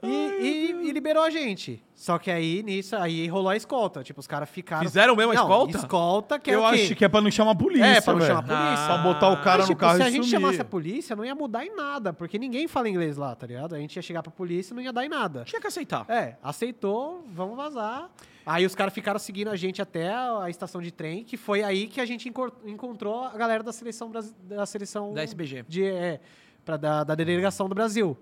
[0.04, 1.84] e, e- e liberou a gente.
[1.96, 4.04] Só que aí, nisso, aí rolou a escolta.
[4.04, 4.82] Tipo, os caras ficaram...
[4.84, 5.78] Fizeram mesmo a Não, escolta?
[5.78, 6.82] escolta, que é Eu o quê?
[6.82, 8.36] acho que é pra não chamar a polícia, É, pra não velho.
[8.36, 8.88] chamar a polícia.
[8.88, 10.32] Só botar o cara Mas, no tipo, carro se e a gente sumir.
[10.32, 13.76] chamasse a polícia, não ia mudar em nada, porque ninguém fala inglês lá, tá ligado?
[13.76, 15.44] A gente ia chegar pra polícia e não ia dar em nada.
[15.46, 16.06] Tinha que aceitar.
[16.10, 18.10] É, aceitou, vamos vazar.
[18.44, 21.86] Aí os caras ficaram seguindo a gente até a estação de trem, que foi aí
[21.86, 22.28] que a gente
[22.66, 24.12] encontrou a galera da seleção
[24.42, 25.64] da seleção Da SBG.
[25.68, 26.20] de é,
[26.66, 28.18] pra, da, da delegação do Brasil.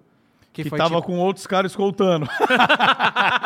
[0.60, 2.28] Que, Que foi tava tipo, com outros caras escoltando.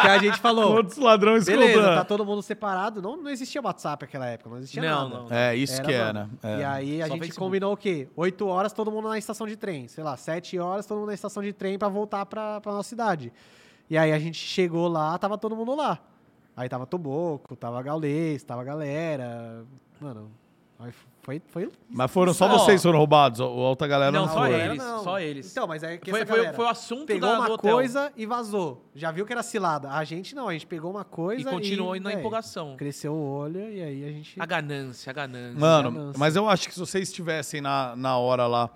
[0.02, 0.74] que a gente Com falou.
[0.78, 1.96] outros ladrões Beleza, escoltando.
[1.96, 3.02] tá todo mundo separado.
[3.02, 5.22] Não, não existia WhatsApp naquela época, não existia Não, nada.
[5.24, 5.28] não.
[5.38, 6.30] É, isso Era, que era.
[6.42, 6.60] É.
[6.60, 7.46] E aí a Só gente Facebook.
[7.46, 8.08] combinou o quê?
[8.16, 9.88] 8 horas todo mundo na estação de trem.
[9.88, 12.90] Sei lá, 7 horas todo mundo na estação de trem pra voltar pra, pra nossa
[12.90, 13.32] cidade.
[13.90, 16.00] E aí a gente chegou lá, tava todo mundo lá.
[16.58, 19.66] Aí tava Toboco, tava Gaulês, tava a galera.
[20.00, 20.32] Mano,
[20.80, 20.92] aí
[21.24, 21.42] foi.
[21.48, 22.58] foi Mas foram só Só.
[22.60, 24.54] vocês que foram roubados, ou a outra galera não, Não, só foi.
[24.54, 24.78] eles.
[24.78, 25.04] Não.
[25.04, 25.52] só eles.
[25.52, 27.72] Então, mas é que Foi, essa foi, foi o assunto pegou da, do uma hotel.
[27.72, 28.86] coisa e vazou.
[28.94, 29.90] Já viu que era cilada.
[29.90, 32.76] A gente não, a gente pegou uma coisa E continuou e, na véi, empolgação.
[32.78, 34.40] Cresceu o olho e aí a gente.
[34.40, 35.60] A ganância, a ganância.
[35.60, 36.20] Mano, ganância.
[36.20, 38.70] mas eu acho que se vocês estivessem na, na hora lá,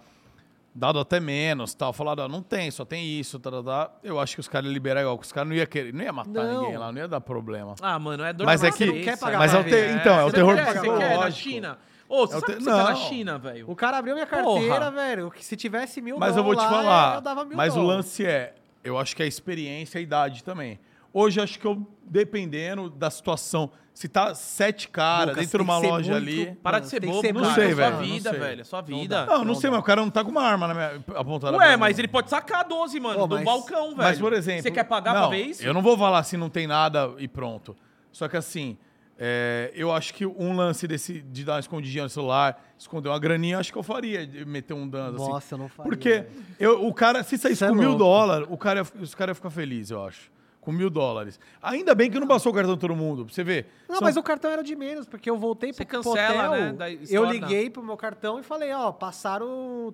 [0.74, 4.20] dado até menos, tal, falado, ó, não tem, só tem isso, tá, tá, tá, eu
[4.20, 6.14] acho que os caras iam liberar igual, que os caras não iam querer, não ia
[6.14, 6.62] matar Não.
[6.62, 7.74] ninguém lá, não ia dar problema.
[7.82, 8.92] Ah, mano, é dor Mas é que- cabeça.
[8.94, 10.88] Você não quer pagar Mas é o te- então, é o terror quer, Você quer
[10.88, 11.50] na psicológico.
[11.50, 11.78] China?
[12.10, 12.96] Ô, você É o sabe te- que você tá na não.
[12.96, 13.70] China, velho?
[13.70, 14.44] O cara abriu minha Porra.
[14.44, 15.32] carteira, velho.
[15.40, 17.96] Se tivesse mil Mas eu vou te lá, falar, eu dava mil mas o dólar.
[17.98, 20.80] lance é, eu acho que é a experiência e a idade também.
[21.14, 25.78] Hoje, acho que eu, dependendo da situação, se tá sete caras Lucas, dentro de uma
[25.80, 26.56] loja muito- ali...
[26.62, 27.46] Para de ser bobo, ser cara.
[27.46, 28.40] Não sei, é sua velho, não vida, sei.
[28.40, 28.62] velho.
[28.62, 29.26] É sua Não vida.
[29.26, 31.58] Não, não, Não sei, mas o cara não tá com uma arma na minha, apontada
[31.58, 33.98] Ué, mas ele pode sacar 12, mano, Ô, do mas- balcão, velho.
[33.98, 34.62] Mas, por exemplo.
[34.64, 35.64] Você quer pagar não, pra ver isso?
[35.66, 37.76] Eu não vou falar se não tem nada e pronto.
[38.12, 38.78] Só que assim,
[39.20, 43.20] é, eu acho que um lance desse de dar uma escondidinha no celular, esconder uma
[43.20, 45.32] graninha, acho que eu faria, de meter um dano assim.
[45.32, 45.90] Nossa, eu não faria.
[45.90, 46.26] Porque
[46.60, 48.04] eu, o cara, se saísse Isso é com mil louco.
[48.04, 50.32] dólares, o cara, os caras iam ficar felizes, eu acho.
[50.62, 51.40] Com mil dólares.
[51.62, 53.68] Ainda bem que não passou o cartão de todo mundo, pra você ver.
[53.88, 56.74] Não, São- mas o cartão era de menos, porque eu voltei Você pro, cancela, hotel,
[56.74, 59.94] né, eu liguei pro meu cartão e falei, ó, passaram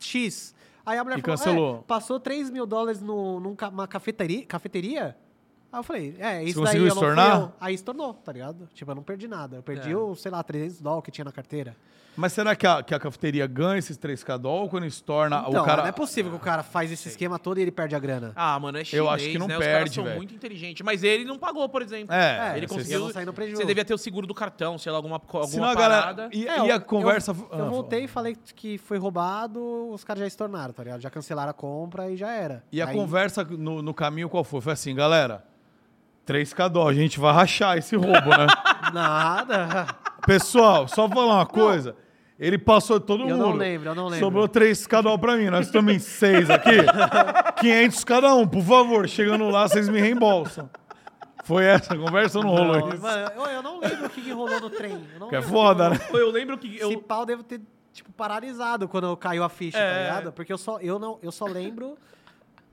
[0.00, 0.54] X.
[0.84, 1.78] Aí a mulher E falou, cancelou.
[1.78, 5.16] "É, passou 3 mil dólares no, numa cafeteria, cafeteria?
[5.70, 7.52] Aí eu falei, é, isso daí conseguiu eu não fui eu.
[7.60, 8.68] Aí estornou, tá ligado?
[8.74, 9.56] Tipo, eu não perdi nada.
[9.56, 9.96] Eu perdi, É.
[9.96, 11.76] o, sei lá, 300 dólares que tinha na carteira.
[12.16, 15.64] Mas será que a, que a cafeteria ganha esses 3K dólar quando estorna Então, o
[15.64, 15.82] cara.
[15.82, 18.32] não é possível que o cara faz esse esquema todo e ele perde a grana.
[18.34, 19.54] Ah, mano, é chinês, Eu acho que não né?
[19.56, 20.16] Os caras perde, são velho.
[20.16, 20.84] muito inteligentes.
[20.84, 22.12] Mas ele não pagou, por exemplo.
[22.12, 23.00] É, ele vocês conseguiu.
[23.04, 23.60] iam sair no prejuízo.
[23.60, 26.22] Você devia ter o seguro do cartão, sei lá, alguma, co- alguma Senão a parada.
[26.22, 26.30] galera.
[26.34, 27.30] E, É, e a eu- conversa.
[27.30, 29.60] Eu, Ah, eu voltei e falei que foi roubado,
[29.92, 31.00] os caras já estornaram, tá ligado?
[31.00, 32.64] Já cancelaram a compra e já era.
[32.72, 34.60] E a Aí- conversa no, no caminho qual foi?
[34.60, 35.44] Foi assim, galera.
[36.28, 38.46] 3K dó, a gente vai rachar esse roubo, né?
[38.92, 39.86] Nada.
[40.26, 41.96] Pessoal, só falar uma coisa.
[42.38, 43.38] Ele passou todo Eu mundo.
[43.48, 44.18] não lembro, eu não lembro.
[44.24, 45.46] Sobrou três cada um pra mim.
[45.50, 46.70] Nós estamos em seis aqui.
[47.60, 49.08] 500 cada um, por favor.
[49.08, 50.70] Chegando lá, vocês me reembolsam.
[51.44, 53.02] Foi essa a conversa ou não rolou Não, isso?
[53.02, 55.02] mano, eu, eu não lembro o que, que rolou no trem.
[55.14, 55.96] Eu não Que é foda, né?
[55.96, 56.10] rolou.
[56.12, 57.00] Pô, Eu lembro que Esse eu.
[57.00, 57.60] pau deve ter,
[57.92, 60.02] tipo, paralisado quando caiu a ficha, tá É.
[60.04, 60.32] ligado?
[60.32, 61.96] Porque eu só, eu, não, eu só lembro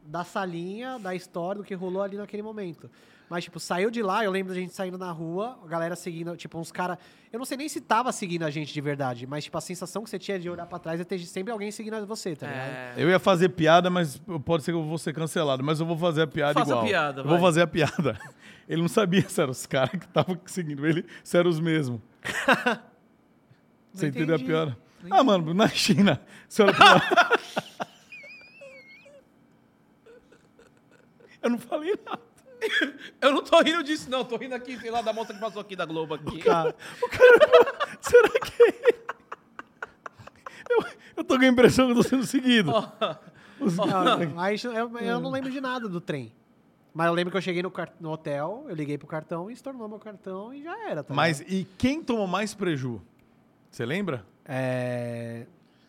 [0.05, 2.91] da salinha, da história, do que rolou ali naquele momento.
[3.29, 6.35] Mas, tipo, saiu de lá, eu lembro da gente saindo na rua, a galera seguindo,
[6.37, 6.97] tipo, uns caras.
[7.33, 10.03] Eu não sei nem se tava seguindo a gente de verdade, mas, tipo, a sensação
[10.03, 12.67] que você tinha de olhar pra trás é ter sempre alguém seguindo você, tá ligado?
[12.69, 15.63] É, Eu ia fazer piada, mas pode ser que eu vou ser cancelado.
[15.63, 16.85] Mas eu vou fazer a piada Faça a igual.
[16.85, 18.17] piada, eu vou fazer a piada.
[18.69, 22.01] Ele não sabia se eram os caras que estavam seguindo ele, se eram os mesmos.
[23.93, 24.77] Você entendeu a piada?
[25.09, 26.19] Ah, mano, na China.
[26.49, 26.99] Você olha pra...
[31.43, 32.21] Eu não falei nada.
[33.21, 34.23] Eu não tô rindo disso, não.
[34.23, 36.43] Tô rindo aqui, sei lá, da moça que passou aqui da Globo aqui.
[36.43, 36.73] Tá.
[38.01, 38.95] Será que.
[40.69, 40.83] Eu,
[41.17, 42.71] eu tô com a impressão que eu tô sendo seguido.
[43.59, 46.31] Os- Não, não, aí eu, eu não lembro de nada do trem.
[46.93, 49.61] Mas eu lembro que eu cheguei no, no hotel, eu liguei pro cartão e se
[49.61, 51.53] tornou meu cartão e já era, tá Mas ligado?
[51.53, 53.01] e quem tomou mais preju?
[53.69, 54.25] Você lembra?
[54.45, 55.45] É...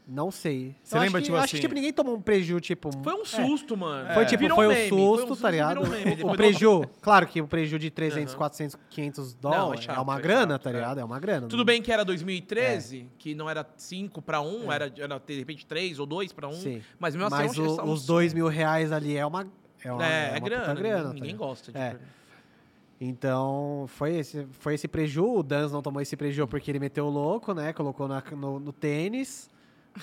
[0.09, 0.77] Não sei.
[0.85, 2.91] Você Eu lembra, acho que, tipo acho assim- que tipo, ninguém tomou um preju, tipo...
[3.03, 3.25] Foi um é.
[3.25, 4.15] susto, mano.
[4.15, 5.85] Foi tipo, Virou foi meme, o foi um susto, tá ligado?
[5.85, 6.23] meme.
[6.23, 8.39] O preju, claro que o preju de 300, Aham.
[8.39, 10.73] 400, 500 Não, é dólares é, chato, uma é grana, chato, tá é.
[10.75, 11.01] ligado?
[11.01, 11.49] É uma grana.
[11.49, 15.67] Tudo bem que era 2013, que não era 5 pra 1, era, era de repente
[15.67, 16.53] 3 ou 2 pra 1.
[16.53, 16.83] Sim.
[17.01, 19.27] Mas mesmo assim, Mas é um- o- é um os dois mil reais ali é
[19.27, 19.45] uma...
[19.85, 21.39] É, uma, É, é, uma grana, puta grana, ninguém, tá ninguém ligado?
[21.49, 21.97] gosta de É.
[23.01, 25.39] Então, foi esse, foi esse preju.
[25.39, 27.73] O Dans não tomou esse preju porque ele meteu o louco, né?
[27.73, 29.51] Colocou na- no, no tênis,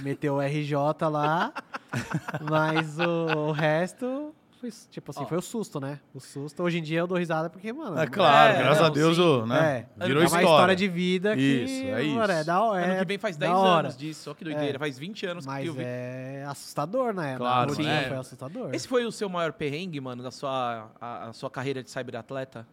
[0.01, 0.73] meteu o RJ
[1.11, 1.53] lá.
[2.49, 5.25] mas o, o resto, foi, tipo assim, Ó.
[5.27, 5.99] foi o susto, né?
[6.13, 6.63] O susto.
[6.63, 7.99] Hoje em dia eu dou risada porque, mano.
[7.99, 9.21] É claro, É, graças não, a Deus, sim.
[9.21, 9.85] o, né?
[9.99, 10.45] É, Virou é uma história.
[10.45, 11.41] história de vida que.
[11.41, 12.31] Isso, é mano, isso.
[12.31, 12.83] é da hora.
[12.85, 13.79] Ano É que vem faz da 10 hora.
[13.87, 14.75] anos disso, ó que doideira.
[14.77, 14.79] É.
[14.79, 15.81] Faz 20 anos que Mas eu vi.
[15.83, 17.35] é assustador, né?
[17.37, 18.07] Claro, Na sim, é.
[18.07, 18.73] foi assustador.
[18.73, 22.65] Esse foi o seu maior perrengue, mano, da sua, a, a sua carreira de cyberatleta?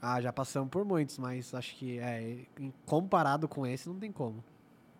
[0.00, 2.36] Ah, já passamos por muitos, mas acho que é,
[2.86, 4.44] comparado com esse, não tem como.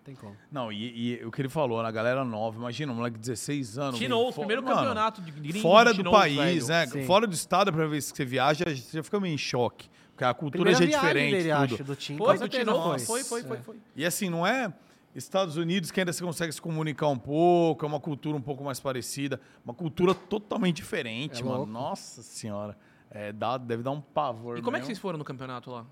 [0.09, 0.37] Não tem como.
[0.51, 3.79] Não, e, e o que ele falou, na galera nova, imagina, um moleque de 16
[3.79, 3.99] anos.
[3.99, 6.69] Chinou, o primeiro Mano, campeonato de gringo Fora de do país, velho.
[6.69, 6.87] né?
[6.87, 7.07] Sim.
[7.07, 9.89] Fora do estado, a primeira vez que você viaja, você fica meio em choque.
[10.13, 11.31] Porque a cultura Primeira já é diferente.
[11.31, 11.75] dele, tudo.
[11.75, 12.19] acho, do time.
[12.19, 12.99] Foi, do Chinou, foi.
[12.99, 13.61] foi, foi, foi, É.
[13.61, 13.77] foi.
[13.95, 14.73] E assim, não é
[15.15, 18.65] Estados Unidos que ainda você consegue se comunicar um pouco, é uma cultura um pouco
[18.65, 21.57] mais parecida, uma cultura totalmente diferente, É mano.
[21.59, 21.73] louco.
[21.73, 22.77] Nossa senhora.
[23.11, 24.59] É, dá, deve dar um pavor.
[24.59, 24.87] E como é que mesmo.
[24.87, 25.87] vocês foram no campeonato lá?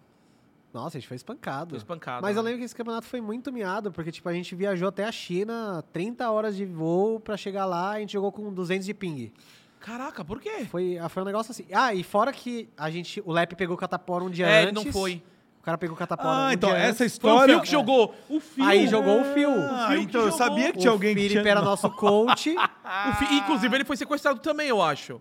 [0.76, 1.70] Nossa, a gente foi espancado.
[1.70, 2.20] Foi espancado.
[2.22, 2.50] Mas eu né?
[2.50, 5.82] lembro que esse campeonato foi muito miado, porque tipo, a gente viajou até a China,
[5.92, 9.32] 30 horas de voo pra chegar lá, a gente jogou com 200 de ping.
[9.80, 10.66] Caraca, por quê?
[10.70, 11.64] Foi, ah, foi um negócio assim.
[11.72, 14.70] Ah, e fora que a gente, o Lep pegou o catapora um dia É, ele
[14.70, 14.84] antes.
[14.84, 15.22] não foi.
[15.60, 16.98] O cara pegou o catapora Ah, um então dia essa antes.
[16.98, 17.54] Foi história.
[17.54, 18.14] o Fio que jogou.
[18.28, 18.64] O Fio.
[18.64, 19.50] Aí jogou o Fio.
[19.50, 21.50] Ah, O Phil que então eu sabia que tinha alguém o que Felipe tinha.
[21.52, 22.54] era nosso coach.
[22.86, 25.20] O Inclusive, ele foi sequestrado também, eu acho.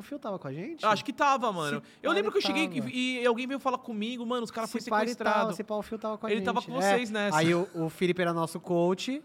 [0.00, 0.84] O Fio tava com a gente?
[0.84, 1.80] Acho que tava, mano.
[1.80, 4.50] Se eu lembro que eu ele cheguei e, e alguém veio falar comigo, mano, os
[4.50, 5.56] caras foram ele sequestrados.
[5.56, 6.46] se pá, o Fio tava com a Ele gente.
[6.46, 6.94] tava com É.
[6.94, 7.36] vocês nessa.
[7.38, 9.22] Aí o, o Felipe era nosso coach.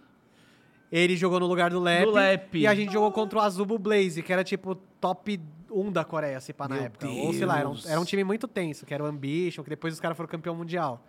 [0.91, 2.05] Ele jogou no lugar do Lep.
[2.05, 2.57] Do Lep.
[2.57, 5.41] E a gente jogou contra o Azubo Blaze, que era tipo top
[5.71, 7.07] 1 da Coreia, se pá, na Meu época.
[7.07, 7.85] Ou sei lá, era um, Deus.
[7.89, 10.55] era um time muito tenso, que era o Ambition, que depois os caras foram campeão
[10.55, 11.01] mundial.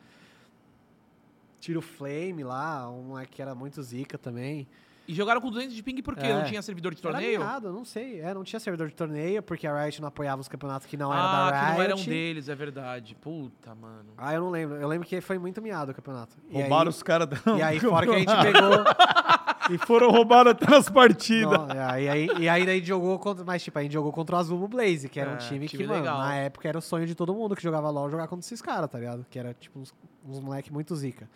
[1.61, 4.67] Tiro Flame lá, um moleque que era muito zica também.
[5.09, 6.27] E jogaram com 200 de ping por quê?
[6.27, 6.35] É.
[6.35, 7.41] Não tinha servidor de Era torneio?
[7.41, 8.21] miado, não sei.
[8.21, 11.13] É, não tinha servidor de torneio, porque a Riot não apoiava os campeonatos que não
[11.13, 11.77] eram ah, da que Riot.
[11.77, 13.15] não era um deles, é verdade.
[13.21, 14.15] Puta, mano.
[14.19, 14.77] Ah, eu não lembro.
[14.77, 16.37] Eu lembro que foi muito miado o campeonato.
[16.51, 17.29] E Roubaram aí, os caras.
[17.57, 18.85] E aí, fora que a gente pegou.
[19.69, 21.59] E foram roubados até nas partidas.
[21.59, 23.45] Não, e aí, e aí daí a gente jogou contra.
[23.45, 25.83] Mas, tipo, a gente jogou contra o Azubo Blaze, que era um É, time, time
[25.83, 26.19] que, mano, legal.
[26.19, 28.89] na época era o sonho de todo mundo que jogava LOL jogar contra esses caras,
[28.89, 29.27] tá ligado?
[29.29, 29.93] Que era, tipo, uns,
[30.25, 31.29] uns moleque muito zica.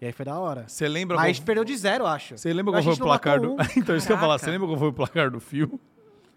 [0.00, 0.64] E aí foi da hora.
[0.68, 2.36] Você lembra Mas a qual- gente perdeu de zero, acho.
[2.36, 3.52] Você lembra qual foi o placar do.
[3.52, 3.56] um.
[3.76, 4.38] então, isso que eu ia falar.
[4.38, 5.80] Você lembra qual foi o placar do fio?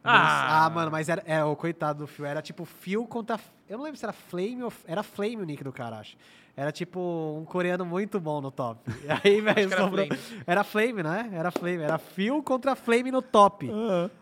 [0.03, 1.21] Ah, Ah, mano, mas era.
[1.25, 2.25] É, o coitado do Phil.
[2.25, 3.37] Era tipo Phil contra.
[3.67, 4.71] Eu não lembro se era Flame ou.
[4.87, 6.15] Era Flame o nick do cara, acho.
[6.55, 8.79] Era tipo um coreano muito bom no top.
[9.03, 10.05] E aí, velho, que era sobrou.
[10.07, 10.21] Flame.
[10.47, 11.29] Era Flame, né?
[11.33, 11.83] Era Flame.
[11.83, 13.69] Era Phil contra Flame no top.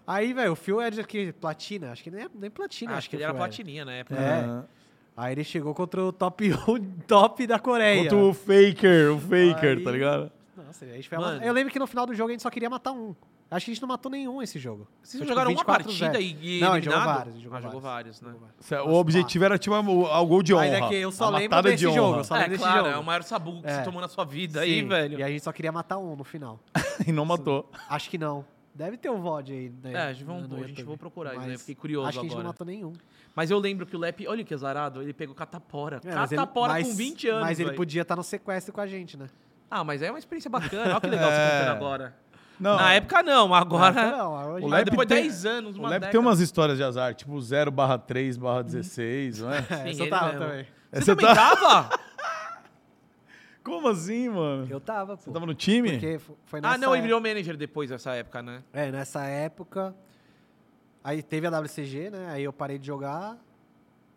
[0.06, 1.32] Aí, velho, o Phil é de que?
[1.34, 1.92] Platina?
[1.92, 2.96] Acho que nem, é- nem platina.
[2.96, 4.20] acho que ele o era platininha na época.
[4.20, 4.46] É.
[4.46, 4.64] Ah.
[5.18, 8.04] Aí ele chegou contra o top 1 top da Coreia.
[8.04, 10.32] Contra o Faker, o Faker, Aí- tá ligado?
[10.56, 11.44] Nossa, a gente foi Mano.
[11.44, 13.16] Eu lembro que no final do jogo a gente só queria matar um.
[13.50, 14.86] Acho que a gente não matou nenhum esse jogo.
[15.02, 15.66] Vocês Foi, tipo, jogaram uma 24-0.
[15.66, 17.16] partida e, e Não, a gente jogou eliminado?
[17.18, 18.20] vários, a gente jogou ah, jogou vários.
[18.20, 18.48] vários, né?
[18.60, 20.66] Cê- O objetivo era tipo o, gol de honra.
[20.66, 22.90] Mas é que eu só lembro desse de jogo, só É, lembro claro, jogo.
[22.90, 23.76] é o maior sabugo que É.
[23.78, 25.20] você tomou na sua vida aí, Sim, velho.
[25.20, 26.60] E a gente só queria matar um no final.
[27.08, 27.70] E não matou.
[27.90, 28.44] Acho que não.
[28.78, 29.72] Deve ter um VOD aí.
[29.84, 32.08] Né, É, a gente, vamos, no a gente vai procurar isso aí, Mas fiquei curioso
[32.10, 32.54] Acho que a gente não agora.
[32.54, 32.94] matou nenhum.
[33.36, 36.00] Mas eu lembro que o Lep, olha que azarado, ele pegou catapora.
[36.06, 37.78] É, mas ele- catapora mas- com 20 anos, Mas ele velho.
[37.78, 39.28] podia estar no sequestro com a gente, né?
[39.70, 40.92] Ah, mas é uma experiência bacana.
[40.92, 41.60] Olha que legal você É.
[41.60, 42.16] contando agora.
[42.60, 44.12] Não, Na época não, agora.
[44.18, 46.12] Não, hoje O Lep depois de tem- 10 anos, o uma Lep década.
[46.12, 49.58] tem umas histórias de azar, tipo 0 barra 3 barra 16, não é?
[49.70, 50.66] É, Sim, você ele tava também.
[50.92, 52.00] Você, Você também tá- tava?
[53.68, 54.68] Como assim, mano?
[54.70, 55.24] Eu tava, pô.
[55.24, 55.92] Você tava no time?
[55.92, 58.64] Porque foi nessa Ah, não, ele virou manager depois dessa época, né?
[58.74, 59.96] É, nessa época.
[61.04, 62.30] Aí teve a WCG, né?
[62.32, 63.38] Aí eu parei de jogar.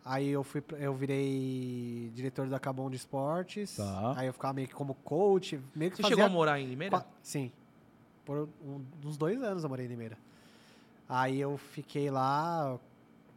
[0.05, 3.77] Aí eu fui, eu virei diretor da Cabon de Esportes.
[3.77, 4.15] Tá.
[4.17, 6.67] Aí eu ficava meio que como coach, meio que Você fazia chegou a morar em
[6.67, 7.05] Limeira?
[7.23, 7.53] Sim.
[8.25, 10.17] Por um- uns dois anos eu morei em Limeira.
[11.09, 12.79] Aí eu fiquei lá,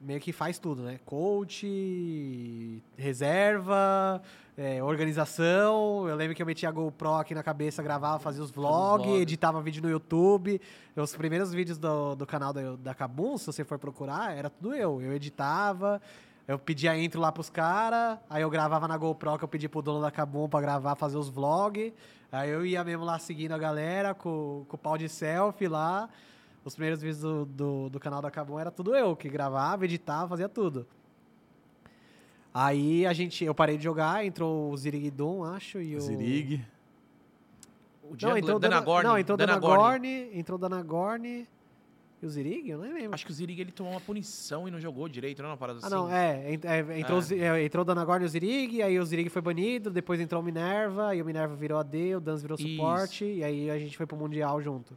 [0.03, 0.99] meio que faz tudo, né?
[1.05, 4.21] Coach, reserva,
[4.57, 6.07] é, organização.
[6.07, 9.21] Eu lembro que eu metia a GoPro aqui na cabeça, gravava, fazia os vlogs, vlogs.
[9.21, 10.59] editava vídeo no YouTube.
[10.95, 14.75] Os primeiros vídeos do, do canal da, da Kabum, se você for procurar, era tudo
[14.75, 15.01] eu.
[15.01, 16.01] Eu editava,
[16.47, 19.81] eu pedia intro lá pros caras, aí eu gravava na GoPro que eu pedi pro
[19.81, 21.93] dono da Kabum pra gravar, fazer os vlogs.
[22.31, 26.09] Aí eu ia mesmo lá seguindo a galera com, com o pau de selfie lá.
[26.65, 30.30] Os primeiros vídeos do, do, do canal da Kabum era tudo eu, que gravava, editava,
[30.30, 30.88] fazia tudo.
[32.53, 35.99] Aí a gente, eu parei de jogar, entrou o Ziriguidum, acho, e o...
[36.02, 36.64] Zirig.
[38.03, 39.07] O Não, entrou Dana Dana, Gorn.
[39.07, 39.81] não, entrou Dana Dana Gorn.
[39.81, 41.48] Gorn, entrou Dana Gorn
[42.22, 43.15] e o Zirig, eu nem lembro.
[43.15, 45.57] Acho que o Zirig ele tomou uma punição e não jogou direito, não é uma
[45.57, 45.95] parada Ah, assim?
[45.95, 47.22] não, é, ent- é, entrou, É.
[47.22, 50.19] o é, entrou o Dana Gorn e o Zirig, aí o Zirig foi banido, depois
[50.22, 52.68] entrou o Minerva, e o Minerva virou AD, o Dans virou Isso.
[52.69, 54.95] suporte, e aí a gente foi pro Mundial junto.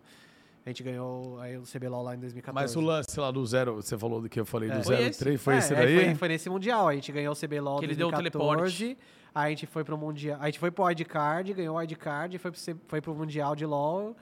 [0.66, 2.52] A gente ganhou aí o CBLOL lá em 2014.
[2.52, 4.76] Mas o lance lá do zero, você falou do que eu falei É.
[4.78, 6.04] do Foi 03, foi É, esse aí daí?
[6.06, 8.98] Foi, foi nesse Mundial, a gente ganhou o CBLOL Que em ele deu o 2014,
[9.32, 12.50] aí a gente foi pro Mundial, a gente foi pro Wildcard, ganhou o Wildcard, foi
[12.50, 14.16] pro, foi pro Mundial de LoL,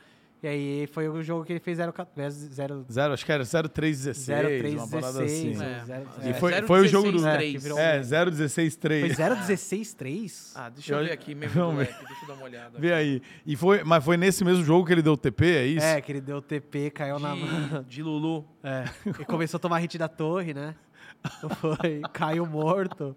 [0.45, 1.93] e aí foi o jogo que ele fez 0
[2.53, 5.55] 0 Zero, acho que era 0316, uma parada assim.
[5.55, 5.61] 0316.
[5.61, 5.85] É.
[5.85, 6.35] zero- E é.
[6.35, 7.79] foi- foi o jogo do- 016-3.
[7.79, 9.17] É, É, Foi 0163.
[9.17, 10.53] 016-3?
[10.55, 11.93] Ah, deixa eu Eu- ver aqui mesmo, moleque.
[12.07, 12.79] Deixa eu dar uma olhada.
[12.79, 13.23] Vê aí.
[13.47, 15.87] E foi, mas foi nesse mesmo jogo que ele deu o TP, é isso?
[15.87, 17.83] É, que ele deu TP, caiu na mão.
[17.83, 18.45] De, de Lulu.
[18.63, 18.85] É.
[19.19, 20.75] E começou a tomar hit da torre, né?
[21.59, 23.15] Foi, caiu morto.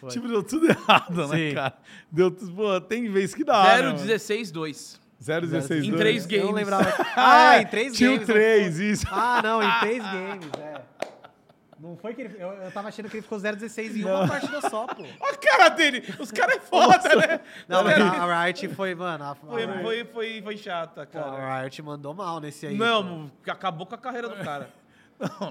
[0.00, 0.10] Foi.
[0.10, 1.54] Tipo, deu tudo errado, né, Sim.
[1.54, 1.74] cara?
[2.10, 2.52] Deu tudo.
[2.54, 3.62] Pô, tem vez que dá.
[3.82, 5.00] né, 016-2.
[5.22, 6.68] 016 Em três Eu não games.
[6.68, 7.04] lembrava.
[7.16, 8.22] Ah, em três Tinha games.
[8.28, 9.06] o 3, isso.
[9.10, 10.82] Ah, não, em três games, é.
[11.78, 12.36] Não foi que ele.
[12.38, 15.02] Eu, eu tava achando que ele ficou 016 em uma partida só, pô.
[15.02, 16.14] Olha a cara dele.
[16.20, 17.40] Os caras é foda, né?
[17.66, 19.24] Não, mas a, Riot foi, mano.
[19.24, 21.32] A, a Foi, Riot, foi, foi, foi chata, pô, cara.
[21.42, 22.78] a Riot mandou mal nesse aí.
[22.78, 22.84] pô.
[22.84, 24.68] Não, acabou com a carreira do cara.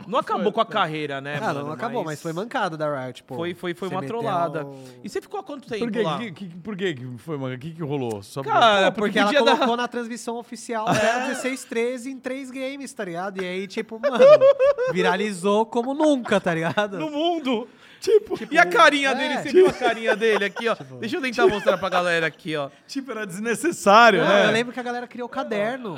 [0.08, 1.66] Não, acabou com a carreira, né, Ah, mano?
[1.68, 3.36] não acabou, mas foi mancada da Riot, pô.
[3.36, 4.66] Foi, foi, foi Você uma trollada.
[4.66, 6.02] o- E você ficou há quanto tempo Por quê?
[6.02, 6.18] lá?
[6.20, 7.56] Que, que, por que que foi, mano?
[7.56, 8.22] O que, que rolou?
[8.22, 10.86] Só Cara, Pô, porque ela dar- colocou na transmissão oficial
[11.32, 13.42] 16-13 em três games, tá ligado?
[13.42, 14.18] E aí, tipo, mano,
[14.94, 16.98] viralizou como nunca, tá ligado?
[17.00, 17.68] No mundo!
[18.00, 20.76] Tipo, E a carinha é, dele, você tipo- viu a carinha dele aqui, ó?
[21.00, 22.70] Deixa eu tentar mostrar pra galera aqui, ó.
[22.88, 24.48] tipo, era desnecessário, Não, né?
[24.48, 25.96] Eu lembro que a galera criou caderno.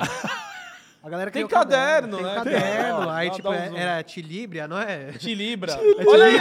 [1.04, 2.34] A galera Tem caderno, tem né?
[2.34, 3.06] caderno.
[3.06, 3.76] Ó, Aí, tipo, um é- zoom.
[3.76, 5.12] era Tilibria, não é?
[5.12, 5.78] Te libra.
[6.08, 6.38] Olha aí,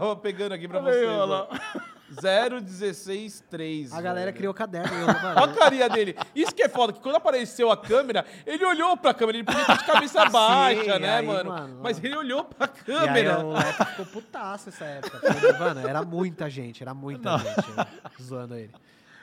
[0.00, 1.08] ó, pegando aqui pra vocês.
[1.08, 1.48] olha lá.
[2.22, 3.92] 0163.
[3.92, 4.36] A galera velho.
[4.36, 4.88] criou caderno.
[4.96, 5.06] Eu,
[5.42, 6.16] Olha a carinha dele.
[6.34, 9.38] Isso que é foda, que quando apareceu a câmera, ele olhou pra câmera.
[9.38, 11.50] Ele podia estar de cabeça baixa, né, aí, mano?
[11.50, 13.44] mano, Mas ele olhou pra e aí câmera.
[13.44, 15.20] o ficou putaço essa época.
[15.58, 17.86] Mano, era muita gente, era muita gente né,
[18.22, 18.70] zoando ele.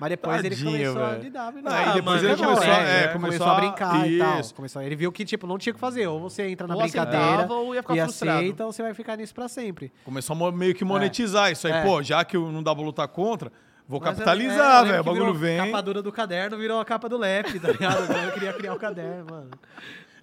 [0.01, 1.21] Mas depois ele Tadinho, começou a velho.
[1.23, 1.47] lidar.
[1.47, 4.09] Aí Ah, depois mano, ele não, começou, é, a- é, é, começou, começou a brincar
[4.09, 4.39] e tal.
[4.39, 4.55] Isso.
[4.55, 6.07] Começou, ele viu que, tipo, não tinha o que fazer.
[6.07, 8.39] Ou você entra na Ou brincadeira aceitava ou ia ficar e frustrado.
[8.39, 9.93] aceita, ou você vai ficar nisso pra sempre.
[10.03, 11.73] Começou a meio que monetizar isso aí.
[11.73, 11.83] É.
[11.83, 13.51] Pô, já que eu não dá pra lutar contra,
[13.87, 15.01] vou Mas é, capitalizar, velho.
[15.01, 15.57] O bagulho vem.
[15.59, 18.11] capa dura do caderno virou a capa do Lep, tá ligado?
[18.11, 19.49] Eu queria criar o caderno, mano.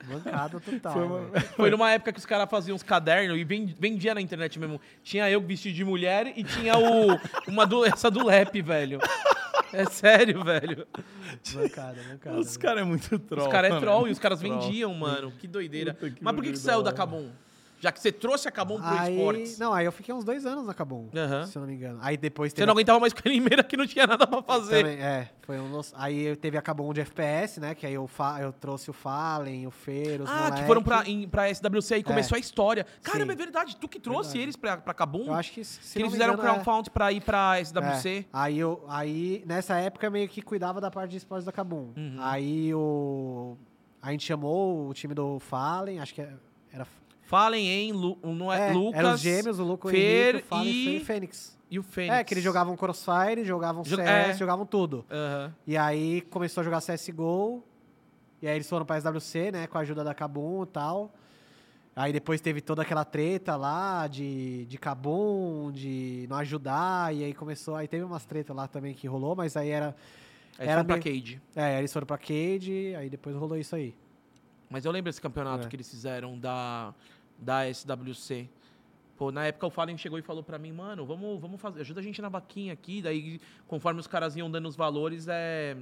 [0.08, 0.92] Mancada total.
[0.92, 1.40] Foi uma-.
[1.56, 4.80] Foi numa época que os caras faziam uns cadernos e ven- vendia na internet mesmo.
[5.02, 8.98] Tinha eu vestido de mulher e tinha o, uma do, essa do Lep, velho.
[9.72, 10.86] É sério, velho.
[11.54, 12.38] Mancada, mancada.
[12.38, 13.46] Os caras é muito troll.
[13.46, 13.80] Os caras é mano.
[13.82, 15.30] troll e os caras vendiam, mano.
[15.32, 15.92] Que doideira.
[15.94, 16.92] Que Mas por que, que saiu da.
[16.92, 17.30] Kabum?
[17.80, 19.58] Já que você trouxe a Kabum pro Aí, esportes.
[19.58, 21.46] não, aí eu fiquei uns dois anos na Cabum, Aham.
[21.46, 21.98] se eu não me engano.
[22.02, 24.26] Aí depois Você teve não a- aguentava mais com a Limeira que não tinha nada
[24.26, 24.82] pra fazer.
[24.82, 27.74] Também, é, foi um Aí teve a Cabum de FPS, né?
[27.74, 28.38] Que aí eu, fa...
[28.40, 30.66] eu trouxe o Fallen, o Feiro, os Ah, que moleque.
[30.66, 32.84] foram pra, em, pra SWC e começou a história.
[33.02, 33.38] Caramba, Sim.
[33.40, 33.76] é verdade.
[33.76, 34.42] Tu que trouxe Verdade.
[34.42, 35.26] eles pra, pra Kabum?
[35.26, 36.52] Eu acho que se que não eles fizeram engano, é.
[36.52, 38.08] crowdfund pra ir pra SWC.
[38.08, 38.24] É.
[38.32, 41.92] Aí eu, aí nessa época meio que cuidava da parte de esportes da Kabum.
[41.96, 42.16] Uhum.
[42.18, 43.56] Aí o
[44.02, 46.20] a gente chamou o time do Fallen, acho que
[46.72, 46.86] era
[47.28, 50.44] Falem em Lu, não é, é, Lucas eram os gêmeos, o Lucas, o Fer Henrique,
[50.44, 51.58] o Fallen e- e o Fênix.
[51.70, 52.14] e o Fênix.
[52.16, 54.34] É, que eles jogavam Crossfire, jogavam Jo- CS, é.
[54.34, 55.04] jogavam tudo.
[55.10, 55.54] Aham.
[55.66, 57.62] E aí começou a jogar CSGO.
[58.40, 59.66] E aí eles foram pra SWC, né?
[59.66, 61.12] Com a ajuda da Kabum e tal.
[61.94, 67.34] Aí depois teve toda aquela treta lá de, de Cabum, de não ajudar, e aí
[67.34, 67.74] começou.
[67.74, 69.94] Aí teve umas tretas lá também que rolou, mas aí era.
[70.58, 71.42] Aí Era foi pra meio- Cade.
[71.54, 73.94] É, eles foram pra Cade, aí depois rolou isso aí.
[74.70, 75.68] Mas eu lembro esse campeonato É.
[75.68, 76.94] que eles fizeram da,
[77.38, 78.48] da SWC.
[79.16, 82.00] Pô, na época o Fallen chegou e falou pra mim, mano, vamos, vamos fazer, ajuda
[82.00, 83.02] a gente na vaquinha aqui.
[83.02, 85.76] Daí, conforme os caras iam dando os valores, é.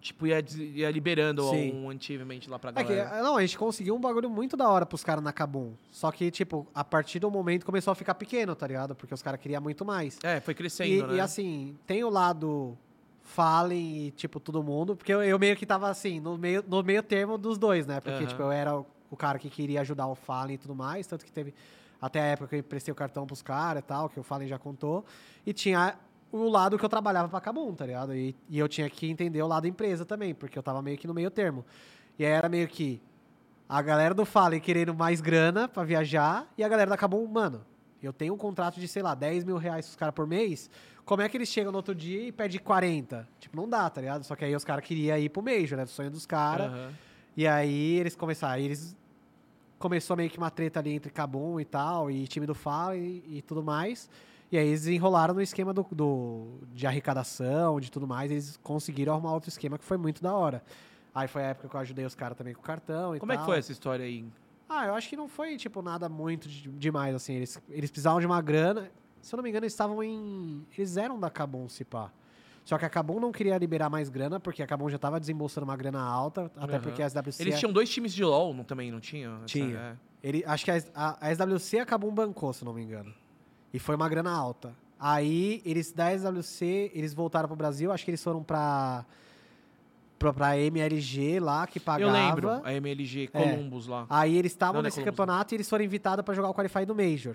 [0.00, 1.72] Tipo, ia, ia liberando Sim.
[1.84, 3.22] um achievement lá pra É que, galera.
[3.22, 5.74] não, a gente conseguiu um bagulho muito da hora pros caras na Kabum.
[5.92, 8.96] Só que, tipo, a partir do momento começou a ficar pequeno, tá ligado?
[8.96, 10.18] Porque os caras queriam muito mais.
[10.24, 11.14] É, foi E, crescendo, né?
[11.16, 12.76] e, assim, tem o lado
[13.22, 16.82] Fallen e, tipo, todo mundo, porque eu, eu meio que tava assim, no meio, no
[16.82, 18.00] meio termo dos dois, né?
[18.00, 18.26] Porque, Aham.
[18.26, 21.24] tipo, eu era o, o cara que queria ajudar o Fallen e tudo mais, tanto
[21.24, 21.54] que teve
[22.00, 24.48] até a época que eu emprestei o cartão pros caras e tal, que o Fallen
[24.48, 25.04] já contou.
[25.46, 25.94] E tinha
[26.32, 28.14] o lado que eu trabalhava pra Kabum, tá ligado?
[28.14, 31.06] E, e eu tinha que entender o lado empresa também, porque eu tava meio que
[31.06, 31.62] no meio termo.
[32.18, 33.02] E aí era meio que
[33.68, 37.64] a galera do Fallen querendo mais grana pra viajar e a galera da Kabum, mano,
[38.02, 40.70] eu tenho um contrato de, sei lá, 10 mil reais pros caras por mês.
[41.04, 43.28] Como é que eles chegam no outro dia e pedem 40?
[43.38, 44.24] Tipo, não dá, tá ligado?
[44.24, 45.84] Só que aí os caras queriam ir pro Major, né?
[45.84, 46.72] Do sonho dos caras.
[46.72, 46.92] Aham.
[47.36, 48.54] E aí eles começaram.
[48.54, 48.96] aí eles
[49.82, 53.38] começou meio que uma treta ali entre Cabum e tal, e time do Fallen e,
[53.38, 54.08] e tudo mais.
[54.50, 58.30] E aí eles enrolaram no esquema do, do- de arrecadação, de tudo mais.
[58.30, 60.62] Eles conseguiram arrumar outro esquema que foi muito da hora.
[61.14, 63.32] Aí foi a época que eu ajudei os caras também com o cartão e Como
[63.32, 63.46] é que tal.
[63.50, 64.24] foi essa história aí?
[64.68, 67.34] Ah, eu acho que não foi, tipo, nada muito de- demais, assim.
[67.34, 68.90] Eles, eles precisavam de uma grana.
[69.20, 70.64] Se eu não me engano, eles estavam em.
[70.76, 72.10] Eles eram da Cabum, se pá.
[72.64, 75.64] Só que a Cabum não queria liberar mais grana, porque a Cabum já tava desembolsando
[75.64, 76.82] uma grana alta, até Aham.
[76.82, 77.42] porque a SWC.
[77.42, 79.36] Eles tinham dois times de LoL não, também, não tinham?
[79.36, 79.76] Essa- Tinha.
[79.78, 79.96] é.
[80.22, 83.12] Ele, acho que a, a, a SWC a Cabum bancou, se não me engano.
[83.74, 84.72] E foi uma grana alta.
[84.98, 89.04] Aí, eles da SWC, eles voltaram pro Brasil, acho que eles foram pra.
[90.16, 92.08] pra, pra MLG lá, que pagava.
[92.08, 93.26] Eu lembro, a MLG É.
[93.56, 94.06] Columbus lá.
[94.08, 96.50] Aí eles estavam Não, não é nesse Columbus, campeonato e eles foram invitados pra jogar
[96.50, 97.34] o Qualify do Major.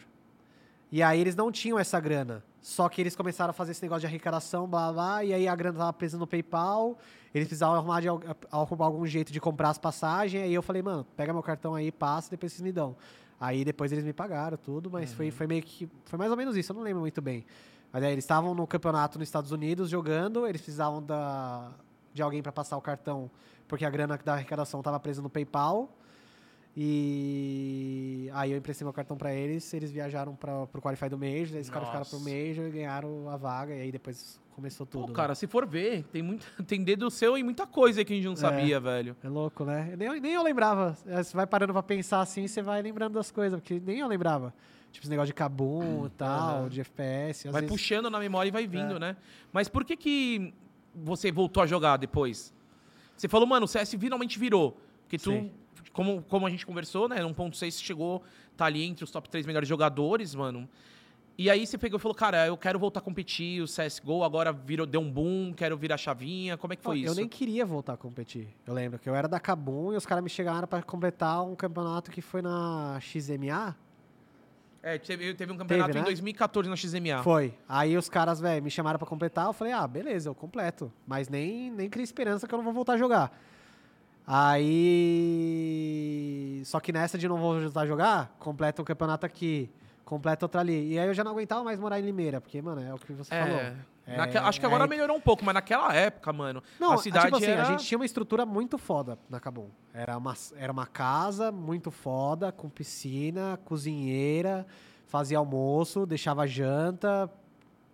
[0.92, 2.44] E aí eles não tinham essa grana.
[2.62, 5.56] Só que eles começaram a fazer esse negócio de arrecadação, blá blá, e aí a
[5.56, 6.98] grana tava presa no PayPal.
[7.34, 8.08] Eles precisavam arrumar, de,
[8.52, 10.44] arrumar algum jeito de comprar as passagens.
[10.44, 12.96] Aí eu falei, mano, pega meu cartão aí, passa, depois vocês me dão.
[13.40, 15.88] Aí depois eles me pagaram tudo, mas foi, foi meio que.
[16.06, 17.46] Foi mais ou menos isso, eu não lembro muito bem.
[17.92, 21.72] Mas aí eles estavam no campeonato nos Estados Unidos jogando, eles precisavam da,
[22.14, 23.30] de alguém pra passar o cartão,
[23.68, 25.90] porque a grana da arrecadação tava presa no PayPal.
[26.80, 31.56] E aí eu emprestei meu cartão pra eles, eles viajaram para pro Qualify do Major,
[31.56, 32.20] eles ficaram ficaram pro.
[32.20, 35.02] Major e ganharam a vaga, e aí depois começou tudo.
[35.02, 35.14] Pô, né?
[35.16, 38.16] cara, se for ver, tem, muito, tem dedo seu e muita coisa aí que a
[38.16, 39.18] gente não sabia, velho.
[39.24, 39.96] É louco, né?
[39.98, 40.96] Nem, nem eu lembrava.
[41.08, 44.08] É, Você vai parando pra pensar assim, você vai lembrando das coisas, porque nem eu
[44.08, 44.54] lembrava.
[44.92, 46.70] Tipo, esse negócio de Kabum e tal, Aham.
[46.70, 47.50] de FPS.
[47.50, 47.76] Vai vezes...
[47.76, 48.68] puxando na memória e vai É.
[48.68, 49.18] vindo, né?
[49.52, 50.54] Mas por que que
[50.94, 52.54] você voltou a jogar depois?
[53.16, 54.78] Você falou, mano, o CS finalmente virou.
[55.02, 55.52] Porque tu, Sim.
[55.98, 57.22] Como, como a gente conversou, né?
[57.22, 58.22] No 1.6 você chegou,
[58.56, 60.70] tá ali entre os top 3 melhores jogadores, mano.
[61.36, 64.52] E aí você pegou e falou, cara, eu quero voltar a competir, o CSGO agora
[64.54, 66.56] virou, deu um boom, quero virar chavinha.
[66.56, 67.16] Como é que foi eu isso?
[67.16, 68.48] nem queria voltar a competir.
[68.68, 71.56] Eu lembro que eu era da Kabum e os caras me chegaram pra completar um
[71.56, 73.76] campeonato que foi na XMA.
[74.84, 76.06] É, teve, teve um campeonato Teve, em né?
[76.06, 77.24] 2014 na XMA.
[77.24, 77.56] Foi.
[77.68, 79.48] Aí os caras, velho, me chamaram pra completar.
[79.48, 80.94] Eu falei, ah, beleza, eu completo.
[81.08, 83.36] Mas nem, nem cria esperança que eu não vou voltar a jogar.
[85.28, 86.62] Aí.
[86.66, 89.70] Só que nessa de não vou voltar a jogar, completa um campeonato aqui,
[90.04, 90.94] completa outro ali.
[90.94, 93.14] E aí eu já não aguentava mais morar em Limeira, porque, mano, é o que
[93.14, 93.58] você falou.
[93.58, 93.76] É.
[94.10, 96.98] É, Naque- acho que agora é- melhorou um pouco, mas naquela época, mano, Não, a
[96.98, 97.62] cidade tipo assim, era...
[97.64, 99.68] a gente tinha uma estrutura muito foda na Cabum.
[99.94, 104.66] Era uma, era uma casa muito foda, com piscina, cozinheira,
[105.08, 107.30] fazia almoço, deixava janta.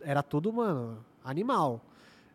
[0.01, 1.81] Era tudo, mano, animal.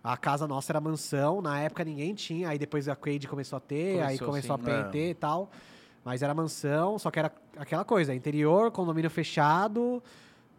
[0.03, 3.61] A casa nossa era mansão, na época ninguém tinha, aí depois a Quaid começou a
[3.61, 4.63] ter, aí Começou, começou sim.
[4.63, 5.51] a PNT e tal.
[6.05, 10.03] Mas era mansão, só que era aquela coisa, interior, condomínio fechado,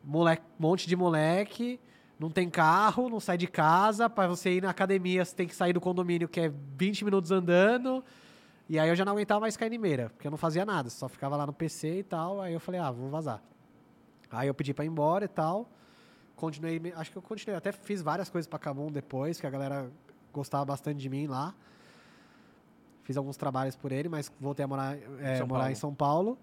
[0.04, 1.80] moleque, monte de moleque,
[2.20, 5.56] não tem carro, não sai de casa, para você ir na academia você tem que
[5.56, 8.04] sair do condomínio que é 20 minutos andando.
[8.68, 10.90] E aí eu já não aguentava mais ficar em Limeira, porque eu não fazia nada,
[10.90, 13.42] só ficava lá no PC e tal, aí eu falei, ah, vou vazar.
[14.30, 15.68] Aí eu pedi pra ir embora e tal.
[16.40, 19.92] Continuei, acho que eu continuei, até fiz várias coisas pra Cabum depois, que a galera
[20.32, 21.54] gostava bastante de mim lá.
[23.04, 25.72] Fiz alguns trabalhos por ele, mas voltei a morar, é, São morar Paulo.
[25.74, 26.38] em São Paulo.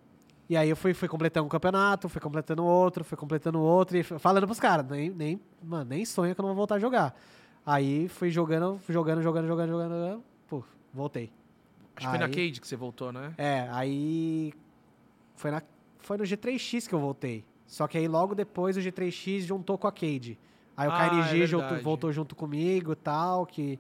[0.51, 4.03] E aí eu fui, fui completando um campeonato, fui completando outro, fui completando outro, e
[4.03, 7.19] falando pros caras, nem, nem, mano, nem sonho que eu não vou voltar a jogar.
[7.65, 10.63] Aí fui jogando, jogando, jogando, jogando, jogando, jogando, pô,
[10.93, 11.33] voltei.
[11.97, 13.33] Acho que foi na Cade que você voltou, né?
[13.39, 14.53] É, aí
[15.37, 15.63] foi, na,
[16.01, 17.47] foi no G3X que eu voltei.
[17.67, 20.39] Só que aí logo depois o G3X juntou com a Cade.
[20.77, 23.79] Aí o Ah, KNG é junto- voltou junto comigo e tal, que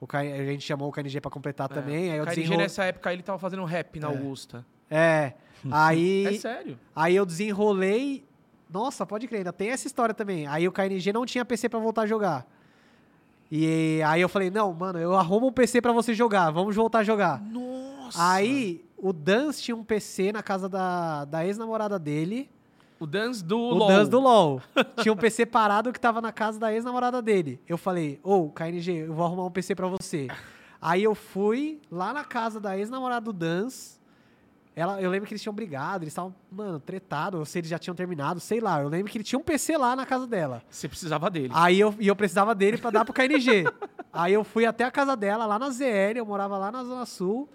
[0.00, 2.10] o K- a gente chamou o KNG pra completar também.
[2.12, 2.64] Aí eu o KNG desenrolei...
[2.64, 4.10] nessa época ele tava fazendo rap na É.
[4.10, 4.64] Augusta.
[4.90, 5.32] É.
[5.70, 6.78] Aí, É sério.
[6.94, 8.24] aí eu desenrolei.
[8.70, 10.46] Nossa, pode crer, ainda tem essa história também.
[10.46, 12.46] Aí o KNG não tinha PC pra voltar a jogar.
[13.50, 17.00] E aí eu falei, não, mano, eu arrumo um PC pra você jogar, vamos voltar
[17.00, 17.40] a jogar.
[17.42, 18.32] Nossa.
[18.32, 22.50] Aí o Dance tinha um PC na casa da, da ex-namorada dele.
[22.98, 23.88] O dance do O LoL.
[23.88, 24.62] Dance do LoL.
[25.02, 27.60] Tinha um PC parado que tava na casa da ex-namorada dele.
[27.68, 30.28] Eu falei, ô, KNG, eu vou arrumar um PC pra você.
[30.80, 33.96] Aí eu fui lá na casa da ex-namorada do Dance.
[34.74, 37.78] Ela, eu lembro que eles tinham brigado, eles estavam, mano, tretados, ou se eles já
[37.78, 38.82] tinham terminado, sei lá.
[38.82, 40.62] Eu lembro que ele tinha um PC lá na casa dela.
[40.68, 41.50] Você precisava dele.
[41.54, 43.64] Aí eu, e eu precisava dele pra dar pro KNG.
[44.12, 47.06] Aí eu fui até a casa dela, lá na ZL, eu morava lá na Zona
[47.06, 47.48] Sul.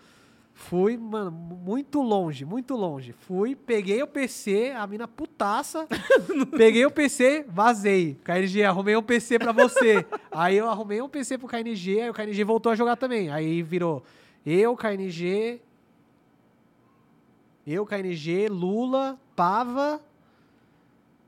[0.69, 3.13] Fui, mano, muito longe, muito longe.
[3.13, 5.88] Fui, peguei o PC, a mina putaça.
[6.55, 8.15] peguei o PC, vazei.
[8.23, 10.05] KNG, arrumei um PC pra você.
[10.31, 13.29] aí eu arrumei um PC pro KNG, aí o KNG voltou a jogar também.
[13.29, 14.03] Aí virou
[14.45, 15.59] eu, KNG.
[17.65, 19.99] Eu, KNG, Lula, Pava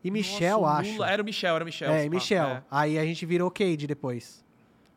[0.04, 0.92] e Michel, Nossa, acho.
[0.94, 1.92] Lula- Era o Michel, era o Michel.
[1.92, 2.46] É, e Michel.
[2.48, 2.64] é.
[2.70, 4.43] Aí a gente virou Cade depois.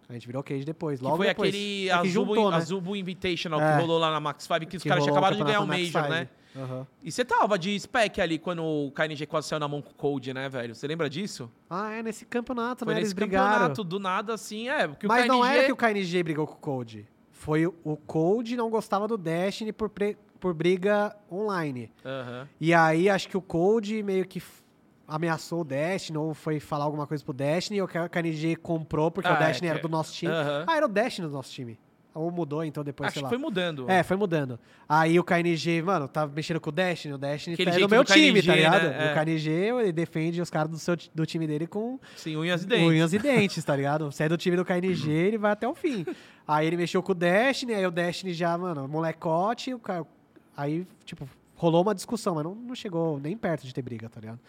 [0.08, 0.98] A gente virou Cade depois.
[1.00, 1.48] Que Logo foi depois.
[1.50, 2.56] aquele É que Azubo, juntou, né?
[2.56, 3.74] Azubo Invitational É.
[3.74, 6.08] que rolou lá na Max 5, que os Que caras acabado de ganhar o Major,
[6.08, 6.28] né?
[6.54, 6.86] Aham.
[7.02, 9.94] E você tava de spec ali quando o KNG quase saiu na mão com o
[9.94, 10.74] Code, né, velho?
[10.74, 11.50] Você lembra disso?
[11.68, 13.00] Ah, é nesse campeonato, Foi né?
[13.00, 13.50] nesse Eles brigaram.
[13.52, 14.88] campeonato, do nada, assim, é.
[14.88, 15.36] Porque Mas o KNG...
[15.38, 17.06] não era que o KNG brigou com o Code.
[17.30, 21.90] Foi o- Code não gostava do Destiny por, pre- por briga online.
[22.02, 22.48] Aham.
[22.58, 24.40] E aí acho que o Code meio que
[25.08, 29.28] ameaçou o Destiny ou foi falar alguma coisa pro Destiny e o KNG comprou porque
[29.28, 30.32] Ah, o é, Destiny era que- do nosso time.
[30.32, 30.64] Aham.
[30.66, 31.78] Ah, era o Destiny do nosso time.
[32.14, 33.28] Ou mudou então depois, Acho sei que lá.
[33.28, 33.90] foi mudando.
[33.90, 34.58] É, foi mudando.
[34.88, 37.90] Aí o KNG, mano, tava mexendo com o Destiny, o Destiny Aquele tá no jeito
[37.90, 38.82] meu time, KNG, tá ligado?
[38.88, 39.08] né?
[39.08, 39.12] É.
[39.12, 42.66] O KNG, ele defende os caras do, seu, do time dele com Sim, unhas e
[42.66, 42.86] dentes.
[42.88, 44.10] unhas e dentes, tá ligado?
[44.10, 46.06] Você é do time do KNG, ele vai até o fim.
[46.48, 50.06] Aí ele mexeu com o Destiny, aí o Destiny já, mano, molecote, o cara...
[50.56, 54.20] aí, tipo, rolou uma discussão, mas não, não chegou nem perto de ter briga, tá
[54.22, 54.40] ligado?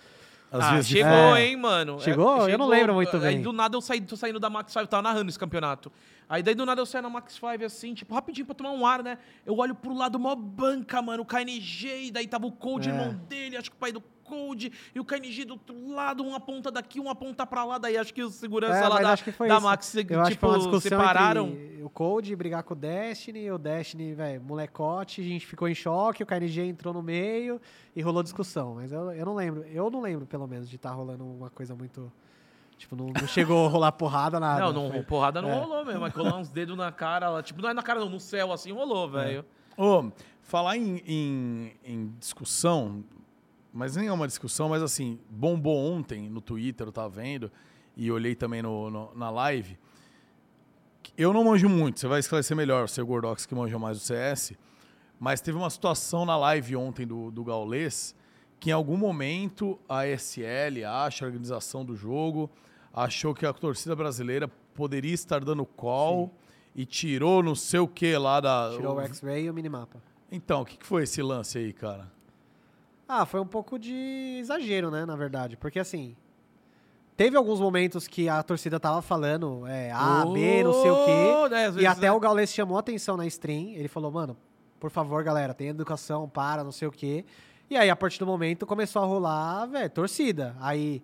[0.52, 1.46] Às ah, vezes chegou, É.
[1.46, 2.00] hein, mano.
[2.00, 2.48] Chegou?
[2.48, 3.42] É, Eu não lembro muito Aí bem.
[3.42, 5.92] do nada eu saí, tô saindo da Max 5, eu tava narrando esse campeonato.
[6.30, 8.86] Aí daí do nada eu saio na Max 5 assim, tipo, rapidinho pra tomar um
[8.86, 9.18] ar, né?
[9.46, 12.94] Eu olho pro lado, mó banca, mano, o KNG, e daí tava o Code, É.
[12.94, 16.40] irmão dele, acho que o pai do Code, e o KNG do outro lado, uma
[16.40, 19.24] ponta daqui, uma ponta pra lá, daí acho que os segurança É, lá da, acho
[19.24, 19.60] que foi da.
[19.60, 21.56] Max, Eu acho que foi tipo, separaram.
[21.82, 26.22] o Code brigar com o Destiny, o Destiny, velho, molecote, a gente ficou em choque,
[26.22, 27.60] o KNG entrou no meio
[27.96, 28.76] e rolou discussão.
[28.76, 31.74] Mas eu, eu não lembro, eu não lembro, pelo menos, de estar rolando uma coisa
[31.76, 32.12] muito...
[32.78, 34.62] Tipo, não, não chegou a rolar porrada, nada.
[34.66, 35.56] Não, não, Foi- porrada não é.
[35.60, 38.08] rolou mesmo, mas colar uns dedos na cara, lá, tipo, não é na cara não,
[38.10, 39.24] no céu, assim, rolou, É.
[39.24, 39.46] velho.
[39.76, 40.12] Ô,
[40.44, 43.04] falar em, em- em discussão,
[43.78, 47.52] mas nem é uma discussão, mas assim, bombou ontem no Twitter, eu tava vendo,
[47.96, 49.78] e olhei também no, no- na live.
[51.18, 54.04] Eu não manjo muito, você vai esclarecer melhor, o seu Gordox que manja mais do
[54.04, 54.54] CS,
[55.20, 58.16] mas teve uma situação na live ontem do, do Gaulês,
[58.60, 62.50] que em algum momento a SL, acha a organização do jogo,
[62.94, 66.34] achou que a torcida brasileira poderia estar dando call
[66.76, 68.72] e tirou não sei o que lá da.
[68.76, 70.02] Tirou o X-Ray e o minimapa.
[70.32, 72.12] Então, o que, que foi esse lance aí, cara?
[73.08, 75.56] Ah, foi um pouco de exagero, né, na verdade.
[75.58, 76.16] Porque assim.
[77.16, 81.34] Teve alguns momentos que a torcida tava falando é, A, B, não sei o quê.
[81.36, 82.12] Oh, né, às E vezes, até né?
[82.12, 83.70] o Gaules chamou atenção na stream.
[83.70, 84.38] Ele falou, mano,
[84.80, 87.26] por favor, galera, tenha educação, para, não sei o quê.
[87.72, 90.56] E aí, a partir do momento, começou a rolar, velho, torcida.
[90.60, 91.02] Aí.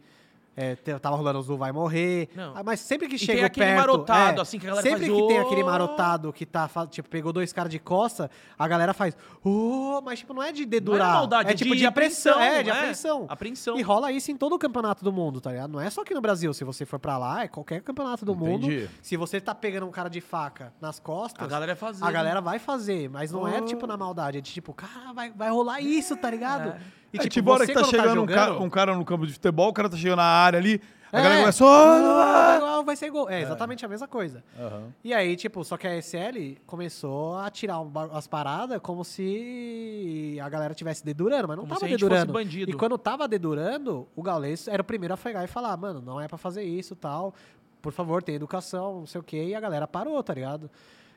[0.56, 2.30] É, tava rolando o Zul vai morrer.
[2.36, 2.56] Não.
[2.56, 4.88] Ah, Mas sempre que E chega tem aquele perto, marotado, é, assim, que a galera
[4.88, 8.68] Sempre faz, que tem aquele marotado que tá, tipo, pegou dois caras de costa, a
[8.68, 11.14] galera faz, ô, mas tipo, não é de Não é dedurar.
[11.14, 12.40] maldade, é tipo de, apreensão.
[12.40, 13.26] É, de apreensão.
[13.28, 13.80] Apreensão.
[13.80, 15.72] E rola isso em todo o campeonato do mundo, tá ligado?
[15.72, 16.54] Não é só aqui no Brasil.
[16.54, 18.68] Se você for pra lá, é qualquer campeonato do mundo.
[18.68, 18.90] Entendi.
[19.02, 22.04] Se você tá pegando um cara de faca nas costas, A galera é fazer.
[22.06, 23.10] a galera vai fazer.
[23.10, 23.66] Mas não é Oh.
[23.66, 24.38] tipo na maldade.
[24.38, 26.76] É de tipo, cara, vai, vai rolar isso, tá ligado?
[27.14, 27.24] É.
[27.24, 29.06] E é tipo, a hora que tá quando chegando um, cara, jogando- um cara no
[29.06, 30.82] campo de futebol, o cara tá chegando na área ali,
[31.12, 31.24] a É.
[31.24, 31.64] galera começa.
[31.66, 33.30] "Oh, Ah, vai ser gol.
[33.30, 34.44] É exatamente a mesma coisa.
[34.60, 34.92] Aham.
[35.04, 37.78] E aí, tipo, só que a SL começou a tirar
[38.12, 42.00] as paradas como se a galera tivesse dedurando, mas não Como tava se a gente
[42.00, 42.34] fosse dedurando.
[42.34, 42.72] bandido.
[42.72, 46.20] E quando tava dedurando, o Gaules era o primeiro a pegar e falar, mano, não
[46.20, 47.34] é pra fazer isso tal.
[47.82, 49.46] Por favor, tem educação, não sei o quê.
[49.50, 50.70] E a galera parou, tá ligado?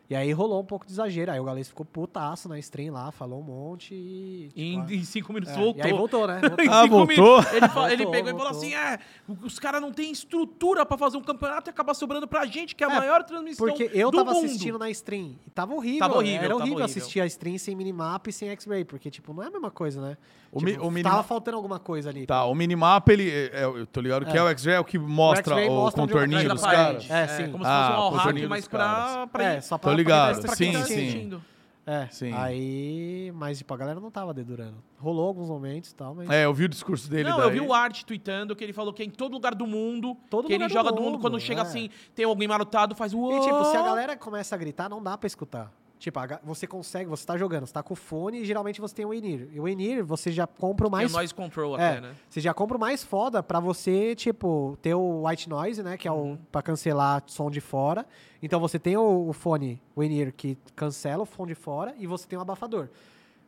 [0.08, 1.32] E aí rolou um pouco de exagero.
[1.32, 4.50] Aí o Gaules ficou putaço na stream lá, falou um monte e.
[4.54, 5.82] Em, tipo, em cinco minutos é, voltou.
[5.82, 6.40] E aí voltou, né?
[6.60, 6.72] Em Voltou.
[6.72, 7.38] Ah, voltou?
[7.40, 7.66] Ele, ele
[8.04, 8.58] Voltou, pegou e falou voltou.
[8.58, 8.98] assim: é,
[9.42, 12.84] os caras não têm estrutura pra fazer um campeonato e acabar sobrando pra gente, que
[12.84, 13.66] é a É, maior transmissão.
[13.66, 14.44] Porque eu do tava mundo.
[14.46, 15.98] assistindo na stream e tava horrível.
[15.98, 16.84] Tava horrível, Era tava horrível, horrível.
[16.84, 20.00] assistir a stream sem minimap e sem X-Ray, porque, tipo, não é a mesma coisa,
[20.00, 20.16] né?
[20.52, 22.24] O Tipo, mi- o Tava faltando alguma coisa ali.
[22.26, 23.28] Tá, o minimapa, ele.
[23.28, 24.42] é- é- eu tô ligado que é, É.
[24.42, 27.10] o X-Ray, é o que mostra o, o contorninho dos caras.
[27.10, 27.50] É, sim.
[27.50, 30.42] Como se Ah, fosse um all hack, contorninho mas pra, É, só pra ligado, sim,
[30.42, 30.76] tá sim.
[30.76, 31.42] assistindo.
[31.88, 32.32] É, Sim.
[32.32, 33.30] aí...
[33.36, 34.74] Mas, tipo, a galera não tava dedurando.
[34.98, 36.28] Rolou alguns momentos e tal, mas...
[36.28, 37.46] É, eu vi o discurso dele Não, daí.
[37.46, 40.16] eu vi o Art tweetando que ele falou que é em todo lugar do mundo,
[40.28, 41.62] Todo que ele lugar do joga do mundo, mundo, quando chega é.
[41.62, 45.00] assim, tem alguém marotado, faz o E, tipo, se a galera começa a gritar, não
[45.00, 45.72] dá pra escutar.
[45.98, 49.06] Tipo, você consegue, você tá jogando, você tá com o fone e geralmente você tem
[49.06, 49.48] o in-ear.
[49.50, 51.12] E o in-ear, você já compra o mais mais...
[51.12, 52.14] noise control É, até, né?
[52.28, 55.96] Você já compra o mais foda pra você, tipo, ter o white noise, né?
[55.96, 58.06] Que é o pra cancelar som de fora.
[58.42, 62.06] Então você tem o, o fone, o in-ear, que cancela o som de fora e
[62.06, 62.88] você tem um abafador.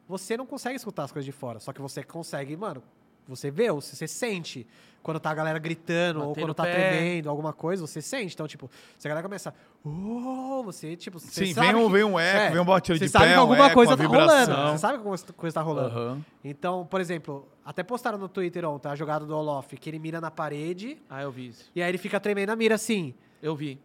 [0.09, 2.83] Você não consegue escutar as coisas de fora, só que você consegue, mano,
[3.29, 4.67] você vê, você, você sente
[5.03, 6.73] quando tá a galera gritando ou quando tá pé.
[6.73, 8.35] tremendo, alguma coisa, você sente.
[8.35, 8.69] Então, tipo,
[8.99, 12.19] se a galera começa, oh, você, tipo, você Sim, sabe vem um, que- vem um
[12.19, 14.05] eco, é, vem um batida você de sabe pé, que um alguma eco, coisa tá
[14.05, 14.55] rolando.
[14.73, 15.89] Você sabe que alguma coisa tá rolando.
[15.99, 16.25] Aham.
[16.45, 20.21] Então, por exemplo, até postaram no Twitter ontem a jogada do Olof, que ele mira
[20.21, 21.71] na parede Ah, eu vi isso.
[21.75, 23.15] e aí ele fica tremendo a mira assim.
[23.43, 23.81] Eu vi.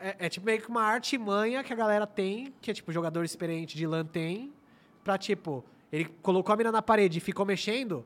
[0.00, 3.24] É, é tipo meio que uma artimanha que a galera tem, que é tipo jogador
[3.24, 4.52] experiente de LAN tem,
[5.02, 8.04] pra tipo, ele colocou a mira na parede e ficou mexendo,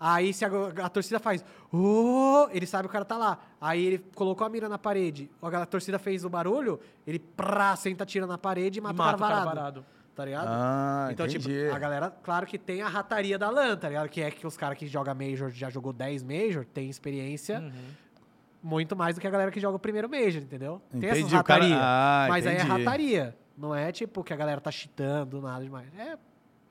[0.00, 0.48] aí se a,
[0.84, 3.38] a torcida faz, oh, ele sabe que o cara tá lá.
[3.60, 7.74] Aí ele colocou a mira na parede, a, a torcida fez o barulho, ele prá,
[7.76, 9.86] senta, tira na parede e mata, Mata o cara varado.
[10.14, 10.48] Tá ligado?
[10.48, 11.46] Ah, Então, entendi.
[11.48, 14.08] tipo, a galera, claro que tem a rataria da LAN, tá ligado?
[14.08, 17.70] Que é que os caras que jogam Major, já jogou 10 Major, tem experiência Uhum.
[18.60, 20.82] muito mais do que a galera que joga o primeiro Major, entendeu?
[20.90, 21.78] Tem essas Entendi, o cara- rataria.
[21.80, 22.82] Ah, mas aí é entendi.
[22.84, 23.36] rataria.
[23.56, 25.86] Não é tipo que a galera tá cheatando, nada demais.
[25.96, 26.16] É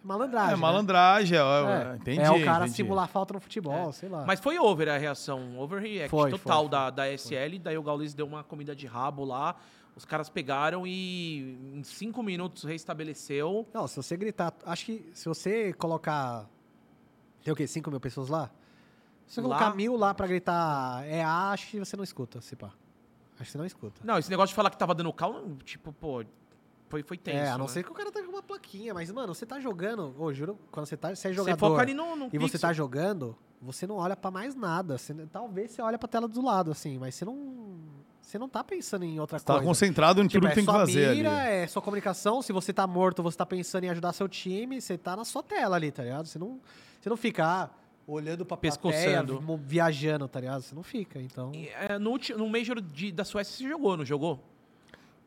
[0.07, 0.49] malandragem.
[0.53, 0.61] É né?
[0.61, 2.19] malandragem, ó, É, entendi.
[2.21, 2.75] é o cara entendi.
[2.77, 4.25] simular falta no futebol, sei lá.
[4.25, 7.59] Mas foi over a reação, overreact Foi, total foi, da, da SL.
[7.61, 9.55] Daí o Gaules deu uma comida de rabo lá.
[9.95, 13.67] Os caras pegaram e em cinco minutos restabeleceu.
[13.73, 14.53] Não, se você gritar.
[14.65, 16.45] Acho que se você colocar.
[17.43, 17.65] Tem o quê?
[17.65, 18.51] 5 mil pessoas lá?
[19.25, 19.57] Se você Lá?
[19.57, 22.67] colocar mil lá pra gritar é A, acho que você não escuta, se pá.
[23.35, 24.01] Acho que você não escuta.
[24.03, 26.23] Não, esse negócio de falar que tava dando cal, tipo, pô,
[26.89, 27.37] foi, foi tenso.
[27.37, 27.71] é, a não né?
[27.71, 30.15] ser que o cara tá com uma plaquinha, mas, mano, você tá jogando.
[30.17, 31.09] Ô, juro, quando você tá.
[31.13, 31.57] Você é Você jogador.
[31.69, 32.59] foca ali no, no e você pixel.
[32.61, 34.97] tá jogando, você não olha pra mais nada.
[34.97, 37.77] Você- talvez você olha pra tela do lado, assim, mas você não.
[38.21, 39.65] Você não tá pensando em outra Você tá coisa.
[39.67, 41.49] concentrado em Tipo, tudo que é tem que sua fazer mira, ali.
[41.63, 42.41] é sua comunicação.
[42.41, 45.41] Se você tá morto, você tá pensando em ajudar seu time, você tá na sua
[45.41, 46.25] tela ali, tá ligado?
[46.25, 46.59] Você não,
[46.99, 47.69] você não fica ah,
[48.05, 48.71] olhando pra plateia,
[49.23, 49.39] Pescoçando.
[49.39, 50.61] vi- viajando, tá ligado?
[50.61, 51.53] Você não fica, então...
[51.55, 54.43] E, é, no, no Major de- da Suécia você jogou, não jogou?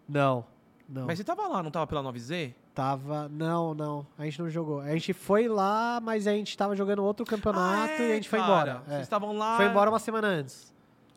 [0.07, 0.45] Não,
[0.91, 1.07] não.
[1.07, 2.53] Mas você tava lá, não tava pela 9Z?
[2.75, 3.29] Tava...
[3.29, 4.07] Não, não.
[4.19, 4.81] A gente não jogou.
[4.81, 8.15] A gente foi lá, mas a gente tava jogando outro campeonato Ah, é, e a
[8.17, 8.53] gente foi cara.
[8.53, 8.83] embora.
[8.87, 9.03] Vocês É.
[9.03, 9.57] estavam lá.
[9.57, 10.73] Foi embora uma semana antes.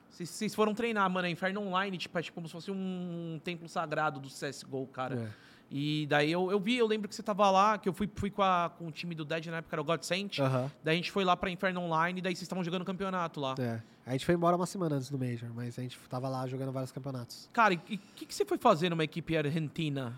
[0.09, 1.27] Vocês, vocês foram treinar, mano.
[1.27, 5.15] É Inferno Online, tipo, é tipo como se fosse um templo sagrado do CSGO, cara.
[5.15, 5.27] É.
[5.75, 8.29] E daí eu, eu vi, eu lembro que você tava lá, que eu fui, fui
[8.29, 10.37] com, a- com o time do Dead na época, era o Godsent.
[10.39, 10.69] Aham.
[10.83, 13.55] Daí a gente foi lá pra Inferno Online, daí vocês estavam jogando campeonato lá.
[13.57, 13.81] É.
[14.05, 16.71] A gente foi embora uma semana antes do Major, mas a gente tava lá jogando
[16.71, 17.49] vários campeonatos.
[17.51, 17.79] Cara, e o
[18.15, 20.13] que, que você foi fazer numa equipe argentina?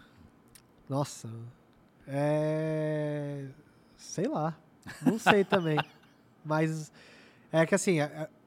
[0.90, 1.30] Nossa.
[2.06, 3.46] É.
[3.96, 4.58] Sei lá.
[5.02, 5.78] Não sei também.
[6.44, 6.92] Mas
[7.52, 7.98] é que assim,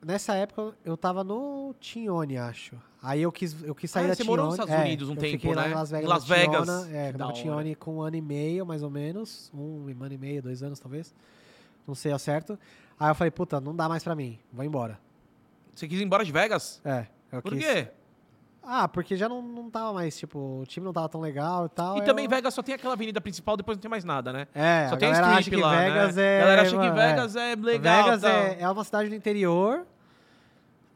[0.05, 2.77] nessa época eu tava no Tione, acho.
[3.03, 4.31] Aí eu quis, eu quis sair Ah, da você Tione.
[4.31, 5.71] morou nos Estados é, Unidos um eu tempo, né?
[5.71, 6.09] em Las Vegas.
[6.09, 6.93] Las no Tiona, Vegas.
[6.93, 9.51] É, no Tione com um ano e meio, mais ou menos.
[9.55, 11.15] Um ano e meio, dois anos talvez.
[11.87, 12.59] Não sei ao certo.
[12.99, 14.39] Aí eu falei, puta, não dá mais pra mim.
[14.53, 14.99] Vou embora.
[15.75, 16.81] Você quis ir embora de Vegas?
[16.85, 17.07] É.
[17.31, 17.89] Eu Por quis- quê?
[18.71, 21.69] Ah, porque já não, não tava mais, tipo, o time não tava tão legal e
[21.71, 21.97] tal.
[21.97, 22.31] E aí também eu...
[22.31, 24.47] Vegas só tem aquela avenida principal, depois não tem mais nada, né?
[24.55, 26.23] É, Só a tem galera strip acha que lá, Vegas né?
[26.23, 26.37] é...
[26.37, 26.91] A galera acha que é.
[26.91, 28.05] Vegas é, legal.
[28.05, 28.31] Vegas tal.
[28.31, 29.87] é, é uma cidade do interior,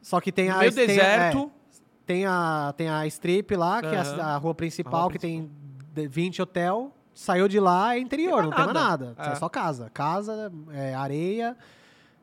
[0.03, 0.59] só que tem No a...
[0.59, 1.51] meio tem, deserto.
[1.51, 1.75] é,
[2.05, 5.49] tem, a, tem a Strip lá, que é a, a rua principal, rua que tem
[5.93, 6.91] de- 20 hotel.
[7.15, 9.05] Saiu de lá, é interior, Tem não mais tem mais nada.
[9.17, 9.29] nada.
[9.29, 9.31] É.
[9.33, 9.35] É.
[9.35, 9.89] só casa.
[9.93, 11.55] Casa, é, areia...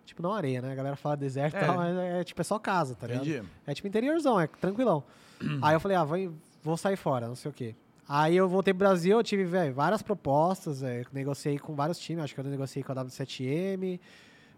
[0.05, 0.73] Tipo, não areia, né?
[0.73, 1.65] A galera fala deserto, e É.
[1.65, 3.25] tal, mas é, tipo, é só casa, tá ligado?
[3.29, 3.47] Entendi.
[3.65, 5.05] É tipo interiorzão, é tranquilão.
[5.63, 7.75] Aí eu falei, ah, vou, vou sair fora, não sei o quê.
[8.09, 12.25] Aí eu voltei pro Brasil, eu tive, velho, várias propostas, é, negociei com vários times,
[12.25, 14.01] acho que eu negociei com a W7M,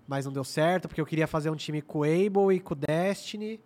[0.09, 2.72] mas não deu certo, porque eu queria fazer um time com o Able e com
[2.72, 3.60] o Destiny,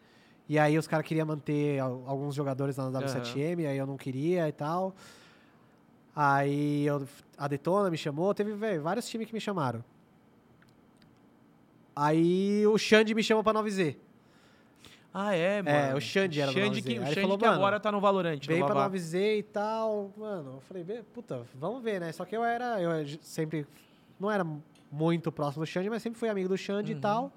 [0.49, 4.49] e aí os caras queriam manter al- alguns jogadores na W7M, aí eu não queria
[4.49, 4.95] e tal.
[6.15, 7.07] Aí eu,
[7.39, 9.85] a Detona me chamou, teve, velho, vários times que me chamaram.
[11.95, 13.97] Aí o Xande me chamou pra 9Z.
[15.19, 15.77] Ah, é, mano.
[15.77, 16.85] É, o Xande era Xande 9Z.
[16.85, 18.39] que, o Xande falou, que agora tá no Valorant.
[18.47, 18.91] Veio pra Vavá.
[18.95, 20.57] 9Z e tal, mano.
[20.57, 22.13] Eu falei, "Bê, puta, vamos ver, né?
[22.13, 22.91] Só que eu era, eu
[23.23, 23.67] sempre,
[24.21, 24.45] não era
[24.93, 26.99] muito próximo do Xande, mas sempre fui amigo do Xande Uhum.
[26.99, 27.33] e tal.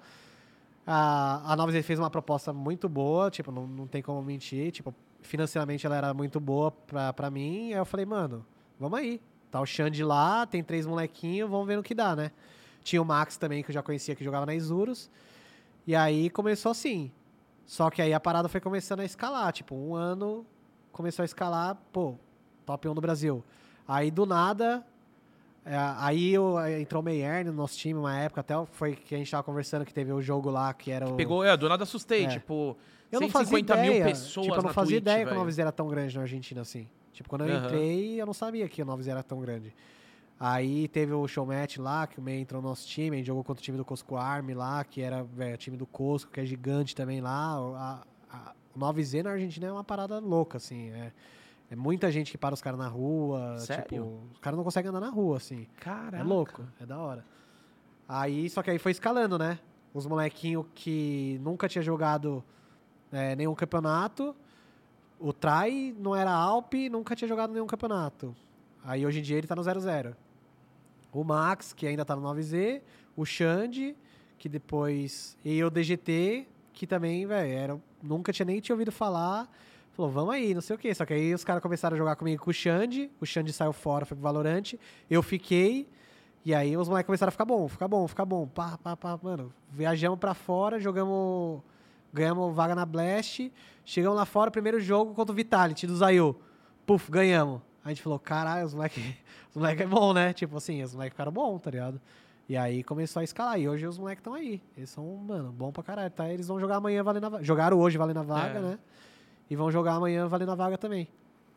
[0.86, 4.94] A, a 9Z fez uma proposta muito boa, tipo, não, não tem como mentir, tipo,
[5.22, 7.72] financeiramente ela era muito boa pra, pra mim.
[7.72, 8.44] Aí eu falei, mano,
[8.78, 9.20] vamos aí.
[9.50, 12.30] Tá o Xande lá, tem três molequinhos, vamos ver no que dá, né?
[12.82, 15.10] Tinha o Max também, que eu já conhecia, que jogava na Isurus.
[15.86, 17.10] E aí começou assim.
[17.70, 19.52] Só que aí a parada foi começando a escalar.
[19.52, 20.44] Tipo, um ano
[20.90, 22.16] começou a escalar, pô,
[22.66, 23.44] top 1 do Brasil.
[23.86, 24.84] Aí do nada,
[25.64, 29.18] é, aí eu, entrou o Meyer no nosso time uma época, até foi que a
[29.18, 31.14] gente tava conversando que teve o jogo lá que era o.
[31.14, 32.28] Pegou, é, do nada assustei, É.
[32.30, 32.76] tipo,
[33.12, 35.34] eu não fazia 150 ideia, mil pessoas Tipo, eu não fazia Twitch, ideia que o.
[35.36, 36.88] Novis era tão grande na Argentina assim.
[37.12, 37.66] Tipo, quando eu Aham.
[37.66, 39.72] entrei, eu não sabia que o Novis era tão grande.
[40.42, 43.44] Aí teve o showmatch lá, que o Meyer entrou no nosso time, a gente jogou
[43.44, 46.46] contra o time do Cosco Army lá, que era o time do Cosco, que é
[46.46, 47.60] gigante também lá.
[47.60, 48.02] O- A,
[48.32, 50.88] a, o 9Z na Argentina é uma parada louca, assim.
[50.92, 51.12] É,
[51.70, 53.58] é muita gente que para os caras na rua.
[53.58, 53.84] Sério?
[53.84, 55.66] Tipo, os caras não conseguem andar na rua, assim.
[55.78, 56.16] Caraca.
[56.16, 57.22] É louco, é da hora.
[58.08, 59.58] Aí, só que aí foi escalando, né?
[59.92, 62.42] Os molequinhos que nunca tinha jogado
[63.12, 64.34] é, nenhum campeonato.
[65.18, 68.34] O Trai não era Alp, nunca tinha jogado nenhum campeonato.
[68.82, 70.14] Aí hoje em dia ele tá no 0-0.
[71.12, 72.82] O Max, que ainda tá no 9Z.
[73.16, 73.96] O Xande,
[74.38, 75.36] que depois.
[75.44, 77.82] E o DGT, que também, velho.
[78.02, 79.50] Nunca tinha nem tinha ouvido falar.
[79.92, 80.94] Falou, vamos aí, não sei o quê.
[80.94, 83.10] Só que aí os caras começaram a jogar comigo com o Xande.
[83.20, 84.78] O Xande saiu fora, foi pro Valorante.
[85.10, 85.88] Eu fiquei.
[86.44, 88.46] E aí os moleques começaram a ficar bom, ficar bom, ficar bom.
[88.46, 89.52] Pá, pá, pá, mano.
[89.70, 91.60] Viajamos pra fora, jogamos.
[92.12, 93.52] Ganhamos vaga na Blast.
[93.84, 96.34] Chegamos lá fora, primeiro jogo contra o Vitality do Zayu.
[96.86, 97.60] Puf, ganhamos.
[97.90, 99.02] A gente falou, caralho, os moleques
[99.50, 100.32] os moleque é bom, né?
[100.32, 102.00] Tipo assim, os moleques ficaram bom, tá ligado?
[102.48, 103.60] E aí começou a escalar.
[103.60, 104.60] E hoje os moleques estão aí.
[104.76, 106.28] Eles são, mano, bom pra caralho, tá?
[106.28, 107.44] Eles vão jogar amanhã valendo a vaga.
[107.44, 108.62] Jogaram hoje valendo a vaga, É.
[108.62, 108.78] né?
[109.48, 111.06] E vão jogar amanhã valendo a vaga também.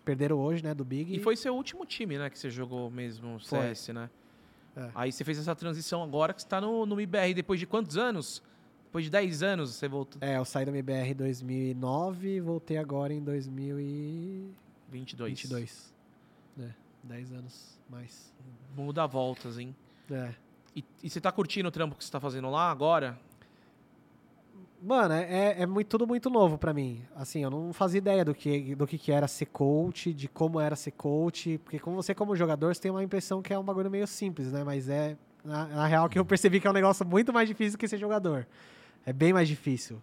[0.06, 0.74] Perderam hoje, né?
[0.74, 1.16] Do Big.
[1.16, 3.60] E foi seu último time, né, que você jogou mesmo, Foi.
[3.74, 4.10] CS, né?
[4.76, 4.90] É.
[4.94, 7.34] Aí você fez essa transição agora que você tá no, no MIBR.
[7.36, 8.42] Depois de quantos anos?
[8.86, 10.20] Depois de 10 anos você voltou.
[10.22, 14.54] É, eu saí da MBR em 2009 e voltei agora em 2022.
[15.42, 15.90] 22.
[15.90, 15.93] É,
[17.04, 18.34] 10 anos mais.
[18.76, 19.76] Muda voltas, hein?
[20.10, 20.34] É.
[20.76, 23.20] E, e você tá curtindo o trampo que você tá fazendo lá agora?
[24.82, 27.02] Mano, é, é muito, tudo muito novo pra mim.
[27.16, 30.60] Assim, eu não fazia ideia do que, do que, que era ser coach, de como
[30.60, 31.58] era ser coach.
[31.60, 34.52] Porque como você, como jogador, você tem uma impressão que é um bagulho meio simples,
[34.52, 34.64] né?
[34.64, 37.80] Mas é, na, na real, que eu percebi que é um negócio muito mais difícil
[37.80, 38.46] que ser jogador.
[39.06, 40.02] É bem mais difícil.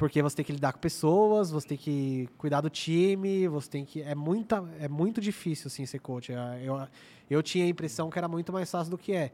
[0.00, 3.84] Porque você tem que lidar com pessoas, você tem que cuidar do time, você tem
[3.84, 4.00] que...
[4.00, 6.32] É, muita, é muito difícil, assim, ser coach.
[6.32, 6.88] Eu,
[7.28, 9.30] eu, tinha a impressão que era muito mais fácil do que é.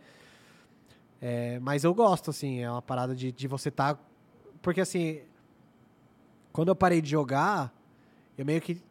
[1.23, 3.97] É, mas eu gosto, assim, é uma parada de, de você estar...
[4.61, 5.21] Porque, assim,
[6.53, 7.73] quando eu parei de jogar,
[8.37, 8.83] eu meio que...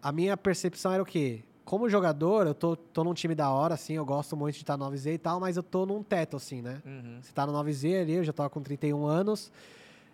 [0.00, 1.42] A minha percepção era o quê?
[1.64, 4.76] Como jogador, eu tô, tô num time da hora, assim, eu gosto muito de estar
[4.76, 6.80] no 9Z e tal, mas eu tô num teto, assim, né?
[6.86, 7.18] Uhum.
[7.20, 9.50] Você tá no 9Z ali, eu já tava com 31 anos.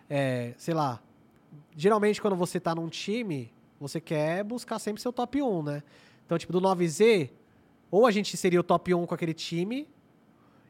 [0.09, 0.99] É, sei lá.
[1.75, 5.83] Geralmente, quando você tá num time, você quer buscar sempre seu top 1, né?
[6.25, 7.29] Então, tipo, do 9Z,
[7.89, 9.87] ou a gente seria o top 1 com aquele time,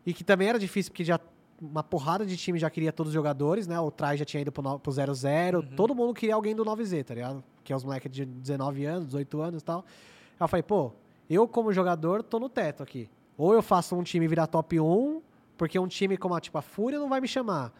[0.05, 1.19] e que também era difícil, porque já
[1.61, 3.79] uma porrada de time já queria todos os jogadores, né?
[3.79, 7.03] O Trai já tinha ido pro no- pro 0-0, todo mundo queria alguém do 9Z,
[7.03, 7.43] tá ligado?
[7.63, 9.85] Que é os moleques de 19 anos, 18 anos e tal.
[10.39, 10.91] Aí eu falei, pô,
[11.29, 13.07] eu como jogador tô no teto aqui.
[13.37, 15.21] Ou eu faço um time virar top 1,
[15.55, 17.71] porque um time como a, tipo, a Fúria não vai me chamar.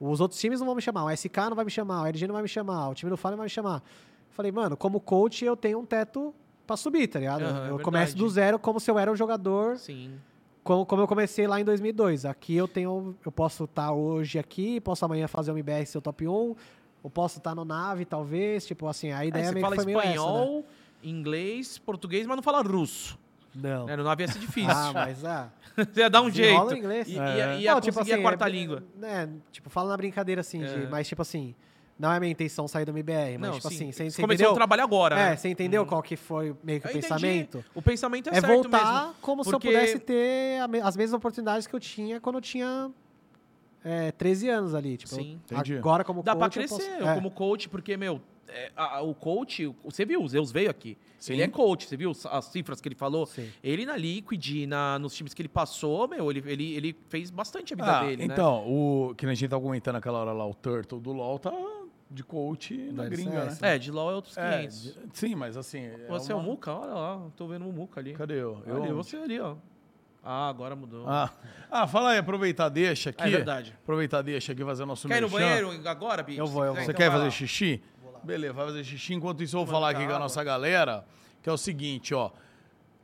[0.00, 1.04] Os outros times não vão me chamar.
[1.04, 3.16] O SK não vai me chamar, o LG não vai me chamar, o time do
[3.16, 3.82] Fallen não vai me chamar.
[4.30, 6.34] Falei, mano, como coach eu tenho um teto
[6.66, 7.44] pra subir, tá ligado?
[7.44, 8.16] É eu começo verdade.
[8.16, 10.12] do zero como se eu era um jogador, Sim.
[10.62, 12.24] como, como eu comecei lá em 2002.
[12.26, 16.02] Aqui eu tenho, eu posso estar hoje aqui, posso amanhã fazer um MBR ser o
[16.02, 16.54] top 1,
[17.04, 19.82] eu posso estar no nave, talvez, tipo assim, a É, ideia você meio fala que
[19.82, 20.14] foi meio essa, né?
[20.16, 20.64] espanhol,
[21.02, 23.18] inglês, português, mas não fala russo.
[23.62, 23.86] Não.
[23.86, 23.96] Né?
[23.96, 24.70] No navio ia ser difícil.
[24.70, 26.62] Ah, mas ah, Você ia dar um jeito.
[26.62, 27.08] o inglês.
[27.08, 27.36] E, É.
[27.36, 28.82] ia, ia Não, tipo assim, a quarta é- língua.
[28.96, 30.88] né, tipo, fala na brincadeira assim, de- É.
[30.88, 31.54] mas tipo assim,
[31.98, 33.74] não é minha intenção sair do MBR, mas Não, tipo sim.
[33.76, 34.52] assim, você, Você você começou entendeu?
[34.52, 35.36] o trabalho agora, É, né?
[35.36, 35.86] você entendeu Hum.
[35.86, 37.08] qual que foi meio que o Eu entendi.
[37.08, 37.64] pensamento?
[37.74, 39.14] O pensamento é, É certo voltar mesmo.
[39.20, 42.90] como se eu porque- pudesse ter as mesmas oportunidades que eu tinha quando eu tinha
[43.84, 44.96] é, 13 anos ali.
[44.96, 45.40] Tipo, Sim.
[45.50, 45.76] Entendi.
[45.78, 47.14] agora como Dá pra coach eu crescer posso- é.
[47.14, 50.96] como coach, porque, meu, é, a- o coach, o- você viu, o Zeus veio aqui.
[51.18, 51.32] Sim.
[51.34, 53.26] Ele é coach, você viu as- as cifras que ele falou?
[53.26, 53.50] Sim.
[53.62, 57.72] Ele na Liquid, na, nos times que ele passou, meu, ele, ele, ele fez bastante
[57.72, 58.34] a vida Ah, dele, né?
[58.34, 61.52] então, o que a gente tava comentando aquela hora lá, o Turtle do LoL tá
[62.10, 63.56] de coach na Do gringa, né?
[63.62, 64.82] É, de LoL é outros É, 500.
[64.82, 65.80] de- sim, mas assim...
[65.86, 66.72] é Você é o uma- Muca?
[66.72, 68.12] Olha lá, tô vendo o Muca ali.
[68.12, 68.62] Cadê eu?
[68.66, 69.56] eu Ali, você ali, ó.
[70.28, 71.04] Ah, agora mudou.
[71.08, 71.30] Ah.
[71.70, 73.22] ah, fala aí, aproveitar, deixa aqui.
[73.22, 73.72] é verdade.
[73.80, 76.36] Aproveitar, deixa aqui fazer nosso Quer ir no banheiro agora, Bi?
[76.36, 76.82] Eu vou, eu vou.
[76.82, 77.30] Você quiser, quer então fazer lá.
[77.30, 77.80] xixi?
[78.22, 79.14] Beleza, vai fazer xixi.
[79.14, 81.04] Enquanto isso, eu vou falar aqui com a nossa galera,
[81.42, 82.30] que é o seguinte, ó.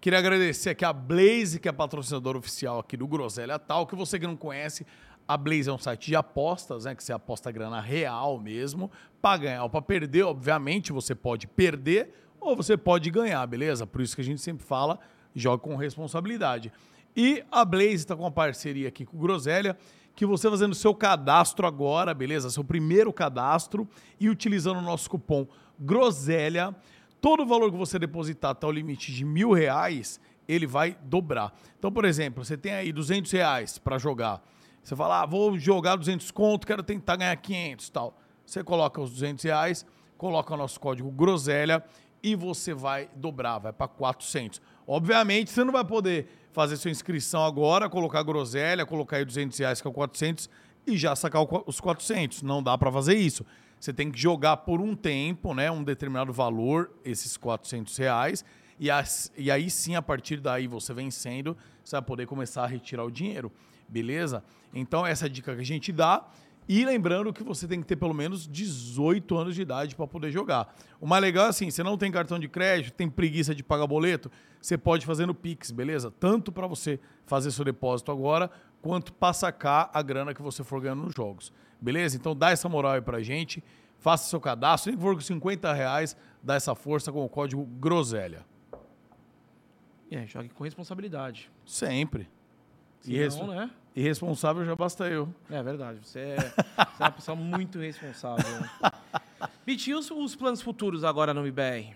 [0.01, 4.19] Queria agradecer aqui a Blaze, que é patrocinadora oficial aqui do Groselha Tal, que você
[4.19, 4.85] que não conhece,
[5.29, 6.95] a Blaze é um site de apostas, né?
[6.95, 8.91] Que você aposta grana real mesmo,
[9.21, 10.25] pra ganhar ou pra perder.
[10.25, 13.87] Obviamente, você pode perder ou você pode ganhar, beleza?
[13.87, 14.99] Por isso que a gente sempre fala,
[15.35, 16.73] joga com responsabilidade.
[17.15, 19.77] E a Blaze está com uma parceria aqui com o Groselha,
[20.15, 22.51] que você fazendo seu cadastro agora, beleza?
[22.51, 23.89] Seu primeiro cadastro
[24.21, 25.47] e utilizando o nosso cupom
[25.79, 26.75] Groselha,
[27.21, 31.53] todo o valor que você depositar até o limite de mil reais, ele vai dobrar.
[31.79, 34.43] Então, por exemplo, você tem aí 200 reais para jogar.
[34.83, 38.19] Você fala, ah, vou jogar 200 conto, quero tentar ganhar 500 e tal.
[38.45, 39.87] Você coloca os 200 reais,
[40.19, 41.83] coloca o nosso código groselha
[42.23, 44.61] e você vai dobrar, vai para 400.
[44.87, 49.81] Obviamente, você não vai poder fazer sua inscrição agora, colocar groselha, colocar aí 200 reais,
[49.81, 50.49] que é o 400,
[50.87, 52.43] e já sacar os 400.
[52.43, 53.45] Não dá para fazer isso.
[53.81, 58.45] Você tem que jogar por um tempo, né, um determinado valor, esses 400 reais,
[58.79, 62.67] e, as, e aí sim, a partir daí, você vencendo, você vai poder começar a
[62.67, 63.51] retirar o dinheiro,
[63.89, 64.45] beleza?
[64.75, 66.25] Então, essa é dica que a gente dá.
[66.69, 70.31] E lembrando que você tem que ter pelo menos 18 anos de idade para poder
[70.31, 70.75] jogar.
[71.01, 73.87] O mais legal é assim, você não tem cartão de crédito, tem preguiça de pagar
[73.87, 74.31] boleto,
[74.61, 76.11] você pode fazer no Pix, beleza?
[76.11, 78.49] Tanto para você fazer seu depósito agora,
[78.81, 81.53] quanto para sacar a grana que você for ganhando nos jogos.
[81.81, 82.17] Beleza?
[82.17, 83.63] Então dá essa moral aí pra gente,
[83.99, 87.65] faça seu cadastro, nem que for com 50 reais, dá essa força com o código
[87.81, 88.45] GROSELHA.
[90.11, 91.51] É, jogue com responsabilidade.
[91.67, 92.29] Sempre.
[93.01, 93.71] Senão, Irrespo- né?
[93.95, 95.29] Irresponsável já basta eu.
[95.51, 95.99] É verdade.
[96.03, 98.45] Você é, você é uma pessoa muito responsável.
[99.67, 101.95] Bitch, e os, os planos futuros agora no MBR?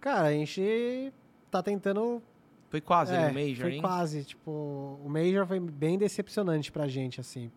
[0.00, 1.12] Cara, a gente
[1.50, 2.22] tá tentando.
[2.70, 3.80] Foi quase é, no Major, foi hein?
[3.80, 4.24] quase.
[4.24, 7.50] Tipo, o Major foi bem decepcionante pra gente, assim.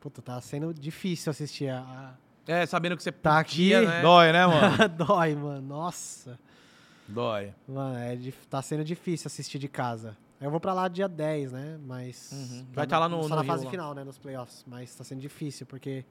[0.00, 2.14] Puta, tá sendo difícil assistir a.
[2.46, 4.02] É, sabendo que você Tá podia, aqui, né?
[4.02, 4.88] Dói, né, mano?
[5.06, 5.68] Dói, mano.
[5.68, 6.38] Nossa.
[7.06, 7.54] Dói.
[7.68, 8.18] Mano, é,
[8.50, 10.16] tá sendo difícil assistir de casa.
[10.42, 11.78] Eu vou pra lá dia 10, né?
[11.86, 12.30] Mas.
[12.32, 12.66] Uhum.
[12.72, 13.70] Vai tá lá no- Só no na Rio fase lá.
[13.70, 14.02] final, né?
[14.04, 14.64] Nos playoffs.
[14.66, 16.04] Mas tá sendo difícil, porque.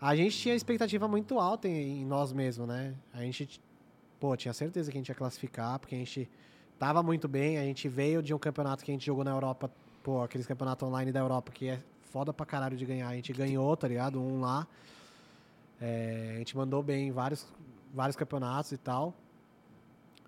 [0.00, 2.94] A gente tinha expectativa muito alta em, em nós mesmos, né?
[3.12, 3.60] A gente.
[4.18, 6.28] Pô, tinha certeza que a gente ia classificar, porque a gente
[6.78, 7.58] tava muito bem.
[7.58, 9.70] A gente veio de um campeonato que a gente jogou na Europa.
[10.02, 11.80] Pô, aqueles campeonatos online da Europa que é
[12.12, 13.08] foda pra caralho de ganhar.
[13.08, 14.20] A gente ganhou, tá ligado?
[14.20, 14.66] Um lá.
[15.80, 17.46] É, a gente mandou bem em vários,
[17.92, 19.14] vários campeonatos e tal.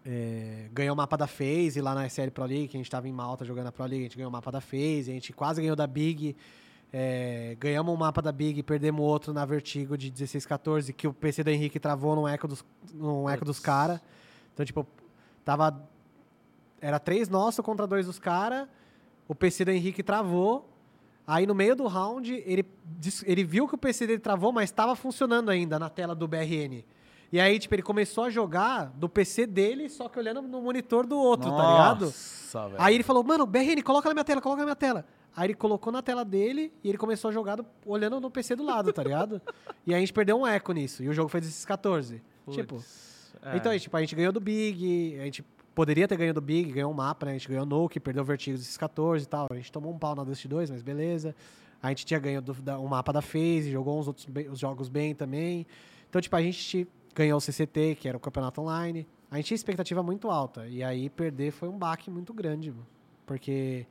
[0.09, 3.09] É, ganhou o mapa da FaZe lá na SL Pro League, que a gente tava
[3.09, 5.33] em Malta jogando a Pro League, a gente ganhou o mapa da FaZe, a gente
[5.33, 6.37] quase ganhou da Big.
[6.93, 11.43] é, ganhamos um mapa da Big, perdemos outro na Vertigo de 16-14, que o PC
[11.43, 12.65] do Henrique travou no eco dos,
[12.95, 14.01] no eco dos caras.
[14.55, 14.87] Então, tipo,
[15.45, 15.77] tava.
[16.81, 18.69] Era três nossos contra dois dos caras.
[19.27, 20.71] O PC do Henrique travou.
[21.27, 22.65] Aí no meio do round, ele,
[23.25, 26.85] ele viu que o PC dele travou, mas estava funcionando ainda na tela do BRN.
[27.33, 31.07] E aí, tipo, ele começou a jogar do PC dele, só que olhando no monitor
[31.07, 32.05] do outro, tá ligado?
[32.07, 32.77] Nossa, velho.
[32.83, 35.05] Aí ele falou, mano, BRN, coloca na minha tela, coloca na minha tela.
[35.37, 38.55] Aí ele colocou na tela dele e ele começou a jogar do- olhando no PC
[38.57, 39.43] do lado, tá ligado?
[39.87, 41.03] e aí a gente perdeu um eco nisso.
[41.03, 42.21] E o jogo foi 16-14.
[42.51, 43.57] Tipo, Putz, é.
[43.57, 45.45] então, tipo, a gente ganhou do Big, a gente
[45.75, 47.33] poderia ter ganho do Big, ganhou um mapa, né?
[47.33, 49.47] A gente ganhou Nuke, perdeu o Vertigo dos 14 e tal.
[49.51, 51.35] A gente tomou um pau na Dust 2, mas beleza.
[51.83, 54.59] A gente tinha ganho do, da, um mapa da FaZe, jogou uns outros bem- os
[54.59, 55.67] jogos bem também.
[56.09, 59.07] Então, tipo, a gente ganhou o CCT, que era o campeonato online.
[59.31, 60.69] A gente tinha expectativa muito alta.
[60.69, 62.73] E aí perder foi um baque muito grande.
[63.27, 63.87] Porque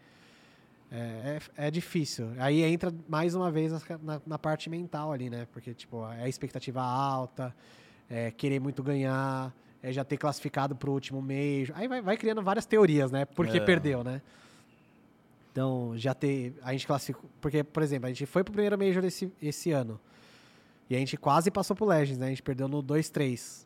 [0.92, 2.28] é, é, é difícil.
[2.38, 5.48] Aí entra mais uma vez ca- na, na parte mental ali, né?
[5.52, 7.54] Porque, tipo, é a expectativa alta,
[8.10, 11.70] é querer muito ganhar, é já ter classificado pro último mês.
[11.76, 13.26] Aí vai, vai criando várias teorias, né?
[13.26, 13.60] Porque É.
[13.60, 14.22] perdeu, né?
[15.52, 16.54] Então, já ter.
[16.64, 17.30] A gente classificou.
[17.42, 20.00] Porque, por exemplo, a gente foi pro primeiro Major esse, esse ano.
[20.90, 22.28] E a gente quase passou pro Legends, né?
[22.28, 23.66] A gente perdeu no 2-3.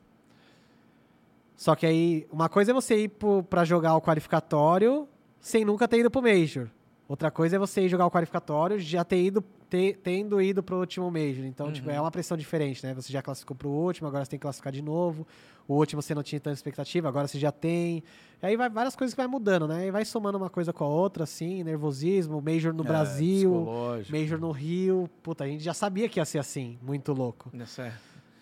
[1.55, 5.07] Só que aí, uma coisa é você ir pro, pra jogar o qualificatório
[5.39, 6.69] sem nunca ter ido pro Major.
[7.07, 10.77] Outra coisa é você ir jogar o qualificatório já ter ido, ter- tendo ido pro
[10.79, 11.45] último Major.
[11.45, 12.93] Então, tipo, é uma pressão diferente, né?
[12.93, 15.27] Você já classificou pro último, agora você tem que classificar de novo.
[15.67, 18.03] O último você não tinha tanta expectativa, agora você já tem.
[18.41, 19.85] E aí vai várias coisas que vai mudando, né?
[19.87, 24.17] E vai somando uma coisa com a outra, assim, nervosismo, Major no É, Brasil, psicológico.
[24.17, 25.09] Major no Rio.
[25.21, 27.51] Puta, a gente já sabia que ia ser assim, muito louco.
[27.77, 27.91] É.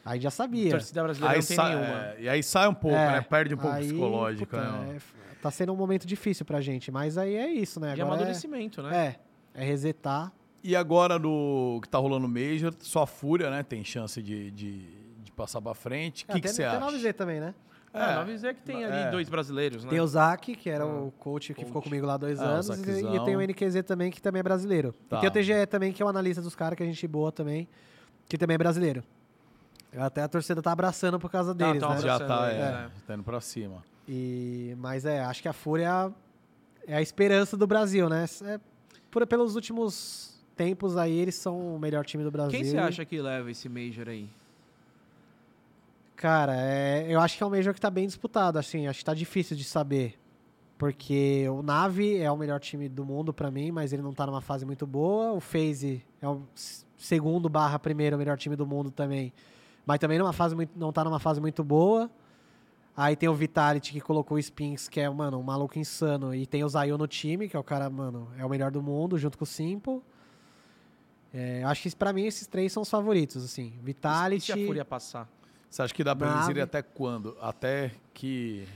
[0.05, 0.69] A gente já sabia.
[0.71, 1.99] torcida brasileira Aí não tem sai, nenhuma.
[2.01, 3.21] é, e aí sai um pouco, É, né?
[3.21, 4.95] Perde um pouco aí, psicológico, puta, né?
[4.95, 7.93] é- tá sendo um momento difícil pra gente, mas aí é isso, né?
[7.93, 9.17] De Agora amadurecimento, né?
[9.53, 10.31] é, é, é resetar.
[10.69, 13.63] E agora no que tá rolando no Major, só a Fúria, né?
[13.63, 14.79] Tem chance de, de,
[15.23, 16.25] de passar pra frente.
[16.27, 16.97] O É, que que tem, você tem acha?
[16.97, 17.55] 9Z também, né?
[17.93, 18.13] É, É.
[18.15, 19.09] não avisei que tem ali É.
[19.11, 19.89] dois brasileiros, né?
[19.89, 21.65] Tem o Zac, que era Ah, o coach que coach.
[21.67, 22.81] ficou comigo lá há dois Ah, o anos, e,
[23.15, 24.93] e tem o NQZ também, que também é brasileiro.
[25.07, 25.17] Tá.
[25.17, 27.31] E tem o TGE também, que é o analista dos caras, que a gente boa
[27.31, 27.65] também,
[28.27, 29.01] que também é brasileiro.
[29.97, 31.95] Até a torcida tá abracando por causa deles, tá né?
[31.97, 32.19] abraçando.
[32.19, 32.91] Já tá, é, né?
[33.07, 33.81] tá indo pra cima.
[34.05, 36.11] E, mas é, acho que a Fúria é a,
[36.87, 38.25] é a esperança do Brasil, né?
[38.43, 38.59] É,
[39.09, 40.26] por, pelos últimos
[40.57, 42.51] tempos aí, eles são o melhor time do Brasil.
[42.51, 44.27] Quem você acha que leva esse Major aí?
[46.15, 49.05] Cara, é, eu acho que é um Major que tá bem disputado, assim, acho que
[49.05, 50.15] tá difícil de saber.
[50.77, 54.25] Porque o Nave é o melhor time do mundo pra mim, mas ele não tá
[54.25, 55.33] numa fase muito boa.
[55.33, 56.43] O FaZe é o
[56.97, 59.33] segundo barra primeiro melhor time do mundo também.
[59.85, 62.09] Mas também numa fase muito, não tá numa fase muito boa.
[62.95, 66.33] Aí tem o Vitality que colocou o Spinks, que é, mano, um maluco insano.
[66.33, 68.81] E tem o Zayu no time, que é o cara, mano, é o melhor do
[68.81, 70.01] mundo, junto com o Simple.
[71.39, 73.73] É, acho que pra mim esses três são os favoritos, assim.
[73.79, 74.45] E Vitality.
[74.47, 75.29] se a Fúria passar?
[75.69, 77.37] Você acha que dá pra eles irem até quando?
[77.39, 78.67] Até que.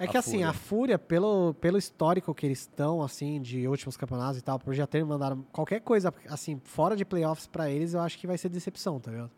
[0.00, 0.48] É a que assim, Fúria.
[0.48, 4.74] a Fúria, pelo, pelo histórico que eles estão, assim, de últimos campeonatos e tal, por
[4.74, 8.36] já ter mandado qualquer coisa, assim, fora de playoffs pra eles, eu acho que vai
[8.36, 9.30] ser decepção, tá ligado?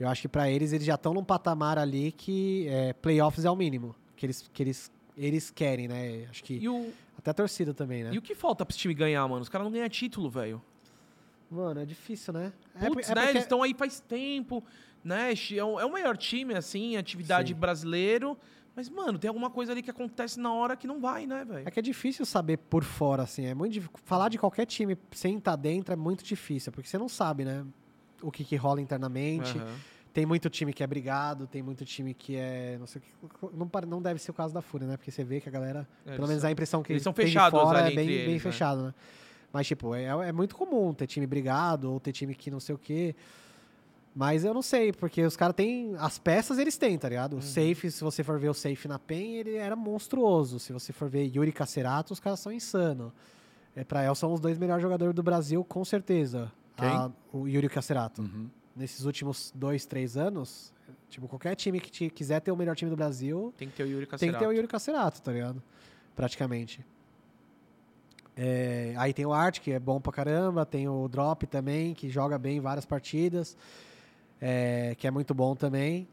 [0.00, 3.50] Eu acho que pra eles, eles já estão num patamar ali que é, playoffs é
[3.50, 6.26] o mínimo, que eles, que eles, eles querem, né?
[6.30, 8.10] Acho que E o, até a torcida também, né?
[8.14, 9.42] e o que falta pra esse time ganhar, mano?
[9.42, 10.62] Os caras não ganham título, velho.
[11.50, 12.52] Mano, é difícil, né?
[12.74, 13.20] É, Putz, por- é né?
[13.22, 14.62] porque- Eles estão aí faz tempo,
[15.02, 15.32] né?
[15.32, 17.58] É o, é o maior time, assim, atividade Sim.
[17.58, 18.36] brasileiro.
[18.76, 21.66] Mas, mano, tem alguma coisa ali que acontece na hora que não vai, né, velho?
[21.66, 23.44] É que é difícil saber por fora, assim.
[23.46, 26.96] É muito dif- Falar de qualquer time sem estar dentro é muito difícil, porque você
[26.98, 27.64] não sabe, né?
[28.22, 29.58] O que, que rola internamente.
[29.58, 29.74] Aham.
[30.12, 32.76] Tem muito time que é brigado, tem muito time que é.
[32.78, 33.56] Não sei o que.
[33.56, 34.96] Não, não deve ser o caso da Fúria, né?
[34.96, 35.86] Porque você vê que a galera.
[36.06, 38.38] É, pelo menos a impressão que eles são fechados fora é bem, bem eles, né?
[38.50, 38.94] fechado, né?
[39.52, 42.74] Mas, tipo, é, é muito comum ter time brigado ou ter time que não sei
[42.74, 43.14] o quê.
[44.14, 45.94] Mas eu não sei, porque os caras têm.
[45.98, 47.34] As peças eles têm, tá ligado?
[47.34, 47.38] Uhum.
[47.38, 50.58] O safe, se você for ver o safe na PEN, ele era monstruoso.
[50.58, 53.12] Se você for ver Yuri Cacerato, os caras são insanos.
[53.76, 56.50] É, pra El são os dois melhores jogadores do Brasil, com certeza.
[56.76, 56.88] Quem?
[56.88, 58.48] A- o Yuri Cacerato Uhum.
[58.74, 60.72] nesses últimos dois, três anos,
[61.08, 63.84] tipo, qualquer time que te- quiser ter o melhor time do Brasil, Tem que ter
[63.84, 64.38] o Yuri tem Cacerato.
[64.38, 65.62] que ter o Yuri Cacerato, tá ligado?
[66.16, 66.84] Praticamente.
[68.40, 72.08] É, aí tem o Art, que é bom pra caramba, tem o Drop também, que
[72.08, 73.56] joga bem em várias partidas,
[74.40, 76.06] é, que é muito bom também.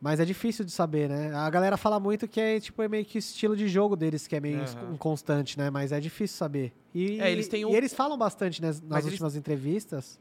[0.00, 1.34] Mas é difícil de saber, né?
[1.34, 4.26] A galera fala muito que é tipo é meio que o estilo de jogo deles,
[4.26, 4.62] que é meio
[4.92, 5.68] inconstante, né?
[5.70, 6.72] Mas é difícil saber.
[6.94, 10.18] E, É, eles têm o- e eles falam bastante nas, nas Mas eles- últimas entrevistas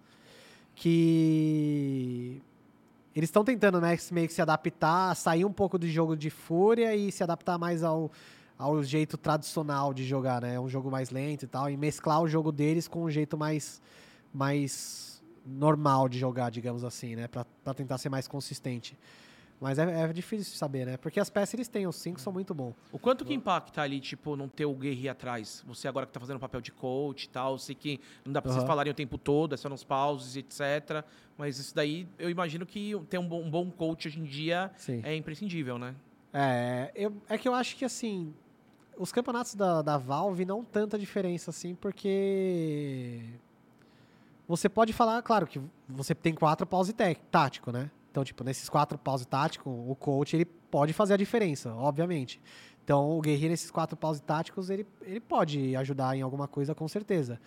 [0.76, 2.42] que
[3.16, 6.30] eles estão tentando, né, se- meio que se adaptar, sair um pouco do jogo de
[6.30, 8.12] fúria e se adaptar mais ao,
[8.58, 10.56] ao jeito tradicional de jogar, né?
[10.56, 13.38] É um jogo mais lento e tal, e mesclar o jogo deles com um jeito
[13.38, 13.82] mais,
[14.34, 17.28] mais normal de jogar, digamos assim, né?
[17.28, 18.98] Pra, pra tentar ser mais consistente.
[19.60, 20.98] Mas é, é difícil de saber, né?
[20.98, 22.76] Porque as peças eles têm, os cinco são muito bons.
[22.92, 25.64] O quanto que impacta ali, tipo, não ter o Guerri atrás?
[25.66, 28.42] Você agora que tá fazendo papel de coach e tal, eu sei que não dá
[28.42, 28.68] pra vocês Aham.
[28.68, 31.06] falarem o tempo todo, é só nos pauses, etc.
[31.38, 34.72] Mas isso daí, eu imagino que ter um bom, um bom coach hoje em dia
[34.76, 35.00] Sim.
[35.04, 35.96] é imprescindível, né?
[36.34, 38.34] É, eu, é que eu acho que assim,
[38.98, 43.22] os campeonatos da, da Valve não tanta diferença assim, porque
[44.48, 46.94] você pode falar, claro que você tem quatro pause
[47.32, 47.90] tático, né?
[48.12, 52.42] Então, tipo, nesses quatro pause tático, o coach ele pode fazer a diferença, obviamente.
[52.84, 56.88] Então, o guerreiro nesses quatro pause táticos, ele, ele pode ajudar em alguma coisa, com
[56.88, 57.42] certeza.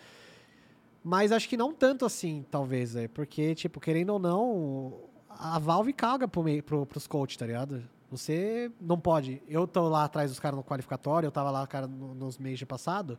[1.03, 4.93] Mas acho que não tanto assim, talvez, é, porque, tipo, querendo ou não,
[5.29, 7.81] a Valve caga pro pro, pros coaches, tá ligado?
[8.11, 9.41] Você não pode.
[9.47, 12.59] Eu tô lá atrás dos caras no qualificatório, eu tava lá, cara, no- nos meses
[12.59, 13.17] de passado,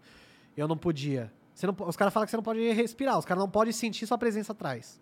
[0.56, 1.32] eu não podia.
[1.54, 4.06] Você não, os caras falam que você não pode respirar, os caras não podem sentir
[4.06, 5.00] sua presença atrás.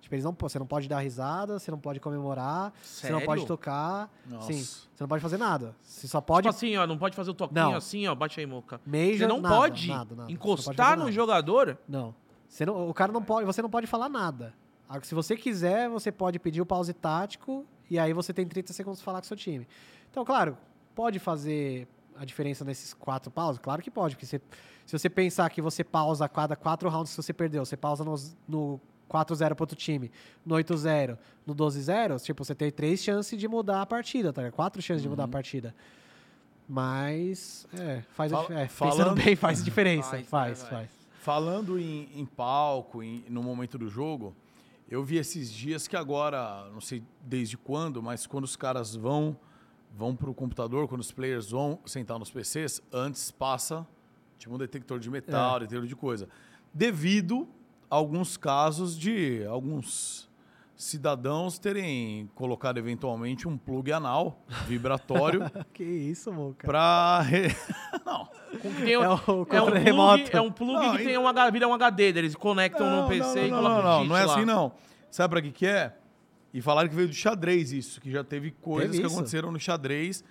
[0.00, 3.40] Tipo, eles não, você não pode dar risada, você não pode comemorar, você não pode
[3.40, 3.46] Sério?
[3.48, 4.08] tocar.
[4.28, 4.52] Nossa.
[4.52, 5.74] Sim, você não pode fazer nada.
[5.82, 6.44] Você só pode.
[6.46, 7.74] Tipo assim, ó, não pode fazer o toquinho Não.
[7.74, 8.80] assim, ó, bate aí, moca.
[8.86, 10.16] Major, Você não nada, pode nada, nada.
[10.22, 11.76] Pode encostar fazer no jogador?
[11.88, 12.14] Não.
[12.48, 12.88] Você não.
[12.88, 13.44] O cara não pode.
[13.46, 14.54] Você não pode falar nada.
[14.88, 18.72] Agora, Se você quiser, você pode pedir o pause tático e aí você tem 30
[18.72, 19.66] segundos pra falar com o seu time.
[20.10, 20.56] Então, claro,
[20.94, 21.86] pode fazer
[22.16, 23.58] a diferença nesses quatro pausos?
[23.60, 24.40] Claro que pode, porque você-
[24.86, 28.04] se você pensar que você pausa a cada quatro rounds que você perdeu, você pausa
[28.04, 30.10] nos- no 4-0 pro outro time,
[30.44, 34.42] no 8-0, no 12-0, tipo, você tem três chances de mudar a partida, tá?
[34.42, 34.54] ligado?
[34.56, 35.74] Quatro chances de mudar a partida.
[36.68, 40.10] Mas, é, faz dif- é, falando- pensando bem, faz diferença.
[40.10, 40.90] Faz, Faz, né, faz.
[41.20, 44.34] Falando em, em palco, em- no momento do jogo,
[44.88, 49.36] eu vi esses dias que agora, não sei desde quando, mas quando os caras vão
[49.94, 53.86] vão pro computador, quando os players vão sentar nos PCs, antes passa
[54.38, 55.60] tipo um detector de metal, É.
[55.60, 56.28] detector de coisa.
[56.74, 57.48] Devido
[57.90, 60.28] a alguns casos de alguns
[60.76, 65.40] cidadãos terem colocado eventualmente um plug anal vibratório
[65.72, 66.66] Que isso, Moca.
[66.66, 67.24] para
[68.04, 68.28] não,
[68.84, 70.36] Tem um- É o é um plug, remoto.
[70.36, 73.08] é um plug Não, que e- tem um, H- vira um HD, eles conectam no
[73.08, 74.34] PC e não, colocam não, não, não é lá.
[74.34, 74.72] assim não.
[75.10, 75.96] Sabe pra que que é?
[76.52, 79.16] E falaram que veio do xadrez isso, que já teve coisas Teve que isso?
[79.16, 80.22] aconteceram no xadrez,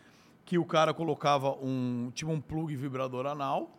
[0.43, 3.77] que o cara colocava um, tipo um plug vibrador anal,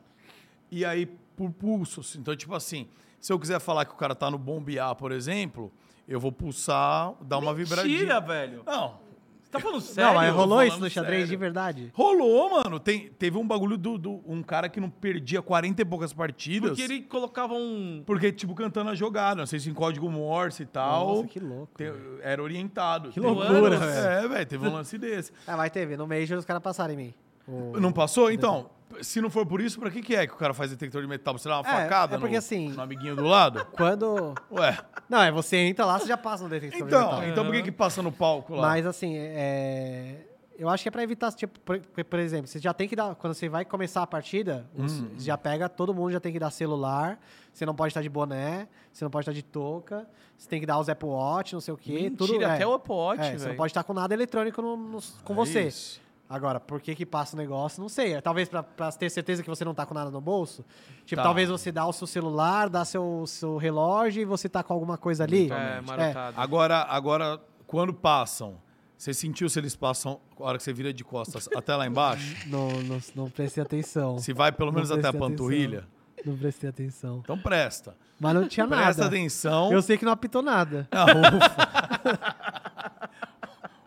[0.71, 2.17] e aí por pulsos.
[2.17, 2.89] Então, tipo assim,
[3.21, 5.73] se eu quiser falar que o cara tá no bombear, por exemplo,
[6.09, 7.93] eu vou pulsar, dar uma vibradinha.
[7.99, 8.63] Mentira, velho.
[8.67, 9.05] Não,
[9.43, 10.11] Você tá falando sério?
[10.13, 11.29] Não, mas rolou isso no xadrez sério.
[11.29, 11.91] de verdade?
[11.95, 12.79] Rolou, mano.
[12.81, 16.71] Tem, teve um bagulho do, do- um cara que não perdia 40 e poucas partidas.
[16.71, 18.03] Porque ele colocava um...
[18.05, 19.37] Porque, tipo, cantando a jogada.
[19.41, 21.17] Não sei se em código Morse e tal.
[21.17, 21.73] Nossa, que louco.
[21.77, 21.93] te-
[22.23, 23.09] era orientado.
[23.11, 23.91] Que Teve- loucura, velho.
[24.25, 25.33] É, velho, teve um lance desse.
[25.47, 27.15] Ah, vai ter, no Major os caras passaram em mim.
[27.49, 28.31] O- Não passou?
[28.33, 28.69] Então,
[29.03, 31.09] se não for por isso, pra que, que é que o cara faz detector de
[31.09, 31.35] metal?
[31.35, 33.65] Pra você dar uma É, facada é porque no, assim- no amiguinho do lado?
[33.77, 34.35] Quando...
[34.51, 34.79] Ué.
[35.09, 37.25] Não, é você entra lá, você já passa no detector de Então, metal.
[37.29, 38.69] então por que que passa no palco lá?
[38.69, 40.23] Mas assim, é...
[40.59, 43.15] Eu acho que é pra evitar, tipo, por, por exemplo, você já tem que dar.
[43.17, 45.11] Quando você vai começar a partida, os- Hum.
[45.19, 47.21] já pega, todo mundo já tem que dar celular.
[47.53, 50.65] Você não pode estar de boné, você não pode estar de touca, você tem que
[50.65, 51.93] dar os Apple Watch, não sei o quê.
[51.93, 52.45] Mentira, tudo, é.
[52.47, 53.57] até o Apple Watch, É, você não velho.
[53.59, 55.63] pode estar com nada eletrônico no- no- com É você.
[55.65, 56.01] isso.
[56.29, 57.81] Agora, por que que passa o negócio?
[57.81, 58.21] Não sei.
[58.21, 60.65] Talvez pra, pra ter certeza que você não tá com nada no bolso.
[61.05, 61.23] Tipo, Tá.
[61.23, 64.99] talvez você dá o seu celular, dá seu, seu relógio e você tá com alguma
[64.99, 65.51] coisa ali.
[65.53, 66.41] É, marotado.
[66.41, 68.57] Agora, agora, quando passam,
[68.99, 72.49] você sentiu se eles passam, a hora que você vira de costas, até lá embaixo?
[72.49, 74.19] Não, não, não prestei atenção.
[74.19, 75.37] Se vai pelo menos até a prestei atenção.
[75.47, 75.85] panturrilha?
[76.25, 77.21] Não prestei atenção.
[77.23, 77.95] Então presta.
[78.19, 79.07] Mas não tinha Presta nada.
[79.07, 79.71] atenção.
[79.73, 80.89] Eu sei que não apitou nada.
[80.91, 82.96] Ah, ufa.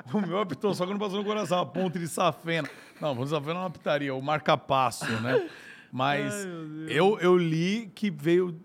[0.18, 2.70] o meu apitou, só que não passou no coração, a ponte de safena.
[3.00, 5.48] Não, ponte de safena é uma pitaria, o marca-passo, né?
[5.92, 6.34] Mas
[6.88, 8.60] eu, eu li que veio...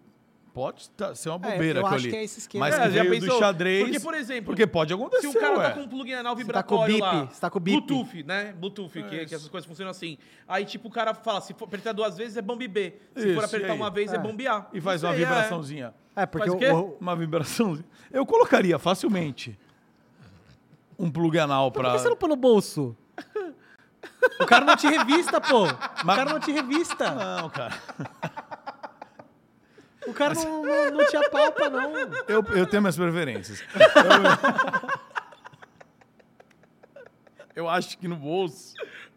[0.53, 2.11] Pode tá- ser uma É, bobeira eu que eu acho li.
[2.13, 2.67] que é esse esquema.
[2.67, 3.83] Mas É, já do xadrez...
[3.83, 5.65] Porque, por exemplo, Porque pode acontecer, Se um cara ué.
[5.69, 7.59] tá com um plugin anal Você tá com o vibratório bip, lá, você tá com
[7.59, 7.81] o bip.
[7.81, 8.53] Bluetooth, né?
[8.53, 10.17] Bluetooth, que, que essas coisas funcionam assim.
[10.47, 12.95] Aí, tipo, o cara fala, se for apertar duas vezes é bombe B.
[13.17, 14.19] Se Isso, for apertar uma vez é, É.
[14.21, 14.65] bombe A.
[14.73, 15.19] E faz Não uma é.
[15.19, 15.93] vibraçãozinha.
[16.15, 16.71] É, porque Faz o, o quê?
[16.71, 17.89] o- Uma vibraçãozinha.
[18.13, 19.59] Eu colocaria facilmente
[20.99, 21.93] um plug anal Por pra...
[21.93, 22.97] que você não põe no bolso?
[24.41, 25.65] O cara não te revista, pô.
[25.65, 27.11] O cara não te revista.
[27.11, 27.75] Não, cara.
[30.07, 31.93] O cara não, não, não te apalpa, não.
[32.29, 33.63] Eu, eu tenho minhas preferências.
[37.55, 38.75] Eu, eu acho que no bolso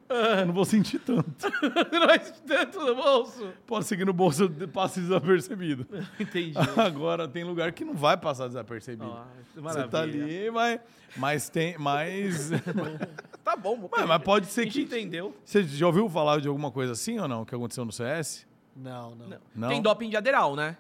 [0.10, 1.28] eu não vou sentir tanto.
[1.92, 3.52] Não é tanto no bolso.
[3.66, 5.86] Pode ser que no bolso passe desapercebido.
[6.20, 6.58] Entendi.
[6.80, 9.10] Agora tem lugar que não vai passar desapercebido.
[9.10, 9.24] Ó,
[9.62, 10.80] Você tá ali, mas,
[11.18, 11.78] mas tem.
[11.78, 12.50] Mas,
[13.44, 14.82] Tá bom, vou mas, mas pode A ser gente que.
[14.84, 15.36] entendeu.
[15.44, 17.44] Você já ouviu falar de alguma coisa assim ou não?
[17.46, 18.46] Que aconteceu no CS?
[18.76, 19.40] Não, não.
[19.56, 19.68] Não.
[19.70, 20.78] Tem doping de aderal, né?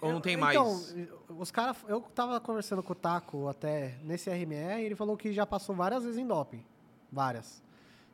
[0.00, 0.56] Ou não Eu- tem mais?
[0.56, 1.76] Então, os caras.
[1.88, 5.74] Eu tava conversando com o Taco até nesse RMR e ele falou que já passou
[5.74, 6.62] várias vezes em doping.
[7.10, 7.64] Várias.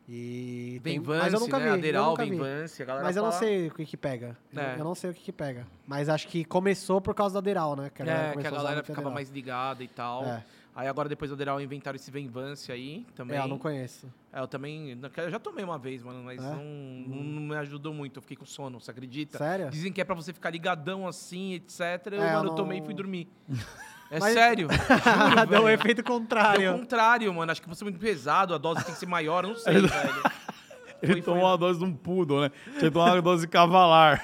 [0.09, 0.81] E.
[0.83, 1.65] tem- Venvance, mas eu nunca né?
[1.65, 1.69] vi.
[1.71, 2.33] eu Aderal, nunca vi.
[2.35, 4.37] A galera Mas eu não sei o que que pega.
[4.53, 4.75] Eu- É.
[4.79, 5.67] Eu não sei o que que pega.
[5.87, 7.91] Mas acho que começou por causa do Aderal, né?
[7.95, 9.13] Que É, que a galera muito ficava Aderal.
[9.15, 10.25] mais ligada e tal.
[10.25, 10.45] É.
[10.75, 13.37] Aí agora depois do Aderal inventaram esse Venvance aí também.
[13.39, 14.07] É, eu não conheço.
[14.33, 14.99] É, eu também.
[15.19, 16.47] Eu já tomei uma vez, mano, mas É?
[16.51, 18.17] não, não, não me ajudou muito.
[18.19, 19.37] Eu fiquei com sono, você acredita?
[19.39, 19.71] Sério?
[19.71, 22.07] Dizem que é pra você ficar ligadão assim, etc.
[22.07, 23.29] Eu, É, eu mano, eu não- tomei e fui dormir.
[24.15, 24.69] É Mas- sério.
[24.71, 25.75] Juro, Deu o velho.
[25.81, 26.75] efeito Deu contrário.
[26.75, 27.51] o contrário, mano.
[27.51, 29.89] Acho que você é muito pesado, a dose tem que ser maior, não sei, velho.
[31.03, 32.51] Ele Foi- tomou foi- uma dose de um poodle, né?
[32.79, 34.23] Tinha tomar uma dose de cavalar.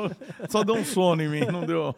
[0.48, 1.94] Só deu um sono em mim, não deu.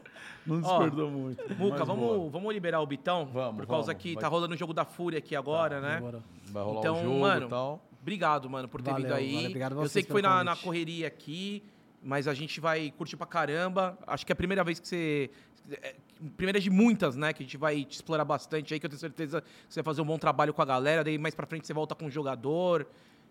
[0.46, 1.42] Não despertou muito.
[1.58, 2.30] Muca, vamos, boa.
[2.30, 3.26] vamos liberar o Bitão?
[3.26, 4.02] Vamos, Por causa vamos.
[4.02, 4.22] que Vai.
[4.22, 5.96] tá rolando o jogo da Fúria aqui agora, né?
[5.96, 6.22] Demorou.
[6.46, 7.82] Vai rolar Então, o jogo mano, e tal.
[8.00, 9.32] Obrigado, mano, por ter Valeu, vindo aí.
[9.34, 9.46] valeu.
[9.50, 11.62] Obrigado Eu sei que foi na, na correria aqui,
[12.02, 13.96] mas a gente vai curtir pra caramba.
[14.06, 15.30] Acho que é a primeira vez que você.
[15.70, 15.94] É,
[16.36, 17.32] Primeira de muitas, né?
[17.32, 19.84] Que a gente vai te explorar bastante aí, que eu tenho certeza que você vai
[19.84, 21.02] fazer um bom trabalho com a galera.
[21.02, 22.86] Daí mais pra frente você volta com o jogador.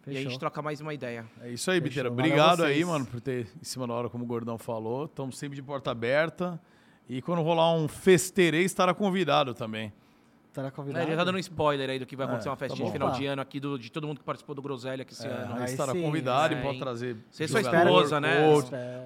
[0.05, 0.31] E a Fechou.
[0.31, 1.25] gente troca mais uma ideia.
[1.41, 1.89] É isso aí, Fechou.
[1.89, 2.11] Biteira.
[2.11, 5.05] Obrigado aí, mano, por ter em cima da hora, como o Gordão falou.
[5.05, 6.59] Estamos sempre de porta aberta.
[7.07, 9.93] E quando rolar um festerei, estará convidado também.
[10.52, 11.06] Estará É, convidado.
[11.06, 12.86] ele já tá dando um spoiler aí do que vai acontecer É, uma festinha tá
[12.88, 13.18] de final bom.
[13.18, 15.56] de ano aqui, do- de todo mundo que participou do Groselha aqui esse ano.
[15.56, 16.80] aí estará sim, convidado é, e pode hein?
[16.82, 17.18] trazer.
[17.32, 18.41] Você sua esposa, né?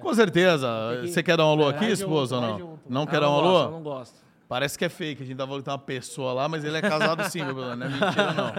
[0.00, 0.68] Com certeza.
[1.06, 2.58] Você quer dar um alô Vai aqui, junto, esposa, ou vai não?
[2.58, 2.80] junto.
[2.92, 3.62] Não Ah, quer dar um alô?
[3.62, 4.16] eu não gosto.
[4.48, 5.22] Parece que é fake.
[5.22, 7.76] A gente tava tem uma pessoa lá, mas ele é casado sim, meu brother.
[7.76, 8.52] Não é mentira, não.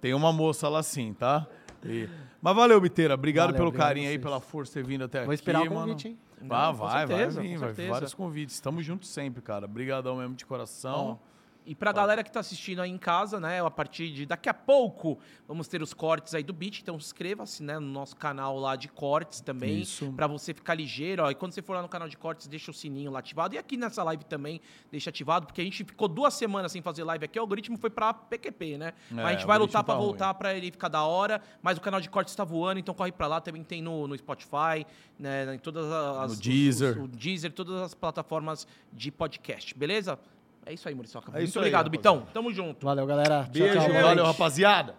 [0.00, 1.46] Tem uma moça lá sim, tá?
[1.84, 2.08] E-
[2.40, 3.12] Mas valeu, Biteira.
[3.14, 5.60] Obrigado Valeu, pelo obrigado carinho aí, pela força de ter vindo até Vou aqui, esperar
[5.62, 5.80] o mano.
[5.88, 6.18] convite, hein?
[6.42, 7.72] Vá, Não, com vai, certeza, vai vir, vai.
[7.88, 8.60] Vários convites.
[8.60, 9.64] Tamo juntos sempre, cara.
[9.66, 11.18] Obrigadão mesmo de coração.
[11.66, 14.54] E pra galera que tá assistindo aí em casa, né, a partir de daqui a
[14.54, 15.18] pouco,
[15.48, 18.86] vamos ter os cortes aí do beat, então inscreva-se, né, no nosso canal lá de
[18.88, 20.12] cortes também, Isso.
[20.12, 22.70] Pra você ficar ligeiro, ó, e quando você for lá no canal de cortes, deixa
[22.70, 24.60] o sininho lá ativado, e aqui nessa live também,
[24.90, 27.88] deixa ativado, porque a gente ficou duas semanas sem fazer live aqui, o algoritmo foi
[27.88, 31.02] pra PQP, né, mas a gente vai lutar pra tá voltar pra ele ficar da
[31.04, 34.06] hora, mas o canal de cortes tá voando, então corre pra lá, também tem no,
[34.06, 34.84] no Spotify,
[35.18, 36.32] né, em todas as...
[36.36, 36.98] No Deezer.
[36.98, 40.18] os- o Deezer, todas as plataformas de podcast, beleza?
[40.66, 41.30] É isso aí, Muriçoca.
[41.30, 41.90] É Muito isso aí, obrigado.
[41.90, 42.26] Bitão.
[42.32, 42.84] Tamo junto.
[42.84, 43.42] Valeu, galera.
[43.44, 44.94] Tchau, Beijo, tchau, boa valeu, rapaziada.